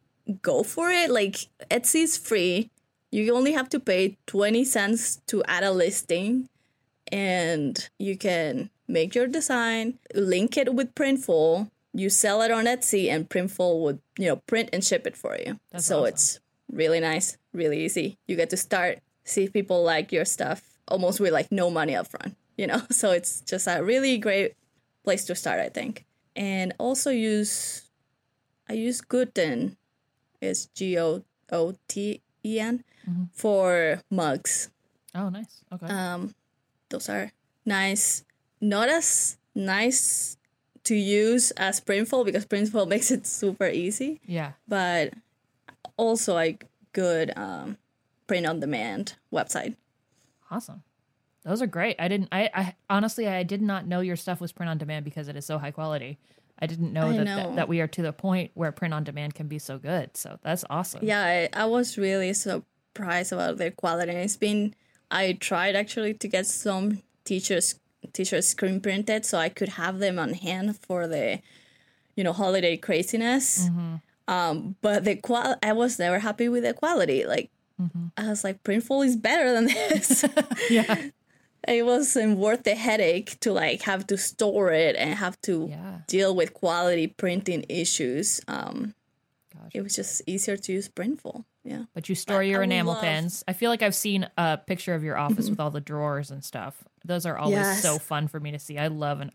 go 0.42 0.64
for 0.64 0.90
it. 0.90 1.08
Like 1.08 1.36
Etsy 1.70 2.02
is 2.02 2.18
free. 2.18 2.68
You 3.12 3.32
only 3.32 3.52
have 3.52 3.68
to 3.68 3.78
pay 3.78 4.18
20 4.26 4.64
cents 4.64 5.20
to 5.28 5.44
add 5.44 5.62
a 5.62 5.70
listing 5.70 6.48
and 7.12 7.88
you 7.98 8.16
can 8.16 8.70
make 8.88 9.14
your 9.14 9.26
design, 9.26 9.98
link 10.14 10.56
it 10.56 10.74
with 10.74 10.94
Printful, 10.94 11.70
you 11.98 12.10
sell 12.10 12.42
it 12.42 12.50
on 12.50 12.64
Etsy, 12.66 13.08
and 13.10 13.28
Printful 13.28 13.80
would 13.82 14.00
you 14.18 14.26
know 14.26 14.36
print 14.36 14.70
and 14.72 14.84
ship 14.84 15.06
it 15.06 15.16
for 15.16 15.36
you. 15.36 15.58
so 15.78 15.98
awesome. 16.00 16.06
it's 16.08 16.40
really 16.70 17.00
nice, 17.00 17.38
really 17.52 17.84
easy. 17.84 18.18
You 18.26 18.36
get 18.36 18.50
to 18.50 18.56
start 18.56 19.00
see 19.24 19.44
if 19.44 19.52
people 19.52 19.82
like 19.82 20.12
your 20.12 20.24
stuff 20.24 20.62
almost 20.88 21.18
with 21.20 21.32
like 21.32 21.50
no 21.50 21.70
money 21.70 21.96
up 21.96 22.06
front, 22.06 22.36
you 22.56 22.66
know. 22.66 22.82
So 22.90 23.10
it's 23.10 23.40
just 23.40 23.66
a 23.66 23.82
really 23.82 24.18
great 24.18 24.54
place 25.04 25.24
to 25.26 25.34
start, 25.34 25.58
I 25.60 25.68
think. 25.68 26.04
And 26.36 26.74
also 26.78 27.10
use 27.10 27.82
I 28.68 28.74
use 28.74 29.00
Gooten, 29.00 29.76
it's 30.40 30.66
G 30.66 30.98
O 30.98 31.22
O 31.50 31.74
T 31.88 32.20
E 32.44 32.60
N 32.60 32.84
for 33.32 34.02
mugs 34.10 34.70
Oh, 35.14 35.28
nice. 35.30 35.64
Okay. 35.72 35.86
um, 35.86 36.34
those 36.90 37.08
are 37.08 37.32
nice 37.64 38.22
not 38.60 38.88
as 38.88 39.38
nice 39.54 40.36
to 40.86 40.94
use 40.94 41.50
as 41.52 41.80
printful 41.80 42.24
because 42.24 42.46
printful 42.46 42.88
makes 42.94 43.10
it 43.10 43.26
super 43.26 43.68
easy 43.68 44.20
yeah. 44.26 44.52
but 44.66 45.12
also 45.96 46.34
like 46.34 46.66
good 46.92 47.32
um, 47.36 47.76
print 48.26 48.46
on 48.46 48.60
demand 48.60 49.14
website 49.32 49.76
Awesome. 50.50 50.82
Those 51.44 51.62
are 51.62 51.66
great. 51.66 51.96
I 51.98 52.08
didn't. 52.08 52.28
I, 52.32 52.50
I 52.54 52.74
honestly, 52.90 53.28
I 53.28 53.42
did 53.42 53.62
not 53.62 53.86
know 53.86 54.00
your 54.00 54.16
stuff 54.16 54.40
was 54.40 54.52
print 54.52 54.68
on 54.70 54.78
demand 54.78 55.04
because 55.04 55.28
it 55.28 55.36
is 55.36 55.46
so 55.46 55.58
high 55.58 55.70
quality. 55.70 56.18
I 56.58 56.66
didn't 56.66 56.92
know, 56.92 57.08
I 57.08 57.16
that, 57.18 57.24
know. 57.24 57.36
that 57.36 57.56
that 57.56 57.68
we 57.68 57.80
are 57.80 57.86
to 57.86 58.02
the 58.02 58.12
point 58.12 58.50
where 58.54 58.72
print 58.72 58.94
on 58.94 59.04
demand 59.04 59.34
can 59.34 59.46
be 59.46 59.58
so 59.58 59.78
good. 59.78 60.16
So 60.16 60.38
that's 60.42 60.64
awesome. 60.70 61.00
yeah 61.04 61.22
I, 61.22 61.48
I 61.52 61.66
was 61.66 61.98
really 61.98 62.32
surprised 62.32 63.32
about 63.32 63.58
their 63.58 63.70
quality 63.70 64.10
and 64.10 64.20
it's 64.20 64.36
been 64.36 64.74
i 65.10 65.32
tried 65.34 65.76
actually 65.76 66.14
to 66.14 66.28
get 66.28 66.46
some 66.46 67.02
teachers 67.24 67.78
teachers 68.12 68.46
screen 68.48 68.80
printed 68.80 69.24
so 69.24 69.38
i 69.38 69.48
could 69.48 69.70
have 69.70 69.98
them 69.98 70.18
on 70.18 70.32
hand 70.34 70.76
for 70.78 71.06
the 71.06 71.40
you 72.16 72.24
know 72.24 72.32
holiday 72.32 72.76
craziness 72.76 73.68
um 74.28 74.74
but 74.82 75.04
the 75.04 75.16
qual 75.16 75.56
i 75.62 75.72
was 75.72 75.98
never 75.98 76.18
happy 76.18 76.48
with 76.48 76.62
the 76.64 76.72
quality 76.74 77.24
like 77.24 77.50
i 78.16 78.28
was 78.28 78.42
like 78.44 78.62
printful 78.64 79.04
is 79.04 79.16
better 79.16 79.52
than 79.52 79.66
this 79.66 80.24
Yeah. 80.70 81.08
it 81.68 81.84
wasn't 81.84 82.38
worth 82.38 82.62
the 82.64 82.74
headache 82.74 83.38
to 83.40 83.52
like 83.52 83.82
have 83.82 84.06
to 84.08 84.16
store 84.16 84.72
it 84.72 84.96
and 84.96 85.14
have 85.14 85.40
to 85.42 85.66
Yeah. 85.70 85.98
deal 86.06 86.34
with 86.34 86.54
quality 86.54 87.06
printing 87.08 87.64
issues 87.68 88.40
um 88.48 88.94
Gosh. 89.54 89.70
it 89.74 89.82
was 89.82 89.94
just 89.94 90.22
easier 90.26 90.56
to 90.56 90.72
use 90.72 90.88
printful 90.88 91.44
yeah 91.64 91.84
But 91.94 92.08
you 92.08 92.14
store 92.14 92.42
your 92.42 92.60
I 92.62 92.64
enamel 92.64 92.94
love- 92.94 93.02
pens. 93.02 93.42
I 93.48 93.52
feel 93.52 93.70
like 93.70 93.82
I've 93.82 93.94
seen 93.94 94.28
a 94.38 94.56
picture 94.56 94.94
of 94.94 95.02
your 95.04 95.16
office 95.18 95.50
with 95.50 95.58
all 95.60 95.70
the 95.70 95.80
drawers 95.80 96.30
and 96.30 96.42
stuff. 96.44 96.84
Those 97.06 97.26
are 97.26 97.36
always 97.36 97.56
Yes. 97.56 97.82
so 97.82 97.98
fun 97.98 98.28
for 98.28 98.40
me 98.40 98.50
to 98.52 98.58
see. 98.58 98.78
I 98.78 98.88
love 98.88 99.20
an 99.20 99.30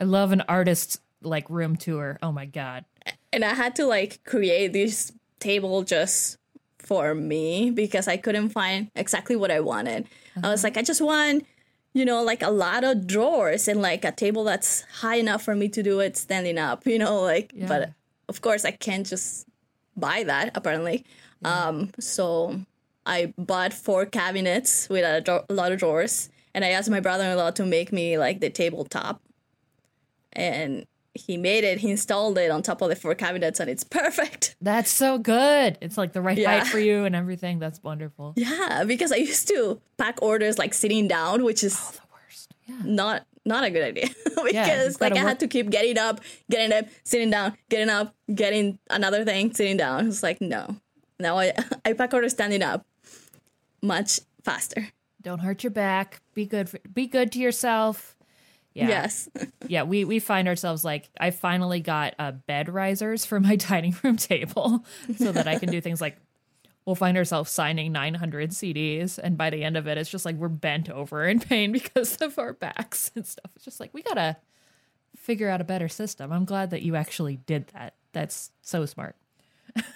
I 0.00 0.04
love 0.04 0.32
an 0.32 0.42
artist's 0.42 0.98
like 1.22 1.48
room 1.48 1.76
tour. 1.76 2.18
Oh 2.22 2.30
my 2.32 2.44
god. 2.46 2.84
and 3.32 3.44
I 3.44 3.54
had 3.54 3.76
to 3.76 3.86
like 3.86 4.22
create 4.24 4.72
this 4.72 5.12
table 5.40 5.82
just 5.82 6.38
for 6.78 7.14
me 7.14 7.70
because 7.70 8.06
I 8.08 8.16
couldn't 8.16 8.50
find 8.50 8.90
exactly 8.94 9.36
what 9.36 9.50
I 9.50 9.60
wanted. 9.60 10.06
I 10.42 10.48
was 10.50 10.62
like, 10.64 10.76
I 10.76 10.82
just 10.82 11.00
want, 11.00 11.46
you 11.94 12.04
know, 12.04 12.22
like 12.22 12.42
a 12.42 12.50
lot 12.50 12.84
of 12.84 13.06
drawers 13.06 13.68
and 13.68 13.80
like 13.82 14.04
a 14.04 14.12
table 14.12 14.44
that's 14.44 14.82
high 15.00 15.16
enough 15.16 15.42
for 15.42 15.54
me 15.54 15.68
to 15.70 15.82
do 15.82 16.00
it 16.00 16.16
standing 16.16 16.58
up, 16.58 16.86
you 16.86 16.98
know, 16.98 17.20
like, 17.22 17.52
Yeah. 17.54 17.66
but 17.66 17.92
of 18.28 18.40
course 18.42 18.64
I 18.64 18.70
can't 18.72 19.06
just 19.06 19.46
buy 19.96 20.22
that 20.24 20.50
apparently. 20.54 21.04
Um, 21.44 21.90
so 21.98 22.60
I 23.06 23.32
bought 23.38 23.72
four 23.72 24.04
cabinets 24.06 24.88
with 24.88 25.04
a, 25.04 25.20
dra- 25.20 25.44
a 25.48 25.54
lot 25.54 25.72
of 25.72 25.78
drawers 25.78 26.28
and 26.56 26.64
I 26.64 26.70
asked 26.70 26.90
my 26.90 27.00
brother-in-law 27.00 27.52
to 27.52 27.64
make 27.66 27.92
me 27.92 28.16
like 28.18 28.40
the 28.40 28.50
tabletop 28.50 29.20
and 30.32 30.86
he 31.14 31.36
made 31.38 31.64
it. 31.64 31.78
He 31.78 31.90
installed 31.90 32.36
it 32.36 32.50
on 32.50 32.62
top 32.62 32.82
of 32.82 32.90
the 32.90 32.96
four 32.96 33.14
cabinets, 33.14 33.58
and 33.58 33.70
it's 33.70 33.82
perfect. 33.84 34.54
That's 34.60 34.90
so 34.90 35.16
good. 35.18 35.78
It's 35.80 35.96
like 35.96 36.12
the 36.12 36.20
right 36.20 36.36
Yeah. 36.36 36.58
height 36.58 36.66
for 36.68 36.78
you 36.78 37.04
and 37.04 37.16
everything. 37.16 37.58
That's 37.58 37.82
wonderful. 37.82 38.34
Yeah, 38.36 38.84
because 38.84 39.12
I 39.12 39.16
used 39.16 39.48
to 39.48 39.80
pack 39.96 40.20
orders 40.20 40.58
like 40.58 40.74
sitting 40.74 41.08
down, 41.08 41.42
which 41.44 41.64
is 41.64 41.74
oh, 41.80 41.92
The 41.92 42.00
worst. 42.12 42.54
Yeah. 42.66 42.76
not 42.84 43.26
not 43.46 43.64
a 43.64 43.70
good 43.70 43.84
idea 43.84 44.08
because 44.44 44.92
you've 44.94 45.00
like 45.00 45.12
I 45.12 45.16
work- 45.16 45.28
had 45.28 45.40
to 45.40 45.48
keep 45.48 45.70
getting 45.70 45.96
up, 45.96 46.20
getting 46.50 46.76
up, 46.76 46.84
sitting 47.04 47.30
down, 47.30 47.56
getting 47.70 47.88
up, 47.88 48.14
getting 48.34 48.78
another 48.90 49.24
thing, 49.24 49.54
sitting 49.54 49.76
down. 49.78 50.08
It's 50.08 50.22
like 50.22 50.40
no. 50.42 50.76
Now 51.18 51.38
I 51.38 51.54
I 51.86 51.94
pack 51.94 52.12
orders 52.12 52.32
standing 52.32 52.62
up, 52.62 52.84
much 53.80 54.20
faster. 54.44 54.88
Don't 55.26 55.40
hurt 55.40 55.64
your 55.64 55.72
back. 55.72 56.20
Be 56.34 56.46
good. 56.46 56.68
For, 56.68 56.78
be 56.94 57.08
good 57.08 57.32
to 57.32 57.40
yourself. 57.40 58.14
Yeah. 58.74 58.86
Yes. 58.86 59.28
Yeah. 59.66 59.82
We 59.82 60.04
we 60.04 60.20
find 60.20 60.46
ourselves 60.46 60.84
like 60.84 61.10
I 61.18 61.32
finally 61.32 61.80
got 61.80 62.14
uh, 62.20 62.30
bed 62.30 62.68
risers 62.68 63.26
for 63.26 63.40
my 63.40 63.56
dining 63.56 63.96
room 64.04 64.16
table 64.16 64.84
so 65.16 65.32
that 65.32 65.48
I 65.48 65.58
can 65.58 65.68
do 65.68 65.80
things 65.80 66.00
like 66.00 66.16
we'll 66.84 66.94
find 66.94 67.16
ourselves 67.16 67.50
signing 67.50 67.90
900 67.90 68.50
CDs 68.50 69.18
and 69.18 69.36
by 69.36 69.50
the 69.50 69.64
end 69.64 69.76
of 69.76 69.88
it 69.88 69.98
it's 69.98 70.08
just 70.08 70.24
like 70.24 70.36
we're 70.36 70.46
bent 70.46 70.88
over 70.88 71.26
in 71.26 71.40
pain 71.40 71.72
because 71.72 72.18
of 72.18 72.38
our 72.38 72.52
backs 72.52 73.10
and 73.16 73.26
stuff. 73.26 73.50
It's 73.56 73.64
just 73.64 73.80
like 73.80 73.92
we 73.92 74.02
gotta 74.02 74.36
figure 75.16 75.48
out 75.48 75.60
a 75.60 75.64
better 75.64 75.88
system. 75.88 76.30
I'm 76.30 76.44
glad 76.44 76.70
that 76.70 76.82
you 76.82 76.94
actually 76.94 77.38
did 77.38 77.66
that. 77.74 77.94
That's 78.12 78.52
so 78.62 78.86
smart. 78.86 79.16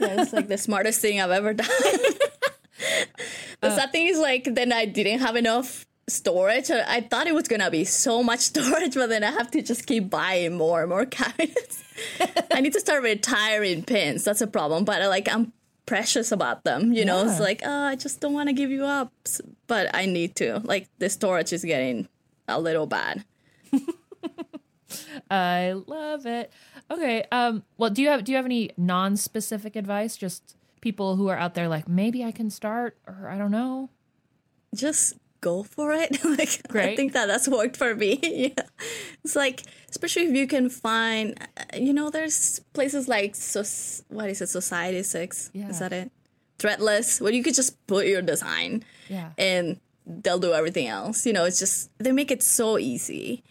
yeah, 0.01 0.23
it's 0.23 0.33
like 0.33 0.49
the 0.49 0.59
smartest 0.59 1.01
thing 1.01 1.21
I've 1.21 1.31
ever 1.31 1.55
done. 1.55 1.69
The 3.61 3.75
sad 3.77 3.93
thing 3.93 4.07
is 4.07 4.19
like 4.19 4.45
then 4.55 4.73
I 4.73 4.85
didn't 4.87 5.21
have 5.21 5.37
enough 5.37 5.87
storage. 6.09 6.71
I 6.71 7.01
thought 7.03 7.27
it 7.27 7.35
was 7.35 7.47
gonna 7.49 7.71
be 7.71 7.85
so 7.85 8.23
much 8.23 8.41
storage, 8.53 8.95
but 8.95 9.09
then 9.09 9.23
I 9.25 9.31
have 9.31 9.51
to 9.53 9.63
just 9.63 9.87
keep 9.87 10.11
buying 10.11 10.55
more 10.57 10.81
and 10.81 10.89
more 10.89 11.07
cabinets. 11.19 11.85
I 12.51 12.61
need 12.61 12.73
to 12.73 12.81
start 12.81 13.03
retiring 13.03 13.83
pins. 13.85 14.25
That's 14.25 14.41
a 14.41 14.47
problem. 14.47 14.85
But 14.85 15.03
like 15.09 15.29
I'm 15.33 15.53
precious 15.87 16.33
about 16.33 16.65
them. 16.65 16.93
You 16.93 17.05
know, 17.05 17.23
Yeah. 17.23 17.31
it's 17.31 17.41
like 17.41 17.61
oh, 17.65 17.83
I 17.85 17.97
just 17.97 18.21
don't 18.21 18.33
want 18.33 18.49
to 18.49 18.53
give 18.55 18.71
you 18.71 18.85
up, 18.85 19.13
but 19.67 19.95
I 19.95 20.07
need 20.07 20.37
to. 20.37 20.61
Like 20.65 20.89
the 20.99 21.11
storage 21.11 21.53
is 21.53 21.65
getting 21.65 22.09
a 22.49 22.61
little 22.61 22.87
bad. 22.87 23.25
I 25.31 25.73
love 25.87 26.27
it. 26.27 26.51
Okay. 26.91 27.25
Um. 27.31 27.63
Well, 27.79 27.91
do 27.91 28.03
you 28.03 28.09
have 28.09 28.25
do 28.25 28.33
you 28.33 28.37
have 28.37 28.45
any 28.47 28.71
non-specific 28.77 29.77
advice? 29.77 30.17
Just 30.17 30.57
people 30.81 31.17
who 31.17 31.29
are 31.29 31.37
out 31.37 31.55
there, 31.55 31.69
like 31.69 31.89
maybe 31.89 32.25
I 32.25 32.33
can 32.33 32.51
start, 32.51 32.97
or 33.07 33.29
I 33.29 33.37
don't 33.39 33.51
know. 33.51 33.91
just 34.75 35.15
go 35.41 35.63
for 35.63 35.93
it. 35.93 36.23
like 36.39 36.61
I 36.75 36.95
think 36.97 37.13
that 37.15 37.27
that's 37.27 37.49
worked 37.49 37.77
for 37.77 37.95
me. 37.95 38.19
yeah. 38.23 38.65
It's 39.25 39.35
like 39.37 39.63
especially 39.91 40.25
if 40.27 40.35
you 40.35 40.47
can 40.47 40.69
find 40.69 41.35
uh, 41.57 41.77
you 41.79 41.93
know 41.93 42.11
there's 42.11 42.61
places 42.75 43.09
like 43.09 43.35
so 43.35 43.63
what 44.09 44.29
is 44.29 44.41
it 44.43 44.49
Society 44.49 45.03
6 45.03 45.51
Yeah. 45.55 45.69
is 45.71 45.79
that 45.79 45.93
it? 45.93 46.11
Threadless 46.59 47.21
where 47.23 47.33
you 47.33 47.43
could 47.43 47.55
just 47.55 47.75
put 47.87 48.07
your 48.07 48.21
design 48.23 48.85
Yeah. 49.09 49.31
and 49.39 49.81
they'll 50.07 50.39
do 50.39 50.53
everything 50.53 50.89
else. 50.89 51.25
You 51.25 51.33
know, 51.33 51.45
it's 51.45 51.59
just 51.59 51.91
they 51.99 52.13
make 52.13 52.31
it 52.31 52.43
so 52.43 52.77
easy. 52.79 53.43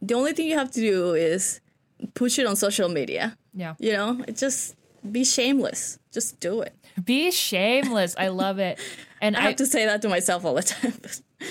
The 0.00 0.14
only 0.14 0.32
thing 0.32 0.46
you 0.48 0.56
have 0.56 0.70
to 0.72 0.80
do 0.80 1.12
is 1.14 1.60
push 2.14 2.38
it 2.38 2.46
on 2.46 2.56
social 2.56 2.88
media. 2.88 3.36
Yeah. 3.52 3.74
You 3.78 3.92
know, 3.92 4.24
it 4.26 4.36
just 4.38 4.74
be 5.12 5.24
shameless. 5.24 5.98
Just 6.12 6.40
do 6.40 6.60
it. 6.60 6.74
Be 7.04 7.30
shameless. 7.30 8.14
I 8.18 8.28
love 8.28 8.58
it. 8.58 8.78
And 9.18 9.34
I 9.34 9.40
I, 9.40 9.42
have 9.44 9.56
to 9.56 9.66
say 9.66 9.86
that 9.86 10.02
to 10.02 10.10
myself 10.10 10.44
all 10.44 10.52
the 10.52 10.62
time. 10.62 10.92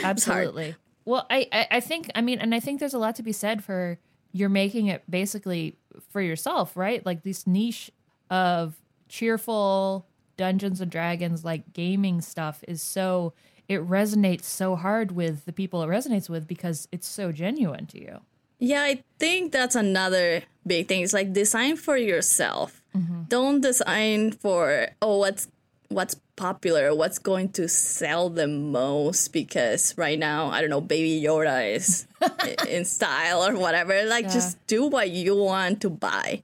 Absolutely. 0.03 0.75
Well, 1.03 1.25
I, 1.31 1.47
I 1.51 1.67
I 1.71 1.79
think 1.79 2.11
I 2.13 2.21
mean, 2.21 2.37
and 2.37 2.53
I 2.53 2.59
think 2.59 2.79
there's 2.79 2.93
a 2.93 2.99
lot 2.99 3.15
to 3.15 3.23
be 3.23 3.31
said 3.31 3.63
for 3.63 3.97
you're 4.31 4.49
making 4.49 4.85
it 4.85 5.01
basically 5.09 5.75
for 6.11 6.21
yourself, 6.21 6.77
right? 6.77 7.03
Like 7.03 7.23
this 7.23 7.47
niche 7.47 7.89
of 8.29 8.75
cheerful 9.09 10.05
Dungeons 10.37 10.81
and 10.81 10.91
Dragons 10.91 11.43
like 11.43 11.73
gaming 11.73 12.21
stuff 12.21 12.63
is 12.67 12.83
so 12.83 13.33
it 13.67 13.81
resonates 13.87 14.43
so 14.43 14.75
hard 14.75 15.11
with 15.11 15.45
the 15.45 15.53
people 15.53 15.81
it 15.81 15.87
resonates 15.87 16.29
with 16.29 16.47
because 16.47 16.87
it's 16.91 17.07
so 17.07 17.31
genuine 17.31 17.87
to 17.87 17.99
you. 17.99 18.19
Yeah, 18.59 18.83
I 18.83 19.03
think 19.19 19.51
that's 19.51 19.75
another 19.75 20.43
big 20.65 20.87
thing. 20.87 21.01
It's 21.01 21.13
like 21.13 21.33
design 21.33 21.75
for 21.75 21.97
yourself. 21.97 22.81
Mm-hmm. 22.95 23.23
Don't 23.27 23.61
design 23.61 24.31
for 24.31 24.87
oh 25.01 25.17
what's 25.19 25.47
what's 25.89 26.15
popular, 26.35 26.93
what's 26.95 27.19
going 27.19 27.49
to 27.53 27.67
sell 27.67 28.29
the 28.29 28.47
most 28.47 29.29
because 29.33 29.97
right 29.97 30.17
now, 30.17 30.47
I 30.47 30.61
don't 30.61 30.69
know, 30.69 30.81
baby 30.81 31.21
Yoda 31.21 31.75
is 31.75 32.07
in 32.67 32.85
style 32.85 33.45
or 33.45 33.55
whatever. 33.57 34.05
Like 34.05 34.29
just 34.29 34.65
do 34.67 34.87
what 34.87 35.09
you 35.09 35.35
want 35.35 35.81
to 35.81 35.89
buy. 35.89 36.43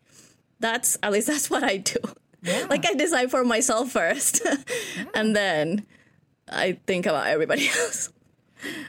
That's 0.59 0.97
at 1.01 1.11
least 1.11 1.27
that's 1.27 1.49
what 1.53 1.63
I 1.63 1.77
do. 1.77 1.99
Like 2.69 2.85
I 2.85 2.93
design 2.93 3.29
for 3.29 3.43
myself 3.43 3.91
first 3.91 4.41
and 5.13 5.35
then 5.35 5.85
I 6.49 6.79
think 6.85 7.05
about 7.05 7.27
everybody 7.27 7.67
else. 7.69 8.09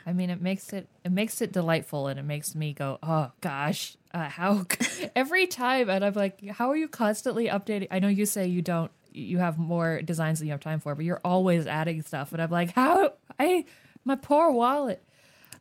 I 0.05 0.13
mean, 0.13 0.31
it 0.31 0.41
makes 0.41 0.73
it 0.73 0.89
it 1.05 1.13
makes 1.13 1.41
it 1.41 1.53
delightful, 1.53 2.07
and 2.07 2.19
it 2.19 2.25
makes 2.25 2.55
me 2.55 2.75
go, 2.75 2.99
oh 3.03 3.33
gosh, 3.41 3.97
uh, 4.15 4.29
how 4.29 4.67
every 5.17 5.47
time, 5.47 5.89
and 5.89 6.05
I'm 6.05 6.15
like, 6.15 6.47
how 6.49 6.71
are 6.71 6.77
you 6.77 6.89
constantly 6.89 7.49
updating? 7.49 7.89
I 7.91 7.99
know 7.99 8.09
you 8.09 8.27
say 8.27 8.47
you 8.47 8.63
don't, 8.63 8.91
you 9.13 9.39
have 9.39 9.59
more 9.59 10.03
designs 10.03 10.39
than 10.39 10.49
you 10.49 10.53
have 10.53 10.61
time 10.61 10.81
for, 10.81 10.95
but 10.95 11.05
you're 11.05 11.21
always 11.25 11.67
adding 11.67 12.03
stuff, 12.03 12.33
and 12.33 12.41
I'm 12.43 12.51
like, 12.51 12.73
how 12.73 13.13
I 13.39 13.65
my 14.05 14.17
poor 14.17 14.51
wallet. 14.51 15.03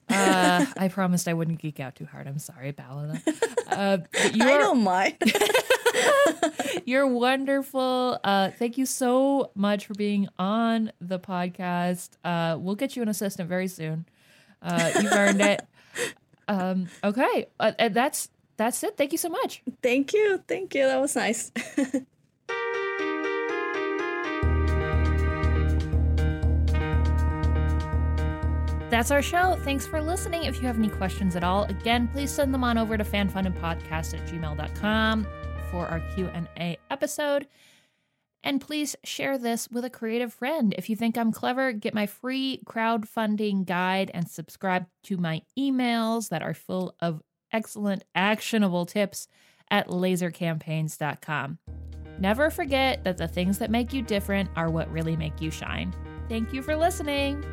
Uh, 0.10 0.66
I 0.78 0.90
promised 0.90 1.28
I 1.28 1.34
wouldn't 1.34 1.60
geek 1.60 1.80
out 1.80 1.96
too 1.96 2.06
hard. 2.06 2.28
I'm 2.28 2.40
sorry, 2.40 2.74
Paola. 2.74 3.22
Uh, 3.68 3.98
but 3.98 4.10
I 4.20 4.32
you're 4.34 4.60
don't 4.60 4.84
mind. 4.84 5.16
you're 6.86 7.08
wonderful. 7.08 8.20
Uh, 8.24 8.52
thank 8.52 8.78
you 8.78 8.86
so 8.86 9.52
much 9.56 9.86
for 9.86 9.94
being 9.94 10.28
on 10.38 10.92
the 11.00 11.20
podcast. 11.20 12.10
Uh, 12.26 12.58
we'll 12.60 12.76
get 12.76 12.96
you 12.96 13.02
an 13.02 13.08
assistant 13.08 13.48
very 13.48 13.68
soon. 13.68 14.06
Uh, 14.62 14.92
you've 15.00 15.14
earned 15.14 15.42
it. 15.42 15.62
Um, 16.48 16.90
okay, 17.04 17.48
uh, 17.60 17.72
and 17.80 17.94
that's 17.94 18.30
that's 18.58 18.84
it. 18.84 18.98
Thank 18.98 19.12
you 19.12 19.18
so 19.18 19.30
much. 19.30 19.64
thank 19.84 20.14
you. 20.14 20.44
Thank 20.48 20.76
you. 20.76 20.86
That 20.86 21.02
was 21.02 21.16
nice. 21.16 21.52
That's 28.92 29.10
our 29.10 29.22
show. 29.22 29.58
Thanks 29.62 29.88
for 29.88 30.02
listening. 30.02 30.44
If 30.44 30.58
you 30.58 30.68
have 30.68 30.78
any 30.78 30.90
questions 30.90 31.38
at 31.38 31.46
all, 31.46 31.64
again, 31.64 32.10
please 32.10 32.30
send 32.30 32.54
them 32.54 32.62
on 32.62 32.78
over 32.78 32.98
to 32.98 33.06
fanfundandpodcast 33.06 34.20
at 34.20 34.28
gmail.com 34.28 35.28
for 35.72 35.88
our 35.88 36.02
Q&A 36.14 36.78
episode. 36.90 37.48
And 38.44 38.60
please 38.60 38.98
share 39.06 39.38
this 39.38 39.70
with 39.72 39.86
a 39.86 39.90
creative 39.90 40.34
friend. 40.34 40.76
If 40.78 40.90
you 40.90 40.98
think 40.98 41.18
I'm 41.18 41.32
clever, 41.32 41.72
get 41.72 41.94
my 41.94 42.06
free 42.06 42.62
crowdfunding 42.66 43.66
guide 43.66 44.12
and 44.14 44.30
subscribe 44.30 44.88
to 45.04 45.16
my 45.16 45.42
emails 45.58 46.28
that 46.28 46.42
are 46.42 46.54
full 46.54 46.94
of 47.00 47.22
excellent, 47.52 48.04
actionable 48.16 48.86
tips 48.86 49.28
at 49.70 49.88
lasercampaigns.com. 49.88 51.58
Never 52.20 52.50
forget 52.50 53.04
that 53.04 53.18
the 53.18 53.28
things 53.28 53.58
that 53.58 53.72
make 53.72 53.94
you 53.94 54.02
different 54.02 54.50
are 54.56 54.70
what 54.70 54.92
really 54.92 55.16
make 55.16 55.42
you 55.42 55.50
shine. 55.50 55.94
Thank 56.30 56.54
you 56.54 56.62
for 56.62 56.76
listening. 56.76 57.44